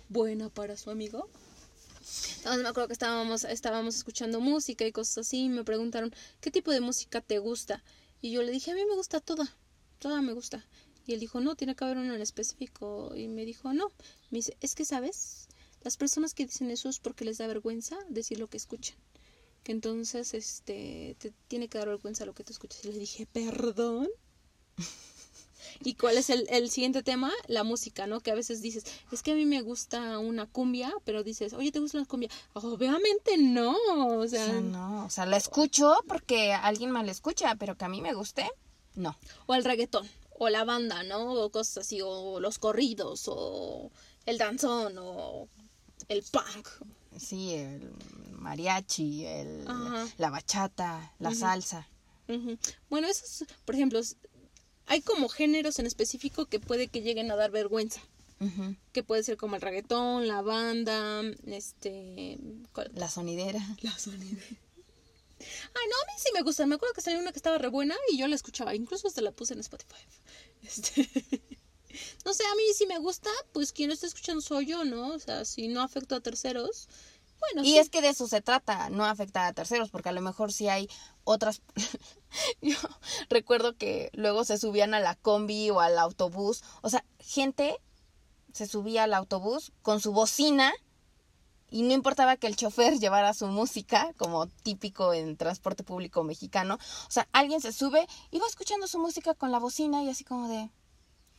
buena 0.08 0.48
para 0.48 0.76
su 0.76 0.90
amigo. 0.90 1.28
Entonces 2.38 2.62
me 2.62 2.68
acuerdo 2.68 2.88
que 2.88 2.94
estábamos, 2.94 3.44
estábamos 3.44 3.96
escuchando 3.96 4.40
música 4.40 4.86
y 4.86 4.92
cosas 4.92 5.18
así, 5.18 5.44
y 5.44 5.48
me 5.48 5.64
preguntaron, 5.64 6.14
¿qué 6.40 6.50
tipo 6.50 6.70
de 6.72 6.80
música 6.80 7.20
te 7.20 7.38
gusta? 7.38 7.82
Y 8.22 8.32
yo 8.32 8.42
le 8.42 8.52
dije, 8.52 8.70
a 8.70 8.74
mí 8.74 8.84
me 8.84 8.94
gusta 8.94 9.20
toda, 9.20 9.56
toda 9.98 10.20
me 10.22 10.32
gusta. 10.32 10.66
Y 11.06 11.14
él 11.14 11.20
dijo, 11.20 11.40
no, 11.40 11.56
tiene 11.56 11.74
que 11.74 11.84
haber 11.84 11.98
uno 11.98 12.14
en 12.14 12.22
específico. 12.22 13.12
Y 13.16 13.28
me 13.28 13.44
dijo, 13.44 13.72
no. 13.72 13.88
Me 14.30 14.38
dice, 14.38 14.56
es 14.60 14.74
que, 14.74 14.84
¿sabes? 14.84 15.48
Las 15.82 15.96
personas 15.96 16.34
que 16.34 16.46
dicen 16.46 16.70
eso 16.70 16.88
es 16.88 16.98
porque 16.98 17.24
les 17.24 17.38
da 17.38 17.46
vergüenza 17.46 17.96
decir 18.08 18.38
lo 18.38 18.48
que 18.48 18.56
escuchan. 18.56 18.96
Que 19.62 19.72
entonces, 19.72 20.34
este, 20.34 21.16
te 21.18 21.32
tiene 21.48 21.68
que 21.68 21.78
dar 21.78 21.88
vergüenza 21.88 22.26
lo 22.26 22.34
que 22.34 22.44
te 22.44 22.52
escuchas. 22.52 22.84
Y 22.84 22.92
le 22.92 22.98
dije, 22.98 23.26
perdón. 23.26 24.08
¿Y 25.82 25.94
cuál 25.94 26.18
es 26.18 26.28
el, 26.30 26.46
el, 26.50 26.70
siguiente 26.70 27.02
tema? 27.02 27.32
La 27.46 27.64
música, 27.64 28.06
¿no? 28.06 28.20
Que 28.20 28.30
a 28.30 28.34
veces 28.34 28.60
dices, 28.60 28.84
es 29.12 29.22
que 29.22 29.32
a 29.32 29.34
mí 29.34 29.46
me 29.46 29.62
gusta 29.62 30.18
una 30.18 30.46
cumbia, 30.46 30.92
pero 31.04 31.22
dices, 31.22 31.52
oye, 31.52 31.72
¿te 31.72 31.78
gusta 31.78 31.98
la 31.98 32.04
cumbia? 32.04 32.30
Obviamente 32.52 33.38
no, 33.38 33.76
o 34.18 34.28
sea... 34.28 34.44
O 34.44 34.50
sea, 34.50 34.60
no, 34.60 35.06
o 35.06 35.10
sea, 35.10 35.26
la 35.26 35.36
escucho 35.36 35.94
porque 36.06 36.52
alguien 36.52 36.90
más 36.90 37.06
la 37.06 37.12
escucha, 37.12 37.54
pero 37.56 37.76
que 37.76 37.84
a 37.84 37.88
mí 37.88 38.00
me 38.02 38.14
guste, 38.14 38.50
no. 38.94 39.16
O 39.46 39.54
el 39.54 39.64
reggaetón, 39.64 40.08
o 40.38 40.48
la 40.48 40.64
banda, 40.64 41.02
¿no? 41.02 41.32
O 41.32 41.50
cosas 41.50 41.78
así, 41.78 42.00
o 42.02 42.40
los 42.40 42.58
corridos, 42.58 43.24
o 43.28 43.90
el 44.26 44.38
danzón, 44.38 44.96
o 44.98 45.48
el 46.10 46.22
punk. 46.24 46.68
Sí, 47.18 47.54
el 47.54 47.90
mariachi, 48.32 49.24
el, 49.24 49.64
la 50.18 50.30
bachata, 50.30 51.14
la 51.18 51.34
salsa. 51.34 51.88
Bueno, 52.88 53.08
esos, 53.08 53.46
por 53.64 53.74
ejemplo, 53.74 54.00
hay 54.86 55.00
como 55.02 55.28
géneros 55.28 55.78
en 55.78 55.86
específico 55.86 56.46
que 56.46 56.60
puede 56.60 56.88
que 56.88 57.00
lleguen 57.00 57.30
a 57.30 57.36
dar 57.36 57.50
vergüenza. 57.50 58.00
Que 58.92 59.02
puede 59.02 59.22
ser 59.22 59.36
como 59.36 59.56
el 59.56 59.62
reggaetón, 59.62 60.26
la 60.26 60.40
banda, 60.40 61.22
este... 61.46 62.38
La 62.94 63.10
sonidera. 63.10 63.60
La 63.82 63.96
sonidera. 63.98 64.42
Ah, 65.40 65.84
no, 65.88 65.96
a 65.96 66.06
mí 66.06 66.12
sí 66.18 66.30
me 66.34 66.42
gusta. 66.42 66.66
Me 66.66 66.74
acuerdo 66.74 66.94
que 66.94 67.02
salió 67.02 67.20
una 67.20 67.32
que 67.32 67.38
estaba 67.38 67.58
re 67.58 67.68
buena 67.68 67.94
y 68.10 68.18
yo 68.18 68.26
la 68.28 68.34
escuchaba. 68.34 68.74
Incluso 68.74 69.08
hasta 69.08 69.20
la 69.20 69.32
puse 69.32 69.54
en 69.54 69.60
Spotify. 69.60 69.94
Este... 70.62 71.08
no 72.24 72.34
sé, 72.34 72.44
a 72.44 72.54
mí 72.54 72.62
sí 72.74 72.86
me 72.86 72.98
gusta. 72.98 73.30
Pues 73.52 73.72
quien 73.72 73.88
lo 73.88 73.94
está 73.94 74.06
escuchando 74.06 74.40
soy 74.40 74.66
yo, 74.66 74.84
¿no? 74.84 75.14
O 75.14 75.18
sea, 75.18 75.44
si 75.44 75.68
no 75.68 75.82
afecto 75.82 76.14
a 76.14 76.20
terceros. 76.20 76.88
Bueno, 77.40 77.66
y 77.66 77.78
es 77.78 77.88
que 77.88 78.02
de 78.02 78.10
eso 78.10 78.28
se 78.28 78.42
trata, 78.42 78.90
no 78.90 79.06
afectar 79.06 79.46
a 79.46 79.54
terceros, 79.54 79.90
porque 79.90 80.10
a 80.10 80.12
lo 80.12 80.20
mejor 80.20 80.52
sí 80.52 80.68
hay 80.68 80.90
otras... 81.24 81.62
yo 82.60 82.76
recuerdo 83.30 83.76
que 83.76 84.10
luego 84.12 84.44
se 84.44 84.58
subían 84.58 84.92
a 84.92 85.00
la 85.00 85.14
combi 85.14 85.70
o 85.70 85.80
al 85.80 85.98
autobús. 85.98 86.62
O 86.82 86.90
sea, 86.90 87.04
gente 87.18 87.78
se 88.52 88.66
subía 88.66 89.04
al 89.04 89.14
autobús 89.14 89.72
con 89.82 90.00
su 90.00 90.12
bocina 90.12 90.72
y 91.70 91.82
no 91.82 91.94
importaba 91.94 92.36
que 92.36 92.46
el 92.46 92.56
chofer 92.56 92.98
llevara 93.00 93.32
su 93.32 93.46
música, 93.46 94.12
como 94.18 94.46
típico 94.46 95.14
en 95.14 95.36
transporte 95.36 95.82
público 95.82 96.24
mexicano. 96.24 96.74
O 96.74 97.10
sea, 97.10 97.28
alguien 97.32 97.60
se 97.60 97.72
sube 97.72 98.06
y 98.30 98.38
va 98.38 98.46
escuchando 98.46 98.86
su 98.86 98.98
música 98.98 99.34
con 99.34 99.50
la 99.52 99.58
bocina 99.58 100.02
y 100.02 100.10
así 100.10 100.24
como 100.24 100.48
de, 100.48 100.70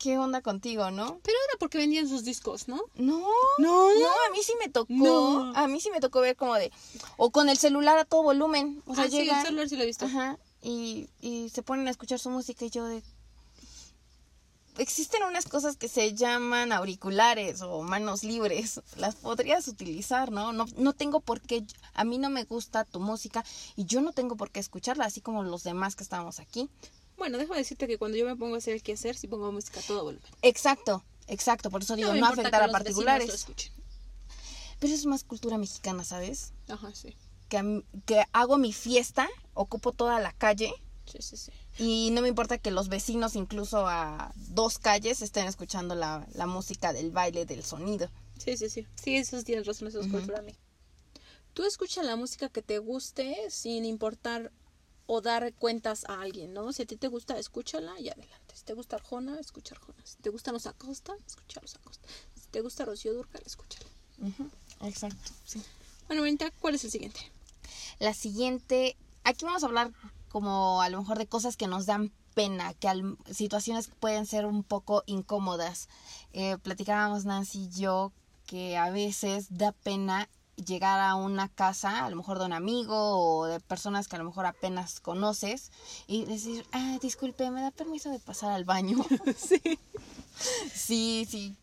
¿qué 0.01 0.17
onda 0.17 0.41
contigo, 0.41 0.89
no? 0.89 1.19
Pero 1.21 1.37
era 1.47 1.59
porque 1.59 1.77
vendían 1.77 2.09
sus 2.09 2.23
discos, 2.23 2.67
¿no? 2.67 2.81
No, 2.95 3.19
no, 3.59 3.93
no, 3.93 4.07
a 4.07 4.31
mí 4.31 4.41
sí 4.43 4.53
me 4.59 4.67
tocó, 4.67 5.51
a 5.55 5.67
mí 5.67 5.79
sí 5.79 5.91
me 5.91 5.99
tocó 5.99 6.21
ver 6.21 6.35
como 6.35 6.55
de, 6.55 6.71
o 7.17 7.29
con 7.29 7.49
el 7.49 7.57
celular 7.57 7.99
a 7.99 8.05
todo 8.05 8.23
volumen. 8.23 8.81
O 8.87 8.95
sea, 8.95 9.03
ah, 9.03 9.09
sí, 9.09 9.29
el 9.29 9.41
celular 9.43 9.69
sí 9.69 9.75
lo 9.75 9.83
he 9.83 9.85
visto. 9.85 10.05
Ajá, 10.05 10.39
y, 10.63 11.07
y 11.21 11.49
se 11.49 11.61
ponen 11.61 11.87
a 11.87 11.91
escuchar 11.91 12.17
su 12.17 12.31
música 12.31 12.65
y 12.65 12.71
yo 12.71 12.85
de, 12.85 13.03
existen 14.79 15.21
unas 15.23 15.45
cosas 15.45 15.77
que 15.77 15.87
se 15.87 16.15
llaman 16.15 16.71
auriculares 16.71 17.61
o 17.61 17.83
manos 17.83 18.23
libres. 18.23 18.81
Las 18.97 19.15
podrías 19.15 19.67
utilizar, 19.67 20.31
¿no? 20.31 20.51
No, 20.51 20.65
no 20.77 20.93
tengo 20.93 21.19
por 21.19 21.41
qué, 21.41 21.63
a 21.93 22.03
mí 22.03 22.17
no 22.17 22.31
me 22.31 22.43
gusta 22.45 22.85
tu 22.85 22.99
música 22.99 23.45
y 23.75 23.85
yo 23.85 24.01
no 24.01 24.13
tengo 24.13 24.35
por 24.35 24.49
qué 24.49 24.59
escucharla, 24.59 25.05
así 25.05 25.21
como 25.21 25.43
los 25.43 25.63
demás 25.63 25.95
que 25.95 26.03
estamos 26.03 26.39
aquí. 26.39 26.69
Bueno, 27.21 27.37
déjame 27.37 27.59
decirte 27.59 27.85
que 27.85 27.99
cuando 27.99 28.17
yo 28.17 28.25
me 28.25 28.35
pongo 28.35 28.55
a 28.55 28.57
hacer 28.57 28.73
el 28.73 28.81
quehacer, 28.81 29.15
sí 29.15 29.27
pongo 29.27 29.51
música 29.51 29.79
a 29.79 29.83
todo 29.83 30.03
volumen. 30.03 30.27
Exacto, 30.41 31.03
exacto, 31.27 31.69
por 31.69 31.83
eso 31.83 31.95
digo, 31.95 32.15
no, 32.15 32.25
afectar 32.25 32.63
a 32.63 32.69
particulares. 32.69 33.45
Pero 34.79 34.91
eso 34.91 34.95
es 34.95 35.05
más 35.05 35.23
cultura 35.23 35.59
mexicana, 35.59 36.03
¿sabes? 36.03 36.51
Ajá, 36.67 36.91
sí. 36.95 37.15
Que, 37.47 37.83
que 38.07 38.23
hago 38.33 38.57
mi 38.57 38.73
fiesta, 38.73 39.29
ocupo 39.53 39.91
toda 39.91 40.19
la 40.19 40.31
calle. 40.31 40.73
Sí, 41.05 41.19
sí, 41.21 41.37
sí. 41.37 41.51
Y 41.77 42.09
no 42.09 42.23
me 42.23 42.27
importa 42.27 42.57
que 42.57 42.71
los 42.71 42.89
vecinos, 42.89 43.35
incluso 43.35 43.85
a 43.87 44.33
dos 44.35 44.79
calles, 44.79 45.21
estén 45.21 45.45
escuchando 45.45 45.93
la, 45.93 46.25
la 46.33 46.47
música 46.47 46.91
del 46.91 47.11
baile, 47.11 47.45
del 47.45 47.63
sonido. 47.63 48.09
Sí, 48.43 48.57
sí, 48.57 48.67
sí. 48.67 48.87
Sí, 48.95 49.15
eso 49.15 49.43
tienes 49.43 49.67
razón, 49.67 49.89
eso 49.89 50.01
es 50.01 50.07
cultura 50.07 50.39
a 50.39 50.41
mí. 50.41 50.55
Tú 51.53 51.65
escuchas 51.65 52.03
la 52.03 52.15
música 52.15 52.49
que 52.49 52.63
te 52.63 52.79
guste 52.79 53.37
sin 53.51 53.85
importar 53.85 54.51
o 55.13 55.19
dar 55.19 55.53
cuentas 55.55 56.05
a 56.07 56.21
alguien, 56.21 56.53
¿no? 56.53 56.71
Si 56.71 56.83
a 56.83 56.85
ti 56.85 56.95
te 56.95 57.09
gusta, 57.09 57.37
escúchala 57.37 57.99
y 57.99 58.07
adelante. 58.07 58.55
Si 58.55 58.63
te 58.63 58.73
gusta 58.73 58.95
Arjona, 58.95 59.37
escucha 59.41 59.75
Arjona. 59.75 59.99
Si 60.05 60.15
te 60.15 60.29
gustan 60.29 60.53
los 60.53 60.67
Acosta, 60.67 61.13
escucha 61.27 61.59
los 61.61 61.75
Acosta. 61.75 62.07
Si 62.33 62.47
te 62.47 62.61
gusta 62.61 62.85
Rocío 62.85 63.13
Durcal, 63.13 63.43
escúchala. 63.45 63.89
Exacto, 64.83 65.31
sí. 65.43 65.61
Bueno, 66.07 66.21
Benita, 66.21 66.49
¿cuál 66.61 66.75
es 66.75 66.85
el 66.85 66.91
siguiente? 66.91 67.19
La 67.99 68.13
siguiente, 68.13 68.95
aquí 69.25 69.43
vamos 69.43 69.63
a 69.63 69.65
hablar 69.65 69.91
como 70.29 70.81
a 70.81 70.87
lo 70.87 71.01
mejor 71.01 71.17
de 71.17 71.27
cosas 71.27 71.57
que 71.57 71.67
nos 71.67 71.85
dan 71.85 72.13
pena, 72.33 72.73
que 72.73 72.87
al, 72.87 73.17
situaciones 73.29 73.89
pueden 73.99 74.25
ser 74.25 74.45
un 74.45 74.63
poco 74.63 75.03
incómodas. 75.07 75.89
Eh, 76.31 76.57
platicábamos 76.57 77.25
Nancy 77.25 77.63
y 77.63 77.69
yo 77.81 78.13
que 78.45 78.77
a 78.77 78.89
veces 78.91 79.47
da 79.49 79.73
pena 79.73 80.29
llegar 80.65 80.99
a 80.99 81.15
una 81.15 81.49
casa, 81.49 82.05
a 82.05 82.09
lo 82.09 82.15
mejor 82.15 82.39
de 82.39 82.45
un 82.45 82.53
amigo 82.53 82.95
o 82.95 83.45
de 83.45 83.59
personas 83.59 84.07
que 84.07 84.15
a 84.15 84.19
lo 84.19 84.25
mejor 84.25 84.45
apenas 84.45 84.99
conoces 84.99 85.71
y 86.07 86.25
decir, 86.25 86.65
ah, 86.71 86.97
disculpe, 87.01 87.49
¿me 87.51 87.61
da 87.61 87.71
permiso 87.71 88.09
de 88.09 88.19
pasar 88.19 88.51
al 88.51 88.65
baño? 88.65 88.97
sí. 89.37 89.79
Sí, 90.73 91.27
sí. 91.29 91.55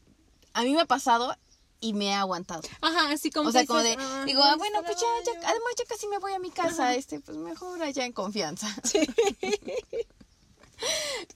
A 0.52 0.62
mí 0.62 0.72
me 0.72 0.80
ha 0.80 0.87
pasado 0.87 1.37
y 1.80 1.92
me 1.92 2.06
he 2.06 2.14
aguantado. 2.14 2.62
Ajá, 2.80 3.12
así 3.12 3.30
como. 3.30 3.48
O 3.48 3.52
sea, 3.52 3.64
como 3.66 3.80
de, 3.80 3.96
digo, 4.26 4.42
ah, 4.42 4.56
bueno, 4.56 4.82
pues 4.84 4.96
ya, 4.96 5.06
ya, 5.24 5.48
además 5.48 5.72
ya 5.78 5.84
casi 5.84 6.08
me 6.08 6.18
voy 6.18 6.32
a 6.32 6.38
mi 6.38 6.50
casa, 6.50 6.94
este, 6.94 7.20
pues 7.20 7.37
mejor 7.37 7.82
allá 7.82 8.04
en 8.04 8.12
confianza. 8.12 8.68
Sí. 8.84 9.00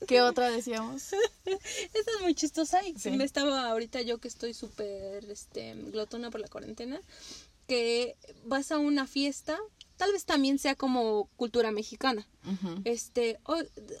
¿Qué 0.07 0.21
otra 0.21 0.49
decíamos? 0.49 1.11
Esta 1.43 2.11
es 2.15 2.21
muy 2.21 2.33
chistosa 2.33 2.79
y 2.87 2.93
me 3.11 3.25
estaba 3.25 3.69
ahorita 3.69 4.01
yo 4.01 4.19
que 4.19 4.29
estoy 4.29 4.53
súper 4.53 5.29
este, 5.29 5.73
glotona 5.73 6.31
por 6.31 6.39
la 6.39 6.47
cuarentena, 6.47 7.01
que 7.67 8.17
vas 8.45 8.71
a 8.71 8.77
una 8.77 9.07
fiesta, 9.07 9.59
tal 9.97 10.11
vez 10.11 10.25
también 10.25 10.59
sea 10.59 10.75
como 10.75 11.29
cultura 11.35 11.71
mexicana. 11.71 12.27
Este, 12.83 13.39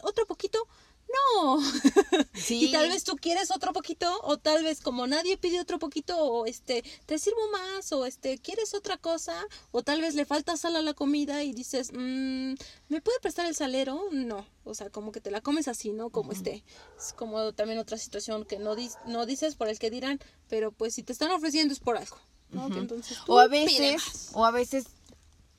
otro 0.01 0.25
poquito, 0.27 0.67
no. 1.13 1.59
y 2.49 2.71
tal 2.71 2.89
vez 2.89 3.03
tú 3.03 3.15
quieres 3.15 3.51
otro 3.51 3.73
poquito 3.73 4.19
o 4.23 4.37
tal 4.37 4.63
vez 4.63 4.81
como 4.81 5.07
nadie 5.07 5.37
pide 5.37 5.59
otro 5.59 5.79
poquito 5.79 6.17
o 6.17 6.45
este 6.45 6.83
te 7.05 7.19
sirvo 7.19 7.51
más 7.51 7.91
o 7.91 8.05
este 8.05 8.37
quieres 8.39 8.73
otra 8.73 8.97
cosa 8.97 9.33
o 9.71 9.83
tal 9.83 10.01
vez 10.01 10.15
le 10.15 10.25
falta 10.25 10.57
sal 10.57 10.75
a 10.75 10.81
la 10.81 10.93
comida 10.93 11.43
y 11.43 11.53
dices 11.53 11.91
mmm, 11.93 12.53
me 12.89 13.01
puede 13.01 13.19
prestar 13.21 13.45
el 13.45 13.55
salero 13.55 14.01
no. 14.11 14.45
O 14.63 14.73
sea 14.73 14.89
como 14.89 15.11
que 15.11 15.21
te 15.21 15.31
la 15.31 15.41
comes 15.41 15.67
así 15.67 15.91
no 15.91 16.09
como 16.09 16.31
este 16.31 16.63
es 16.97 17.13
como 17.13 17.53
también 17.53 17.79
otra 17.79 17.97
situación 17.97 18.45
que 18.45 18.59
no 18.59 18.75
no 19.05 19.25
dices 19.25 19.55
por 19.55 19.67
el 19.69 19.79
que 19.79 19.91
dirán 19.91 20.19
pero 20.47 20.71
pues 20.71 20.95
si 20.95 21.03
te 21.03 21.13
están 21.13 21.31
ofreciendo 21.31 21.73
es 21.73 21.79
por 21.79 21.97
algo 21.97 22.17
¿no? 22.53 22.67
entonces 22.67 23.19
o 23.27 23.39
a 23.39 23.47
veces 23.47 24.29
o 24.33 24.45
a 24.45 24.51
veces 24.51 24.85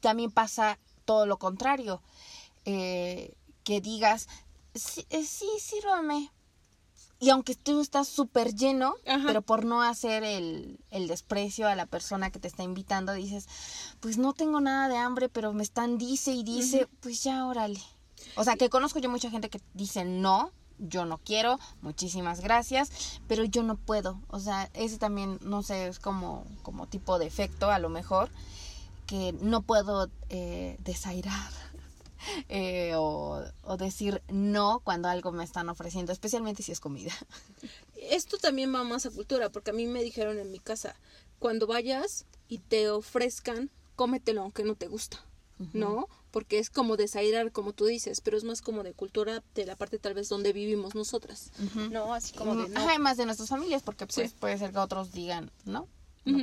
también 0.01 0.31
pasa 0.31 0.79
todo 1.05 1.27
lo 1.27 1.39
contrario 1.39 2.01
eh, 2.65 3.35
que 3.63 3.81
digas 3.81 4.29
sí, 4.75 5.07
eh, 5.11 5.25
sí 5.25 5.49
sírvame. 5.61 6.31
Y 7.21 7.31
aunque 7.31 7.55
tú 7.55 7.81
estás 7.81 8.09
súper 8.09 8.55
lleno, 8.55 8.97
pero 9.25 9.41
por 9.41 9.65
no 9.65 9.81
hacer 9.83 10.25
el, 10.25 10.79
el, 10.91 11.09
desprecio 11.09 11.67
a 11.67 11.75
la 11.75 11.87
persona 11.87 12.31
que 12.31 12.39
te 12.39 12.49
está 12.49 12.65
invitando, 12.65 13.15
dices, 13.15 13.47
pues 14.01 14.19
no 14.19 14.35
tengo 14.35 14.61
nada 14.61 14.89
de 14.89 14.99
hambre, 14.99 15.31
pero 15.31 15.55
me 15.55 15.63
están 15.63 15.97
dice 15.97 16.33
y 16.33 16.43
dice, 16.43 16.87
pues 17.01 17.23
ya 17.23 17.47
órale. 17.47 17.81
O 18.37 18.45
sea, 18.45 18.57
que 18.57 18.69
conozco 18.69 18.99
yo 18.99 19.09
mucha 19.09 19.31
gente 19.31 19.49
que 19.49 19.61
dice 19.73 20.05
no, 20.05 20.51
yo 20.79 21.05
no 21.05 21.19
quiero, 21.19 21.59
muchísimas 21.83 22.41
gracias, 22.41 23.21
pero 23.29 23.45
yo 23.45 23.63
no 23.63 23.77
puedo. 23.77 24.21
O 24.29 24.41
sea, 24.41 24.71
ese 24.75 24.99
también, 24.99 25.39
no 25.43 25.63
sé, 25.63 25.89
es 25.89 25.99
como, 25.99 26.47
como 26.63 26.87
tipo 26.87 27.19
de 27.19 27.27
efecto 27.27 27.71
a 27.71 27.79
lo 27.79 27.89
mejor, 27.89 28.31
que 29.07 29.33
no 29.41 29.63
puedo 29.63 30.11
eh, 30.31 30.77
desairar 30.81 31.51
eh, 32.49 32.93
o, 32.97 33.45
decir 33.79 34.23
no 34.29 34.81
cuando 34.81 35.09
algo 35.09 35.33
me 35.33 35.45
están 35.45 35.69
ofreciendo, 35.69 36.13
especialmente 36.13 36.63
si 36.63 36.73
es 36.73 36.81
comida. 36.81 37.13
Esto 38.11 38.39
también 38.39 38.75
va 38.75 38.85
más 38.85 39.07
a 39.07 39.11
cultura, 39.11 39.51
porque 39.51 39.71
a 39.71 39.75
mí 39.75 39.87
me 39.87 40.03
dijeron 40.03 40.39
en 40.39 40.51
mi 40.51 40.59
casa, 40.59 40.95
cuando 41.39 41.67
vayas 41.67 42.27
y 42.49 42.59
te 42.59 42.91
ofrezcan, 42.91 43.71
cómetelo 43.97 44.43
aunque 44.43 44.65
no 44.65 44.75
te 44.75 44.89
gusta, 44.89 45.19
¿no? 45.73 46.09
Porque 46.35 46.59
es 46.59 46.69
como 46.69 46.97
desairar, 46.97 47.53
como 47.53 47.75
tú 47.75 47.87
dices, 47.87 48.21
pero 48.21 48.37
es 48.37 48.43
más 48.43 48.61
como 48.61 48.83
de 48.83 48.93
cultura 48.93 49.45
de 49.55 49.67
la 49.67 49.77
parte 49.77 50.01
tal 50.01 50.15
vez 50.15 50.29
donde 50.29 50.53
vivimos 50.53 50.97
nosotras, 50.97 51.53
¿no? 51.93 52.13
Así 52.13 52.35
como 52.35 52.57
de... 52.57 52.69
No. 52.71 53.15
de 53.15 53.25
nuestras 53.25 53.49
familias, 53.49 53.85
porque 53.85 54.05
pues 54.05 54.33
puede 54.33 54.59
ser 54.59 54.73
que 54.73 54.79
otros 54.79 55.13
digan, 55.13 55.53
¿no? 55.65 55.87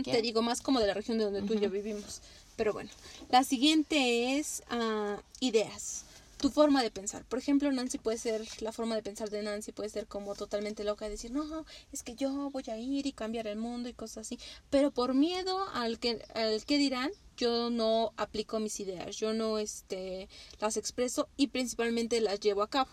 Te 0.06 0.22
digo 0.22 0.42
más 0.42 0.62
como 0.62 0.80
de 0.80 0.88
la 0.88 0.94
región 0.94 1.18
de 1.18 1.26
donde 1.26 1.42
tú 1.42 1.56
y 1.56 1.60
yo 1.60 1.70
vivimos. 1.70 2.22
Pero 2.56 2.72
bueno, 2.72 2.90
la 3.28 3.44
siguiente 3.44 4.38
es 4.40 4.64
ah, 4.70 5.18
ideas. 5.42 6.06
Tu 6.42 6.50
forma 6.50 6.82
de 6.82 6.90
pensar. 6.90 7.24
Por 7.26 7.38
ejemplo, 7.38 7.72
Nancy 7.72 8.00
puede 8.00 8.18
ser, 8.18 8.46
la 8.62 8.72
forma 8.72 8.96
de 8.96 9.04
pensar 9.04 9.30
de 9.30 9.44
Nancy 9.44 9.72
puede 9.72 9.90
ser 9.90 10.08
como 10.08 10.34
totalmente 10.34 10.84
loca, 10.84 11.06
de 11.06 11.12
decir, 11.12 11.32
no, 11.32 11.66
es 11.92 12.02
que 12.02 12.16
yo 12.16 12.50
voy 12.50 12.64
a 12.68 12.78
ir 12.78 13.06
y 13.06 13.14
cambiar 13.14 13.46
el 13.46 13.58
mundo 13.60 13.88
y 13.90 13.94
cosas 13.94 14.26
así. 14.26 14.40
Pero 14.72 14.90
por 14.90 15.14
miedo 15.14 15.70
al 15.74 16.00
que, 16.00 16.26
al 16.34 16.66
que 16.66 16.80
dirán, 16.80 17.12
yo 17.38 17.70
no 17.70 18.14
aplico 18.18 18.60
mis 18.60 18.80
ideas, 18.80 19.16
yo 19.18 19.34
no 19.34 19.60
este, 19.60 20.30
las 20.60 20.78
expreso 20.78 21.30
y 21.38 21.48
principalmente 21.48 22.20
las 22.22 22.40
llevo 22.40 22.64
a 22.64 22.70
cabo. 22.70 22.90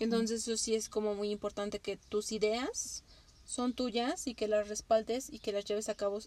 Entonces 0.00 0.42
eso 0.42 0.56
sí 0.56 0.74
es 0.74 0.88
como 0.88 1.14
muy 1.14 1.30
importante 1.30 1.80
que 1.80 1.96
tus 1.96 2.32
ideas 2.32 3.04
son 3.44 3.72
tuyas 3.72 4.26
y 4.26 4.34
que 4.34 4.48
las 4.48 4.68
respaldes 4.68 5.30
y 5.30 5.38
que 5.38 5.52
las 5.52 5.64
lleves 5.64 5.88
a 5.88 5.94
cabo. 5.94 6.20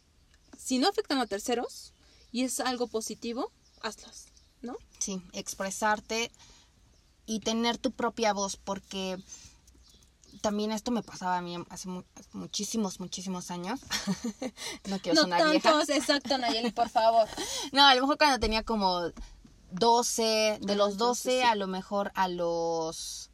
Si 0.58 0.80
no 0.80 0.90
afectan 0.90 1.20
a 1.20 1.28
terceros 1.28 1.94
y 2.32 2.44
es 2.44 2.60
algo 2.60 2.88
positivo, 2.88 3.52
hazlas, 3.82 4.28
¿no? 4.62 4.78
Sí, 5.00 5.22
expresarte 5.34 6.32
y 7.36 7.40
tener 7.40 7.78
tu 7.78 7.92
propia 7.92 8.34
voz, 8.34 8.58
porque 8.58 9.18
también 10.42 10.72
esto 10.72 10.92
me 10.92 11.04
pasaba 11.04 11.38
a 11.38 11.42
mí 11.42 11.56
hace 11.70 11.88
mu- 11.88 12.04
muchísimos, 12.34 13.00
muchísimos 13.00 13.52
años. 13.52 13.80
no 14.90 15.00
quiero 15.00 15.16
no 15.16 15.22
sonar 15.22 15.50
vieja. 15.50 15.82
exacto, 15.90 16.38
Nayeli, 16.38 16.72
por 16.72 16.90
favor. 16.90 17.28
No, 17.72 17.86
a 17.86 17.96
lo 17.96 18.02
mejor 18.02 18.18
cuando 18.18 18.40
tenía 18.40 18.64
como 18.64 19.02
12, 19.72 20.60
de 20.62 20.74
Ah, 20.74 20.76
los 20.76 20.94
entonces 20.94 20.98
12 21.26 21.32
sí. 21.32 21.42
a 21.44 21.56
lo 21.56 21.68
mejor 21.68 22.12
a 22.16 22.28
los 22.28 23.30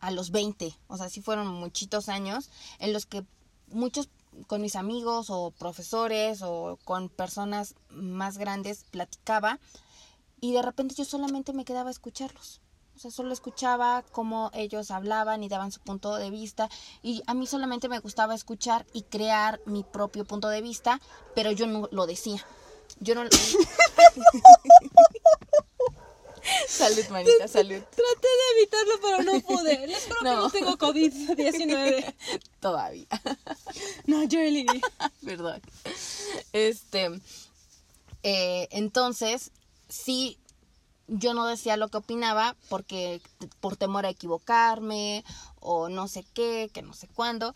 a 0.00 0.12
los 0.12 0.30
20, 0.30 0.74
o 0.86 0.96
sea, 0.96 1.08
sí 1.10 1.20
fueron 1.20 1.48
muchitos 1.48 2.08
años 2.08 2.50
en 2.78 2.92
los 2.92 3.04
que 3.04 3.24
muchos 3.72 4.08
con 4.46 4.60
mis 4.62 4.76
amigos 4.76 5.26
o 5.28 5.50
profesores 5.50 6.40
o 6.42 6.78
con 6.84 7.08
personas 7.08 7.74
más 7.90 8.38
grandes 8.38 8.84
platicaba 8.92 9.58
y 10.40 10.52
de 10.52 10.62
repente 10.62 10.94
yo 10.94 11.04
solamente 11.04 11.52
me 11.52 11.64
quedaba 11.64 11.88
a 11.88 11.92
escucharlos. 11.92 12.60
O 12.98 13.00
sea, 13.00 13.12
solo 13.12 13.32
escuchaba 13.32 14.02
cómo 14.10 14.50
ellos 14.54 14.90
hablaban 14.90 15.44
y 15.44 15.48
daban 15.48 15.70
su 15.70 15.78
punto 15.78 16.16
de 16.16 16.30
vista. 16.30 16.68
Y 17.00 17.22
a 17.28 17.34
mí 17.34 17.46
solamente 17.46 17.88
me 17.88 18.00
gustaba 18.00 18.34
escuchar 18.34 18.84
y 18.92 19.02
crear 19.02 19.60
mi 19.66 19.84
propio 19.84 20.24
punto 20.24 20.48
de 20.48 20.60
vista, 20.62 21.00
pero 21.32 21.52
yo 21.52 21.68
no 21.68 21.88
lo 21.92 22.08
decía. 22.08 22.44
Yo 22.98 23.14
no... 23.14 23.22
salud, 26.66 27.04
manita, 27.10 27.46
salud. 27.46 27.78
Traté 27.78 28.28
de 28.40 28.58
evitarlo, 28.58 28.94
pero 29.00 29.22
no 29.22 29.40
pude. 29.42 29.86
Les 29.86 30.02
juro 30.02 30.16
que 30.18 30.24
No. 30.24 30.36
no 30.42 30.50
tengo 30.50 30.76
COVID-19. 30.76 32.14
Todavía. 32.60 33.06
Nayeli. 34.06 34.66
Perdón. 35.24 35.62
Este. 36.52 37.20
eh, 38.24 38.66
entonces, 38.72 39.52
sí, 39.88 40.36
yo 41.08 41.34
no 41.34 41.46
decía 41.46 41.76
lo 41.76 41.88
que 41.88 41.98
opinaba 41.98 42.54
porque 42.68 43.20
por 43.60 43.76
temor 43.76 44.06
a 44.06 44.10
equivocarme 44.10 45.24
o 45.60 45.88
no 45.88 46.06
sé 46.06 46.24
qué, 46.34 46.70
que 46.72 46.82
no 46.82 46.92
sé 46.92 47.08
cuándo. 47.08 47.54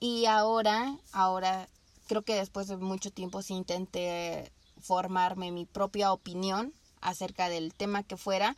Y 0.00 0.26
ahora, 0.26 0.96
ahora 1.12 1.68
creo 2.06 2.22
que 2.22 2.34
después 2.34 2.68
de 2.68 2.76
mucho 2.76 3.10
tiempo 3.10 3.42
sí 3.42 3.54
intenté 3.54 4.52
formarme 4.80 5.50
mi 5.52 5.64
propia 5.64 6.12
opinión 6.12 6.72
acerca 7.00 7.48
del 7.48 7.72
tema 7.72 8.02
que 8.02 8.16
fuera. 8.16 8.56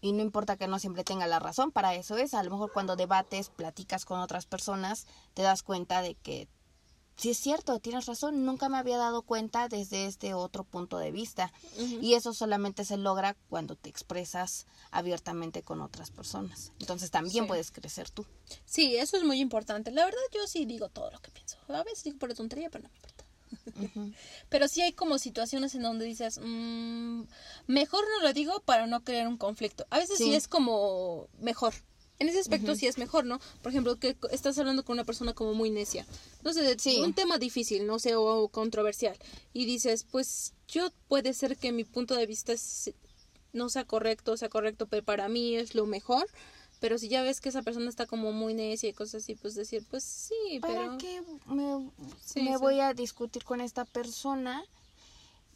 Y 0.00 0.12
no 0.12 0.22
importa 0.22 0.56
que 0.56 0.68
no 0.68 0.78
siempre 0.78 1.02
tenga 1.02 1.26
la 1.26 1.38
razón, 1.38 1.70
para 1.70 1.94
eso 1.94 2.18
es. 2.18 2.34
A 2.34 2.42
lo 2.42 2.50
mejor 2.50 2.72
cuando 2.72 2.94
debates, 2.94 3.48
platicas 3.48 4.04
con 4.04 4.20
otras 4.20 4.44
personas, 4.44 5.06
te 5.32 5.40
das 5.40 5.62
cuenta 5.62 6.02
de 6.02 6.14
que 6.14 6.46
sí 7.16 7.30
es 7.30 7.38
cierto, 7.38 7.78
tienes 7.80 8.06
razón, 8.06 8.44
nunca 8.44 8.68
me 8.68 8.76
había 8.78 8.96
dado 8.96 9.22
cuenta 9.22 9.68
desde 9.68 10.06
este 10.06 10.34
otro 10.34 10.64
punto 10.64 10.98
de 10.98 11.12
vista. 11.12 11.52
Y 12.00 12.14
eso 12.14 12.32
solamente 12.34 12.84
se 12.84 12.96
logra 12.96 13.36
cuando 13.48 13.76
te 13.76 13.88
expresas 13.90 14.66
abiertamente 14.90 15.62
con 15.62 15.80
otras 15.80 16.10
personas. 16.10 16.72
Entonces 16.80 17.10
también 17.10 17.44
Sí. 17.44 17.48
puedes 17.48 17.70
crecer 17.70 18.10
tú. 18.10 18.26
Sí, 18.64 18.96
eso 18.96 19.16
es 19.16 19.24
muy 19.24 19.40
importante. 19.40 19.90
La 19.90 20.04
verdad, 20.04 20.18
yo 20.32 20.46
sí 20.46 20.64
digo 20.64 20.88
todo 20.88 21.10
lo 21.10 21.20
que 21.20 21.30
pienso. 21.30 21.56
A 21.68 21.82
veces 21.84 22.04
digo 22.04 22.18
por 22.18 22.32
tontería, 22.34 22.68
pero 22.70 22.84
no 22.84 22.90
me 22.90 22.96
importa. 22.96 23.24
Pero 24.48 24.66
sí 24.68 24.80
hay 24.82 24.92
como 24.92 25.18
situaciones 25.18 25.74
en 25.76 25.82
donde 25.82 26.04
dices, 26.04 26.40
"Mm, 26.42 27.22
mejor 27.68 28.04
no 28.16 28.26
lo 28.26 28.32
digo 28.32 28.60
para 28.60 28.86
no 28.88 29.04
crear 29.04 29.28
un 29.28 29.36
conflicto. 29.36 29.86
A 29.90 29.98
veces 29.98 30.18
sí, 30.18 30.24
Sí. 30.24 30.34
es 30.34 30.48
como 30.48 31.28
mejor. 31.38 31.72
En 32.20 32.28
ese 32.28 32.38
aspecto 32.38 32.76
sí 32.76 32.86
es 32.86 32.96
mejor, 32.96 33.24
¿no? 33.24 33.40
Por 33.62 33.72
ejemplo, 33.72 33.96
que 33.98 34.16
estás 34.30 34.56
hablando 34.58 34.84
con 34.84 34.94
una 34.94 35.04
persona 35.04 35.32
como 35.34 35.52
muy 35.54 35.70
necia. 35.70 36.06
No 36.42 36.52
sé, 36.52 36.78
Sí. 36.78 37.00
un 37.00 37.12
tema 37.12 37.38
difícil, 37.38 37.86
no 37.86 37.98
sé, 37.98 38.14
o 38.14 38.48
controversial. 38.48 39.16
Y 39.52 39.64
dices, 39.64 40.04
pues 40.10 40.52
yo 40.68 40.90
puede 41.08 41.34
ser 41.34 41.56
que 41.56 41.72
mi 41.72 41.84
punto 41.84 42.14
de 42.14 42.26
vista 42.26 42.52
no 43.52 43.68
sea 43.68 43.84
correcto, 43.84 44.36
sea 44.36 44.48
correcto, 44.48 44.86
pero 44.86 45.04
para 45.04 45.28
mí 45.28 45.56
es 45.56 45.74
lo 45.74 45.86
mejor. 45.86 46.26
Pero 46.80 46.98
si 46.98 47.08
ya 47.08 47.22
ves 47.22 47.40
que 47.40 47.48
esa 47.48 47.62
persona 47.62 47.88
está 47.88 48.04
como 48.06 48.32
muy 48.32 48.52
necia 48.54 48.88
y 48.88 48.92
cosas 48.92 49.22
así, 49.22 49.34
pues 49.36 49.54
decir, 49.54 49.84
pues 49.90 50.04
sí, 50.04 50.58
¿Para 50.60 50.74
pero... 50.74 50.98
qué 50.98 51.22
me, 51.46 51.90
Sí, 52.24 52.42
me 52.42 52.52
sí. 52.52 52.60
voy 52.60 52.80
a 52.80 52.92
discutir 52.94 53.42
con 53.44 53.60
esta 53.60 53.84
persona? 53.84 54.62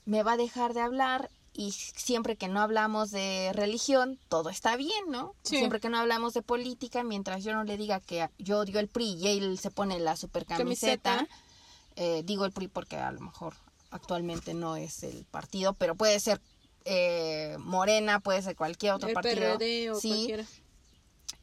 Me 0.07 0.23
va 0.23 0.33
a 0.33 0.37
dejar 0.39 0.73
de 0.75 0.81
hablar 0.81 1.31
y 1.59 1.73
siempre 1.73 2.37
que 2.37 2.47
no 2.47 2.61
hablamos 2.61 3.11
de 3.11 3.51
religión, 3.53 4.17
todo 4.29 4.49
está 4.49 4.77
bien, 4.77 5.07
¿no? 5.09 5.35
Sí. 5.43 5.57
Siempre 5.57 5.81
que 5.81 5.89
no 5.89 5.99
hablamos 5.99 6.33
de 6.33 6.41
política, 6.41 7.03
mientras 7.03 7.43
yo 7.43 7.53
no 7.53 7.65
le 7.65 7.77
diga 7.77 7.99
que 7.99 8.31
yo 8.39 8.61
odio 8.61 8.79
el 8.79 8.87
PRI 8.87 9.15
y 9.15 9.27
él 9.27 9.59
se 9.59 9.73
pone 9.73 9.99
la 9.99 10.15
super 10.15 10.47
camiseta, 10.47 11.27
eh, 11.97 12.23
digo 12.25 12.45
el 12.45 12.53
PRI 12.53 12.69
porque 12.69 12.97
a 12.97 13.11
lo 13.11 13.21
mejor 13.21 13.55
actualmente 13.91 14.55
no 14.55 14.77
es 14.77 15.03
el 15.03 15.25
partido, 15.25 15.73
pero 15.73 15.97
puede 15.97 16.21
ser 16.21 16.41
eh, 16.85 17.57
Morena, 17.59 18.21
puede 18.21 18.41
ser 18.41 18.55
cualquier 18.55 18.93
otro 18.93 19.09
el 19.09 19.15
partido. 19.15 19.59
PRD 19.59 19.91
o 19.91 19.97
sí, 19.97 20.11
cualquiera. 20.11 20.45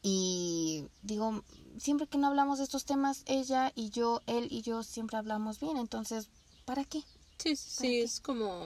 y 0.00 0.86
digo, 1.02 1.42
siempre 1.78 2.06
que 2.06 2.16
no 2.16 2.28
hablamos 2.28 2.56
de 2.56 2.64
estos 2.64 2.86
temas, 2.86 3.22
ella 3.26 3.70
y 3.74 3.90
yo, 3.90 4.22
él 4.26 4.48
y 4.50 4.62
yo 4.62 4.82
siempre 4.82 5.18
hablamos 5.18 5.60
bien, 5.60 5.76
entonces, 5.76 6.30
¿para 6.64 6.84
qué? 6.84 7.02
Sí, 7.36 7.54
sí, 7.54 7.76
¿Para 7.76 7.88
qué? 7.90 8.02
es 8.02 8.20
como 8.20 8.64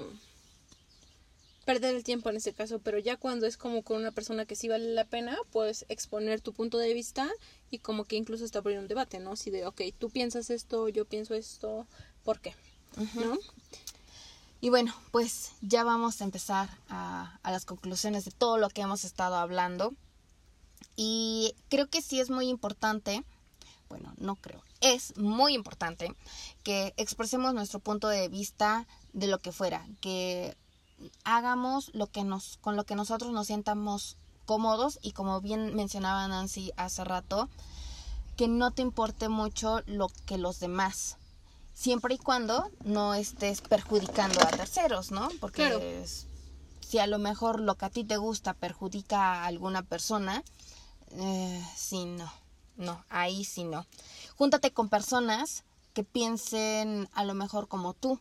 perder 1.71 1.95
el 1.95 2.03
tiempo 2.03 2.29
en 2.31 2.37
ese 2.37 2.53
caso, 2.53 2.81
pero 2.81 2.99
ya 2.99 3.17
cuando 3.17 3.47
es 3.47 3.57
como 3.57 3.85
con 3.85 3.99
una 3.99 4.11
persona 4.11 4.45
que 4.45 4.57
sí 4.57 4.67
vale 4.67 4.93
la 4.93 5.05
pena, 5.05 5.39
puedes 5.53 5.87
exponer 5.89 6.41
tu 6.41 6.53
punto 6.53 6.79
de 6.79 6.93
vista 6.93 7.31
y 7.71 7.79
como 7.79 8.07
que 8.07 8.17
incluso 8.17 8.45
hasta 8.45 8.59
abrir 8.59 8.81
un 8.81 8.89
debate, 8.89 9.21
¿no? 9.21 9.37
Si 9.37 9.53
de, 9.53 9.65
ok, 9.65 9.83
tú 9.97 10.11
piensas 10.11 10.51
esto, 10.51 10.89
yo 10.89 11.05
pienso 11.05 11.33
esto, 11.35 11.87
¿por 12.25 12.41
qué? 12.41 12.57
¿No? 13.15 13.39
Y 14.61 14.71
bueno, 14.71 14.93
pues 15.13 15.53
ya 15.61 15.85
vamos 15.85 16.21
a 16.21 16.25
empezar 16.25 16.69
a, 16.89 17.39
a 17.45 17.53
las 17.53 17.65
conclusiones 17.67 18.25
de 18.25 18.33
todo 18.33 18.59
lo 18.59 18.69
que 18.69 18.81
hemos 18.81 19.05
estado 19.05 19.37
hablando. 19.37 19.95
Y 20.97 21.55
creo 21.69 21.87
que 21.87 22.03
sí 22.03 22.19
es 22.19 22.31
muy 22.31 22.49
importante, 22.49 23.23
bueno, 23.89 24.13
no 24.19 24.35
creo, 24.35 24.61
es 24.81 25.17
muy 25.17 25.55
importante 25.55 26.13
que 26.65 26.95
expresemos 26.97 27.55
nuestro 27.55 27.79
punto 27.79 28.09
de 28.09 28.29
vista 28.29 28.89
de 29.13 29.29
lo 29.29 29.39
que 29.39 29.53
fuera, 29.53 29.87
que 30.01 30.57
hagamos 31.25 31.91
lo 31.95 32.07
que 32.09 32.25
nos, 32.25 32.59
con 32.61 32.77
lo 32.77 32.85
que 32.85 32.95
nosotros 32.95 33.33
nos 33.33 33.47
sientamos 33.47 34.17
cómodos 34.47 34.99
y 35.03 35.13
como 35.13 35.41
bien 35.41 35.75
mencionaba 35.75 36.27
Nancy 36.29 36.73
hace 36.77 37.05
rato, 37.05 37.49
que 38.37 38.49
no 38.49 38.71
te 38.73 38.83
importe 38.83 39.29
mucho 39.29 39.81
lo 39.87 40.09
que 40.27 40.39
los 40.39 40.61
demás 40.61 41.17
siempre 41.75 42.15
y 42.15 42.19
cuando 42.19 42.71
no 42.85 43.15
estés 43.15 43.61
perjudicando 43.61 44.41
a 44.43 44.49
terceros, 44.49 45.11
¿no? 45.11 45.29
Porque 45.41 45.63
Claro. 45.63 45.79
es- 45.79 46.27
si 46.87 46.99
a 46.99 47.07
lo 47.07 47.19
mejor 47.19 47.61
lo 47.61 47.77
que 47.77 47.85
a 47.87 47.91
ti 47.91 48.05
te 48.05 48.17
gusta 48.17 48.53
perjudica 48.55 49.43
a 49.43 49.47
alguna 49.47 49.83
persona, 49.83 50.43
eh, 51.13 51.65
sí, 51.77 52.05
no, 52.05 52.31
no, 52.77 53.05
ahí 53.09 53.45
sí 53.45 53.65
no. 53.65 53.87
Júntate 54.37 54.73
con 54.73 54.89
personas 54.89 55.65
que 55.95 56.03
piensen 56.05 57.09
a 57.13 57.25
lo 57.25 57.35
mejor 57.35 57.69
como 57.69 57.95
tú. 57.95 58.21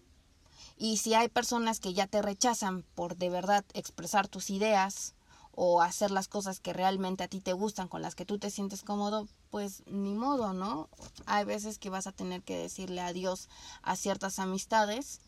Y 0.78 0.98
si 0.98 1.14
hay 1.14 1.30
personas 1.30 1.80
que 1.80 1.94
ya 1.94 2.08
te 2.08 2.22
rechazan 2.22 2.84
por 2.96 3.18
de 3.18 3.30
verdad 3.30 3.66
expresar 3.74 4.28
tus 4.28 4.50
ideas 4.50 5.14
o 5.52 5.82
hacer 5.82 6.12
las 6.12 6.28
cosas 6.28 6.60
que 6.60 6.72
realmente 6.72 7.24
a 7.24 7.28
ti 7.28 7.42
te 7.42 7.54
gustan, 7.54 7.88
con 7.90 8.02
las 8.02 8.16
que 8.16 8.26
tú 8.26 8.40
te 8.40 8.50
sientes 8.50 8.82
cómodo, 8.82 9.28
pues 9.50 9.84
ni 9.88 10.14
modo, 10.14 10.54
¿no? 10.54 10.88
Hay 11.26 11.44
veces 11.44 11.78
que 11.78 11.90
vas 11.90 12.08
a 12.08 12.14
tener 12.14 12.44
que 12.44 12.58
decirle 12.58 13.02
adiós 13.02 13.50
a 13.82 13.96
ciertas 13.96 14.40
amistades, 14.40 15.20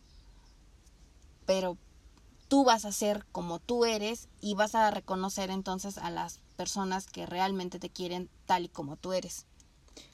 pero 1.46 1.78
tú 2.48 2.64
vas 2.64 2.86
a 2.86 2.92
ser 2.92 3.26
como 3.32 3.60
tú 3.60 3.86
eres 3.86 4.30
y 4.40 4.56
vas 4.56 4.76
a 4.76 4.92
reconocer 4.92 5.50
entonces 5.50 5.98
a 5.98 6.10
las 6.10 6.40
personas 6.56 7.08
que 7.08 7.26
realmente 7.26 7.80
te 7.80 7.90
quieren 7.90 8.30
tal 8.46 8.66
y 8.66 8.70
como 8.70 8.96
tú 8.96 9.14
eres. 9.14 9.46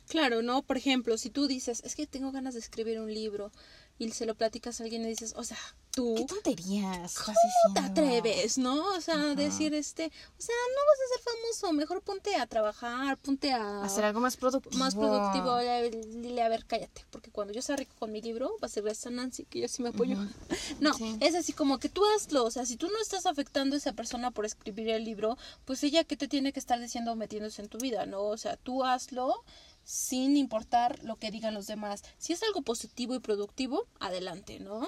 Claro, 0.07 0.41
¿no? 0.41 0.63
Por 0.63 0.78
ejemplo, 0.78 1.18
si 1.18 1.30
tú 1.30 1.47
dices, 1.47 1.82
es 1.84 1.95
que 1.95 2.07
tengo 2.07 2.32
ganas 2.32 2.53
de 2.53 2.61
escribir 2.61 2.99
un 2.99 3.13
libro 3.13 3.51
y 3.99 4.11
se 4.11 4.25
lo 4.25 4.35
platicas 4.35 4.79
a 4.79 4.83
alguien 4.83 5.03
y 5.03 5.07
dices, 5.07 5.33
o 5.35 5.43
sea, 5.43 5.57
tú. 5.91 6.13
¿Qué 6.15 6.25
tonterías 6.25 7.15
¿Cómo 7.17 7.73
te 7.73 7.79
atreves, 7.79 8.57
no? 8.59 8.93
O 8.95 9.01
sea, 9.01 9.17
decir 9.35 9.73
este, 9.73 10.05
o 10.05 10.41
sea, 10.41 10.55
no 10.75 10.81
vas 10.87 10.99
a 10.99 11.13
ser 11.13 11.33
famoso, 11.33 11.73
mejor 11.73 12.01
ponte 12.03 12.35
a 12.35 12.45
trabajar, 12.45 13.17
ponte 13.17 13.51
a 13.51 13.81
Hacer 13.83 14.05
algo 14.05 14.19
más 14.19 14.37
productivo. 14.37 14.77
más 14.77 14.93
productivo. 14.95 15.57
Le- 15.57 15.89
Dile, 15.89 16.43
a 16.43 16.49
ver, 16.49 16.65
cállate, 16.65 17.05
porque 17.09 17.31
cuando 17.31 17.53
yo 17.53 17.61
sea 17.63 17.75
rico 17.75 17.95
con 17.97 18.11
mi 18.11 18.21
libro, 18.21 18.51
va 18.61 18.67
a 18.67 18.69
ser 18.69 18.83
gracias 18.83 19.07
a 19.07 19.09
Nancy, 19.09 19.45
que 19.45 19.61
yo 19.61 19.67
sí 19.67 19.81
me 19.81 19.89
apoyo. 19.89 20.15
No, 20.79 20.93
Sí. 20.93 21.17
es 21.21 21.33
así 21.35 21.53
como 21.53 21.79
que 21.79 21.89
tú 21.89 22.03
hazlo, 22.15 22.43
o 22.45 22.51
sea, 22.51 22.65
si 22.65 22.75
tú 22.77 22.87
no 22.89 23.01
estás 23.01 23.25
afectando 23.25 23.75
a 23.75 23.79
esa 23.79 23.93
persona 23.93 24.29
por 24.31 24.45
escribir 24.45 24.89
el 24.89 25.03
libro, 25.05 25.37
pues 25.65 25.83
ella 25.83 26.03
que 26.03 26.15
te 26.17 26.27
tiene 26.27 26.53
que 26.53 26.59
estar 26.59 26.79
diciendo 26.79 27.15
metiéndose 27.15 27.61
en 27.63 27.69
tu 27.69 27.77
vida, 27.79 28.05
¿no? 28.05 28.21
O 28.23 28.37
sea, 28.37 28.57
tú 28.57 28.83
hazlo 28.83 29.43
sin 29.88 30.35
importar 30.35 31.01
lo 31.05 31.15
que 31.15 31.31
digan 31.31 31.53
los 31.53 31.65
demás. 31.65 32.03
Si 32.17 32.33
es 32.33 32.43
algo 32.43 32.61
positivo 32.61 33.15
y 33.15 33.19
productivo, 33.19 33.88
adelante, 34.01 34.59
¿no? 34.59 34.85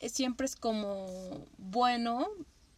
Eh, 0.00 0.08
Siempre 0.08 0.46
es 0.46 0.56
como 0.56 1.06
bueno 1.58 2.26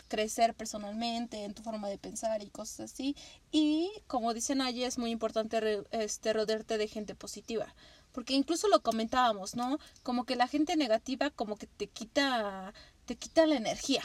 crecer 0.09 0.55
personalmente 0.55 1.45
en 1.45 1.55
tu 1.55 1.63
forma 1.63 1.89
de 1.89 1.97
pensar 1.97 2.43
y 2.43 2.51
cosas 2.51 2.93
así. 2.93 3.17
Y 3.51 3.91
como 4.09 4.35
dicen 4.35 4.61
allí, 4.61 4.85
es 4.85 4.99
muy 4.99 5.11
importante 5.11 5.59
re- 5.59 5.85
este, 5.91 6.35
rodearte 6.35 6.77
de 6.77 6.87
gente 6.87 7.15
positiva. 7.15 7.75
Porque 8.13 8.35
incluso 8.35 8.69
lo 8.69 8.83
comentábamos, 8.83 9.57
¿no? 9.57 9.79
Como 10.03 10.25
que 10.25 10.37
la 10.37 10.49
gente 10.49 10.77
negativa 10.77 11.31
como 11.31 11.57
que 11.57 11.67
te 11.67 11.87
quita, 11.87 12.75
te 13.07 13.17
quita 13.17 13.47
la 13.47 13.57
energía. 13.57 14.03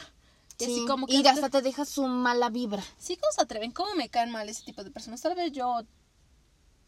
Y 0.58 0.64
así 0.64 0.74
Sí, 0.76 0.86
como 0.86 1.06
que 1.06 1.16
y 1.16 1.26
hasta 1.26 1.50
te 1.50 1.60
deja 1.60 1.84
su 1.84 2.06
mala 2.06 2.48
vibra. 2.48 2.82
Sí, 2.96 3.16
¿cómo 3.18 3.32
se 3.32 3.42
atreven? 3.42 3.70
¿Cómo 3.70 3.94
me 3.96 4.08
caen 4.08 4.30
mal 4.30 4.48
ese 4.48 4.64
tipo 4.64 4.82
de 4.82 4.90
personas? 4.90 5.20
Tal 5.20 5.34
vez 5.34 5.52
yo 5.52 5.82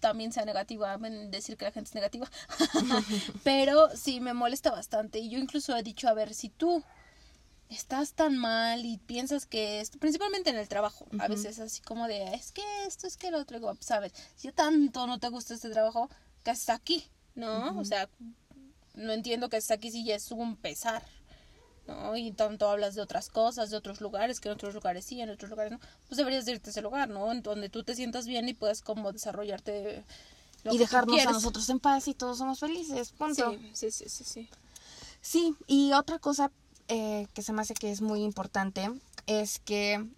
también 0.01 0.33
sea 0.33 0.45
negativa 0.45 0.95
en 0.95 1.31
decir 1.31 1.57
que 1.57 1.65
la 1.65 1.73
gente 1.73 1.89
es 1.89 1.95
negativa. 1.95 2.31
Pero 3.45 3.89
sí, 3.97 4.21
me 4.21 4.35
molesta 4.35 4.71
bastante. 4.71 5.19
Y 5.19 5.31
yo 5.31 5.39
incluso 5.39 5.77
he 5.77 5.83
dicho, 5.83 6.09
a 6.09 6.15
ver, 6.15 6.35
si 6.35 6.49
tú 6.49 6.83
estás 7.69 8.13
tan 8.13 8.37
mal 8.37 8.85
y 8.85 8.99
piensas 8.99 9.47
que 9.47 9.81
esto, 9.81 9.99
principalmente 9.99 10.51
en 10.51 10.57
el 10.57 10.69
trabajo, 10.69 11.07
a 11.19 11.29
veces 11.29 11.59
así 11.59 11.83
como 11.83 12.07
de, 12.07 12.35
es 12.35 12.53
que 12.53 12.63
esto, 12.87 13.07
es 13.07 13.17
que 13.17 13.31
lo 13.31 13.39
otro, 13.39 13.59
digo, 13.59 13.77
sabes, 13.81 14.13
si 14.37 14.53
tanto 14.53 15.07
no 15.07 15.19
te 15.19 15.29
gusta 15.29 15.55
este 15.55 15.71
trabajo, 15.71 16.09
¿qué 16.45 16.53
haces 16.53 16.71
aquí? 16.71 17.05
¿No? 17.35 17.79
O 17.79 17.85
sea, 17.85 18.09
no 18.95 19.13
entiendo 19.13 19.49
que 19.49 19.57
estés 19.57 19.77
aquí 19.77 19.91
si 19.91 20.05
ya 20.05 20.15
es 20.15 20.31
un 20.31 20.57
pesar. 20.57 21.03
¿No? 21.87 22.17
Y 22.17 22.33
tanto 22.33 22.69
hablas 22.69 22.95
de 22.95 23.03
otras 23.03 23.29
cosas, 23.29 23.71
de 23.71 23.77
otros 23.77 24.01
lugares, 24.01 24.41
que 24.41 24.49
en 24.49 24.55
otros 24.55 24.75
lugares 24.75 25.05
sí, 25.05 25.21
en 25.21 25.31
otros 25.31 25.51
lugares 25.51 25.73
no, 25.73 25.81
pues 26.09 26.19
deberías 26.19 26.45
de 26.45 26.53
irte 26.53 26.71
a 26.71 26.73
ese 26.73 26.83
lugar, 26.83 27.09
¿no? 27.09 27.31
En 27.33 27.43
donde 27.43 27.69
tú 27.69 27.83
te 27.83 27.95
sientas 27.95 28.27
bien 28.27 28.49
y 28.49 28.55
puedas 28.55 28.83
como 28.83 29.13
desarrollarte 29.13 30.05
lo 30.65 30.73
y 30.73 30.79
que 30.79 30.85
tú 30.85 30.91
dejarnos 30.91 31.27
a 31.27 31.33
nosotros 31.33 31.69
en 31.69 31.81
paz 31.81 32.09
y 32.09 32.15
todos 32.15 32.39
somos 32.39 32.61
felices. 32.61 33.13
Punto. 33.13 33.53
Sí, 33.53 33.71
sí, 33.73 33.91
sí, 33.91 34.09
sí, 34.09 34.25
sí. 34.25 34.49
Sí, 35.21 35.57
y 35.67 35.93
otra 35.93 36.19
cosa 36.19 36.51
eh, 36.89 37.27
que 37.35 37.43
se 37.43 37.53
me 37.53 37.63
hace 37.63 37.75
que 37.75 37.91
es 37.91 38.01
muy 38.01 38.23
importante 38.23 38.91
es 39.27 39.59
que 39.59 40.09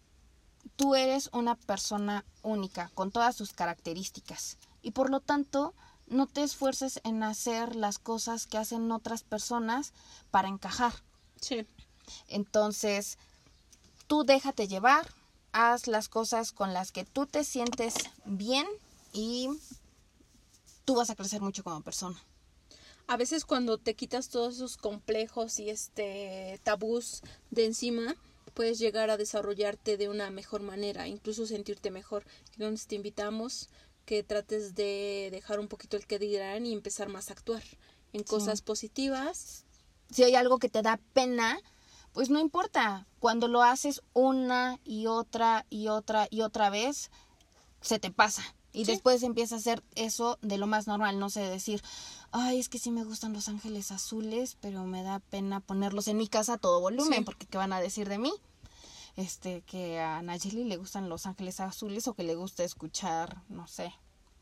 tú 0.76 0.94
eres 0.94 1.30
una 1.32 1.54
persona 1.54 2.24
única 2.42 2.90
con 2.94 3.10
todas 3.10 3.34
sus 3.34 3.52
características 3.52 4.58
y 4.82 4.90
por 4.90 5.10
lo 5.10 5.20
tanto 5.20 5.74
no 6.06 6.26
te 6.26 6.42
esfuerces 6.42 7.00
en 7.04 7.22
hacer 7.22 7.76
las 7.76 7.98
cosas 7.98 8.46
que 8.46 8.58
hacen 8.58 8.90
otras 8.92 9.22
personas 9.22 9.92
para 10.30 10.48
encajar. 10.48 10.92
Sí, 11.40 11.66
Entonces, 12.28 13.18
tú 14.06 14.24
déjate 14.24 14.68
llevar, 14.68 15.06
haz 15.52 15.86
las 15.86 16.08
cosas 16.08 16.52
con 16.52 16.72
las 16.72 16.92
que 16.92 17.04
tú 17.04 17.26
te 17.26 17.44
sientes 17.44 17.94
bien 18.24 18.66
y 19.12 19.48
tú 20.84 20.94
vas 20.96 21.10
a 21.10 21.16
crecer 21.16 21.40
mucho 21.42 21.62
como 21.64 21.82
persona. 21.82 22.20
a 23.06 23.16
veces 23.16 23.44
cuando 23.44 23.78
te 23.78 23.94
quitas 23.94 24.28
todos 24.28 24.56
esos 24.56 24.76
complejos 24.76 25.58
y 25.58 25.70
este 25.70 26.60
tabús 26.62 27.22
de 27.50 27.64
encima, 27.64 28.14
puedes 28.54 28.78
llegar 28.78 29.08
a 29.10 29.16
desarrollarte 29.16 29.96
de 29.96 30.08
una 30.08 30.30
mejor 30.30 30.62
manera, 30.62 31.06
incluso 31.08 31.46
sentirte 31.46 31.90
mejor. 31.90 32.24
Entonces 32.52 32.86
te 32.86 32.96
invitamos 32.96 33.68
que 34.04 34.22
trates 34.22 34.74
de 34.74 35.28
dejar 35.30 35.60
un 35.60 35.68
poquito 35.68 35.96
el 35.96 36.06
que 36.06 36.18
dirán 36.18 36.66
y 36.66 36.72
empezar 36.72 37.08
más 37.08 37.30
a 37.30 37.34
actuar 37.34 37.62
en 38.12 38.22
cosas 38.24 38.62
positivas. 38.62 39.64
Si 40.10 40.22
hay 40.24 40.34
algo 40.34 40.58
que 40.58 40.68
te 40.68 40.82
da 40.82 40.98
pena, 41.12 41.58
pues 42.12 42.30
no 42.30 42.38
importa. 42.40 43.06
Cuando 43.20 43.48
lo 43.48 43.62
haces 43.62 44.02
una 44.12 44.78
y 44.84 45.06
otra 45.06 45.66
y 45.70 45.88
otra 45.88 46.26
y 46.30 46.40
otra 46.42 46.70
vez, 46.70 47.10
se 47.80 47.98
te 47.98 48.10
pasa. 48.10 48.42
Y 48.72 48.84
Sí. 48.84 48.92
después 48.92 49.22
empieza 49.22 49.54
a 49.54 49.58
hacer 49.58 49.82
eso 49.94 50.38
de 50.42 50.58
lo 50.58 50.66
más 50.66 50.86
normal, 50.86 51.18
no 51.18 51.30
sé, 51.30 51.40
decir, 51.40 51.82
ay, 52.32 52.60
es 52.60 52.68
que 52.68 52.78
sí 52.78 52.90
me 52.90 53.02
gustan 53.04 53.32
los 53.32 53.48
ángeles 53.48 53.90
azules, 53.92 54.56
pero 54.60 54.84
me 54.84 55.02
da 55.02 55.20
pena 55.20 55.60
ponerlos 55.60 56.06
en 56.08 56.18
mi 56.18 56.28
casa 56.28 56.54
a 56.54 56.58
todo 56.58 56.80
volumen, 56.80 57.20
Sí. 57.20 57.24
porque 57.24 57.46
¿qué 57.46 57.56
van 57.58 57.72
a 57.72 57.80
decir 57.80 58.08
de 58.08 58.18
mí? 58.18 58.32
Este, 59.16 59.62
que 59.62 59.98
a 60.00 60.22
Nayeli 60.22 60.64
le 60.64 60.76
gustan 60.76 61.08
los 61.08 61.26
ángeles 61.26 61.58
azules 61.60 62.06
o 62.06 62.14
que 62.14 62.22
le 62.22 62.36
gusta 62.36 62.62
escuchar, 62.62 63.42
no 63.48 63.66
sé, 63.66 63.92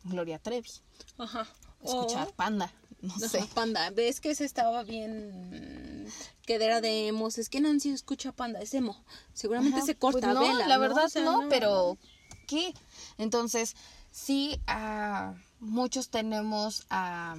Gloria 0.04 0.38
Trevi, 0.38 0.70
Ajá. 1.18 1.46
escuchar 1.82 2.28
O- 2.28 2.32
Panda, 2.32 2.70
no 3.00 3.18
sé. 3.18 3.44
Panda, 3.54 3.90
ves 3.90 4.20
que 4.20 4.30
ese 4.30 4.44
estaba 4.44 4.82
bien 4.82 6.06
que 6.46 6.54
era 6.54 6.80
de 6.80 7.08
emos, 7.08 7.38
es 7.38 7.48
que 7.48 7.60
Nancy 7.60 7.90
escucha 7.90 8.32
Panda, 8.32 8.60
es 8.60 8.72
emo. 8.74 8.96
Seguramente 9.34 9.78
Ajá, 9.78 9.86
se 9.86 9.96
corta 9.96 10.20
pues 10.20 10.34
no, 10.34 10.40
vela. 10.40 10.68
la 10.68 10.76
¿no? 10.76 10.80
verdad 10.80 11.04
O 11.06 11.08
sea, 11.08 11.24
no, 11.24 11.48
pero 11.48 11.98
¿qué? 12.46 12.72
Entonces, 13.18 13.74
sí, 14.10 14.60
ah, 14.66 15.34
muchos 15.58 16.08
tenemos 16.08 16.86
a 16.88 17.36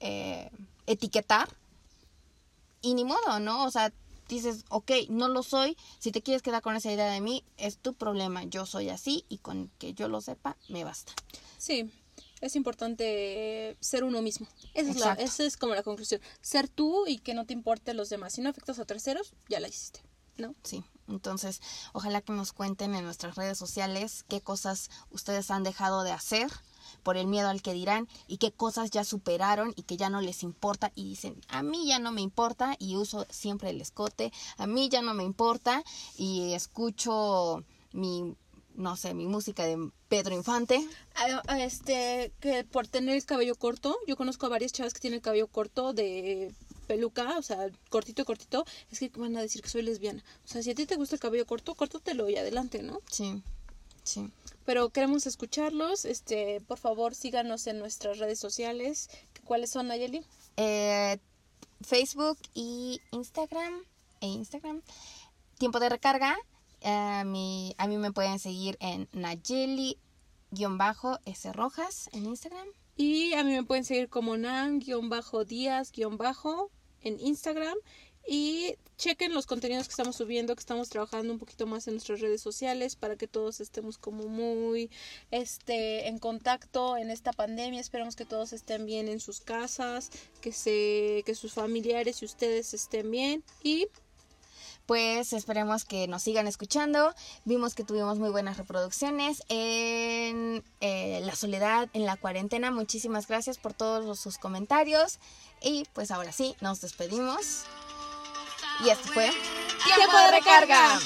eh, 0.00 0.50
etiquetar 0.86 1.48
y 2.80 2.94
ni 2.94 3.04
modo, 3.04 3.40
¿no? 3.40 3.64
O 3.64 3.70
sea, 3.70 3.92
dices, 4.28 4.64
ok, 4.70 4.90
no 5.10 5.28
lo 5.28 5.42
soy, 5.42 5.76
si 5.98 6.12
te 6.12 6.22
quieres 6.22 6.42
quedar 6.42 6.62
con 6.62 6.76
esa 6.76 6.90
idea 6.92 7.10
de 7.10 7.20
mí, 7.20 7.44
es 7.56 7.78
tu 7.78 7.94
problema, 7.94 8.44
yo 8.44 8.66
soy 8.66 8.88
así 8.88 9.24
y 9.28 9.38
con 9.38 9.70
que 9.78 9.94
yo 9.94 10.08
lo 10.08 10.20
sepa, 10.20 10.56
me 10.68 10.84
basta. 10.84 11.12
Sí, 11.58 11.90
es 12.46 12.56
importante 12.56 13.76
ser 13.80 14.04
uno 14.04 14.20
mismo. 14.20 14.46
Esa 14.74 14.90
es, 14.90 14.96
la, 14.98 15.12
esa 15.14 15.44
es 15.44 15.56
como 15.56 15.74
la 15.74 15.82
conclusión. 15.82 16.20
Ser 16.42 16.68
tú 16.68 17.06
y 17.06 17.18
que 17.18 17.32
no 17.32 17.46
te 17.46 17.54
importen 17.54 17.96
los 17.96 18.10
demás. 18.10 18.34
Si 18.34 18.42
no 18.42 18.50
afectas 18.50 18.78
a 18.78 18.84
terceros, 18.84 19.32
ya 19.48 19.60
la 19.60 19.68
hiciste, 19.68 20.00
¿no? 20.36 20.54
Sí, 20.62 20.84
entonces 21.08 21.62
ojalá 21.94 22.20
que 22.20 22.32
nos 22.32 22.52
cuenten 22.52 22.94
en 22.94 23.04
nuestras 23.04 23.36
redes 23.36 23.56
sociales 23.56 24.24
qué 24.28 24.42
cosas 24.42 24.90
ustedes 25.10 25.50
han 25.50 25.62
dejado 25.62 26.02
de 26.02 26.12
hacer 26.12 26.50
por 27.02 27.16
el 27.16 27.26
miedo 27.26 27.48
al 27.48 27.62
que 27.62 27.72
dirán 27.72 28.08
y 28.26 28.36
qué 28.36 28.52
cosas 28.52 28.90
ya 28.90 29.04
superaron 29.04 29.72
y 29.74 29.84
que 29.84 29.96
ya 29.96 30.10
no 30.10 30.20
les 30.20 30.42
importa 30.42 30.92
y 30.94 31.04
dicen, 31.04 31.40
a 31.48 31.62
mí 31.62 31.86
ya 31.86 31.98
no 31.98 32.12
me 32.12 32.20
importa 32.20 32.76
y 32.78 32.96
uso 32.96 33.26
siempre 33.30 33.70
el 33.70 33.80
escote, 33.80 34.32
a 34.58 34.66
mí 34.66 34.90
ya 34.90 35.00
no 35.00 35.14
me 35.14 35.24
importa 35.24 35.82
y 36.16 36.52
escucho 36.52 37.64
mi, 37.92 38.36
no 38.74 38.96
sé, 38.96 39.14
mi 39.14 39.26
música 39.26 39.64
de 39.64 39.90
Pedro 40.08 40.34
Infante. 40.34 40.86
A- 41.14 41.42
a 41.52 41.62
Este, 41.64 42.32
que 42.40 42.64
por 42.64 42.86
tener 42.88 43.14
el 43.16 43.24
cabello 43.24 43.54
corto, 43.54 43.96
yo 44.06 44.16
conozco 44.16 44.46
a 44.46 44.48
varias 44.50 44.72
chavas 44.72 44.92
que 44.94 45.00
tienen 45.00 45.18
el 45.18 45.22
cabello 45.22 45.46
corto 45.46 45.92
de 45.92 46.52
peluca, 46.86 47.38
o 47.38 47.42
sea, 47.42 47.70
cortito, 47.88 48.24
cortito, 48.24 48.64
es 48.90 48.98
que 48.98 49.08
van 49.16 49.36
a 49.36 49.40
decir 49.40 49.62
que 49.62 49.68
soy 49.68 49.82
lesbiana. 49.82 50.22
O 50.44 50.48
sea, 50.48 50.62
si 50.62 50.70
a 50.70 50.74
ti 50.74 50.86
te 50.86 50.96
gusta 50.96 51.14
el 51.16 51.20
cabello 51.20 51.46
corto, 51.46 51.74
córtatelo 51.74 52.28
y 52.28 52.36
adelante, 52.36 52.82
¿no? 52.82 53.00
Sí, 53.10 53.42
sí. 54.02 54.28
Pero 54.66 54.90
queremos 54.90 55.26
escucharlos, 55.26 56.04
este, 56.04 56.60
por 56.62 56.78
favor, 56.78 57.14
síganos 57.14 57.66
en 57.66 57.78
nuestras 57.78 58.18
redes 58.18 58.38
sociales. 58.38 59.08
¿Cuáles 59.44 59.70
son, 59.70 59.88
Nayeli? 59.88 60.24
Eh, 60.56 61.18
Facebook 61.82 62.38
y 62.54 63.00
Instagram. 63.12 63.82
E 64.20 64.26
Instagram. 64.26 64.82
Tiempo 65.58 65.80
de 65.80 65.88
recarga. 65.90 66.36
A 66.84 67.24
mí, 67.24 67.74
a 67.78 67.86
mí 67.88 67.96
me 67.96 68.12
pueden 68.12 68.38
seguir 68.38 68.76
en 68.80 69.08
Nayeli-S 69.12 69.96
Rojas 71.52 72.08
en 72.12 72.26
Instagram. 72.26 72.68
Y 72.96 73.32
a 73.32 73.42
mí 73.42 73.52
me 73.52 73.64
pueden 73.64 73.84
seguir 73.84 74.08
como 74.08 74.36
nan-díaz- 74.36 75.90
en 77.00 77.18
Instagram. 77.20 77.76
Y 78.26 78.76
chequen 78.96 79.34
los 79.34 79.44
contenidos 79.46 79.86
que 79.86 79.90
estamos 79.90 80.16
subiendo, 80.16 80.54
que 80.54 80.60
estamos 80.60 80.88
trabajando 80.88 81.32
un 81.32 81.38
poquito 81.38 81.66
más 81.66 81.86
en 81.88 81.94
nuestras 81.94 82.20
redes 82.20 82.40
sociales 82.40 82.96
para 82.96 83.16
que 83.16 83.26
todos 83.26 83.60
estemos 83.60 83.98
como 83.98 84.28
muy 84.28 84.90
este 85.30 86.08
en 86.08 86.18
contacto 86.18 86.96
en 86.96 87.10
esta 87.10 87.32
pandemia. 87.32 87.80
Esperamos 87.80 88.16
que 88.16 88.24
todos 88.24 88.54
estén 88.54 88.86
bien 88.86 89.08
en 89.08 89.20
sus 89.20 89.40
casas, 89.40 90.10
que 90.40 90.52
se 90.52 91.22
que 91.26 91.34
sus 91.34 91.52
familiares 91.52 92.22
y 92.22 92.24
ustedes 92.24 92.72
estén 92.72 93.10
bien 93.10 93.44
y 93.62 93.88
Pues 94.86 95.32
esperemos 95.32 95.84
que 95.84 96.06
nos 96.08 96.22
sigan 96.22 96.46
escuchando. 96.46 97.14
Vimos 97.44 97.74
que 97.74 97.84
tuvimos 97.84 98.18
muy 98.18 98.30
buenas 98.30 98.58
reproducciones 98.58 99.42
en 99.48 100.62
eh, 100.80 101.20
La 101.22 101.34
Soledad, 101.34 101.88
en 101.94 102.04
la 102.04 102.16
cuarentena. 102.16 102.70
Muchísimas 102.70 103.26
gracias 103.26 103.56
por 103.56 103.72
todos 103.72 104.18
sus 104.18 104.36
comentarios. 104.38 105.18
Y 105.62 105.86
pues 105.94 106.10
ahora 106.10 106.32
sí, 106.32 106.54
nos 106.60 106.80
despedimos. 106.82 107.64
Y 108.84 108.90
esto 108.90 109.08
fue 109.08 109.30
Tiempo 109.84 110.16
de 110.16 110.30
recarga. 110.30 110.98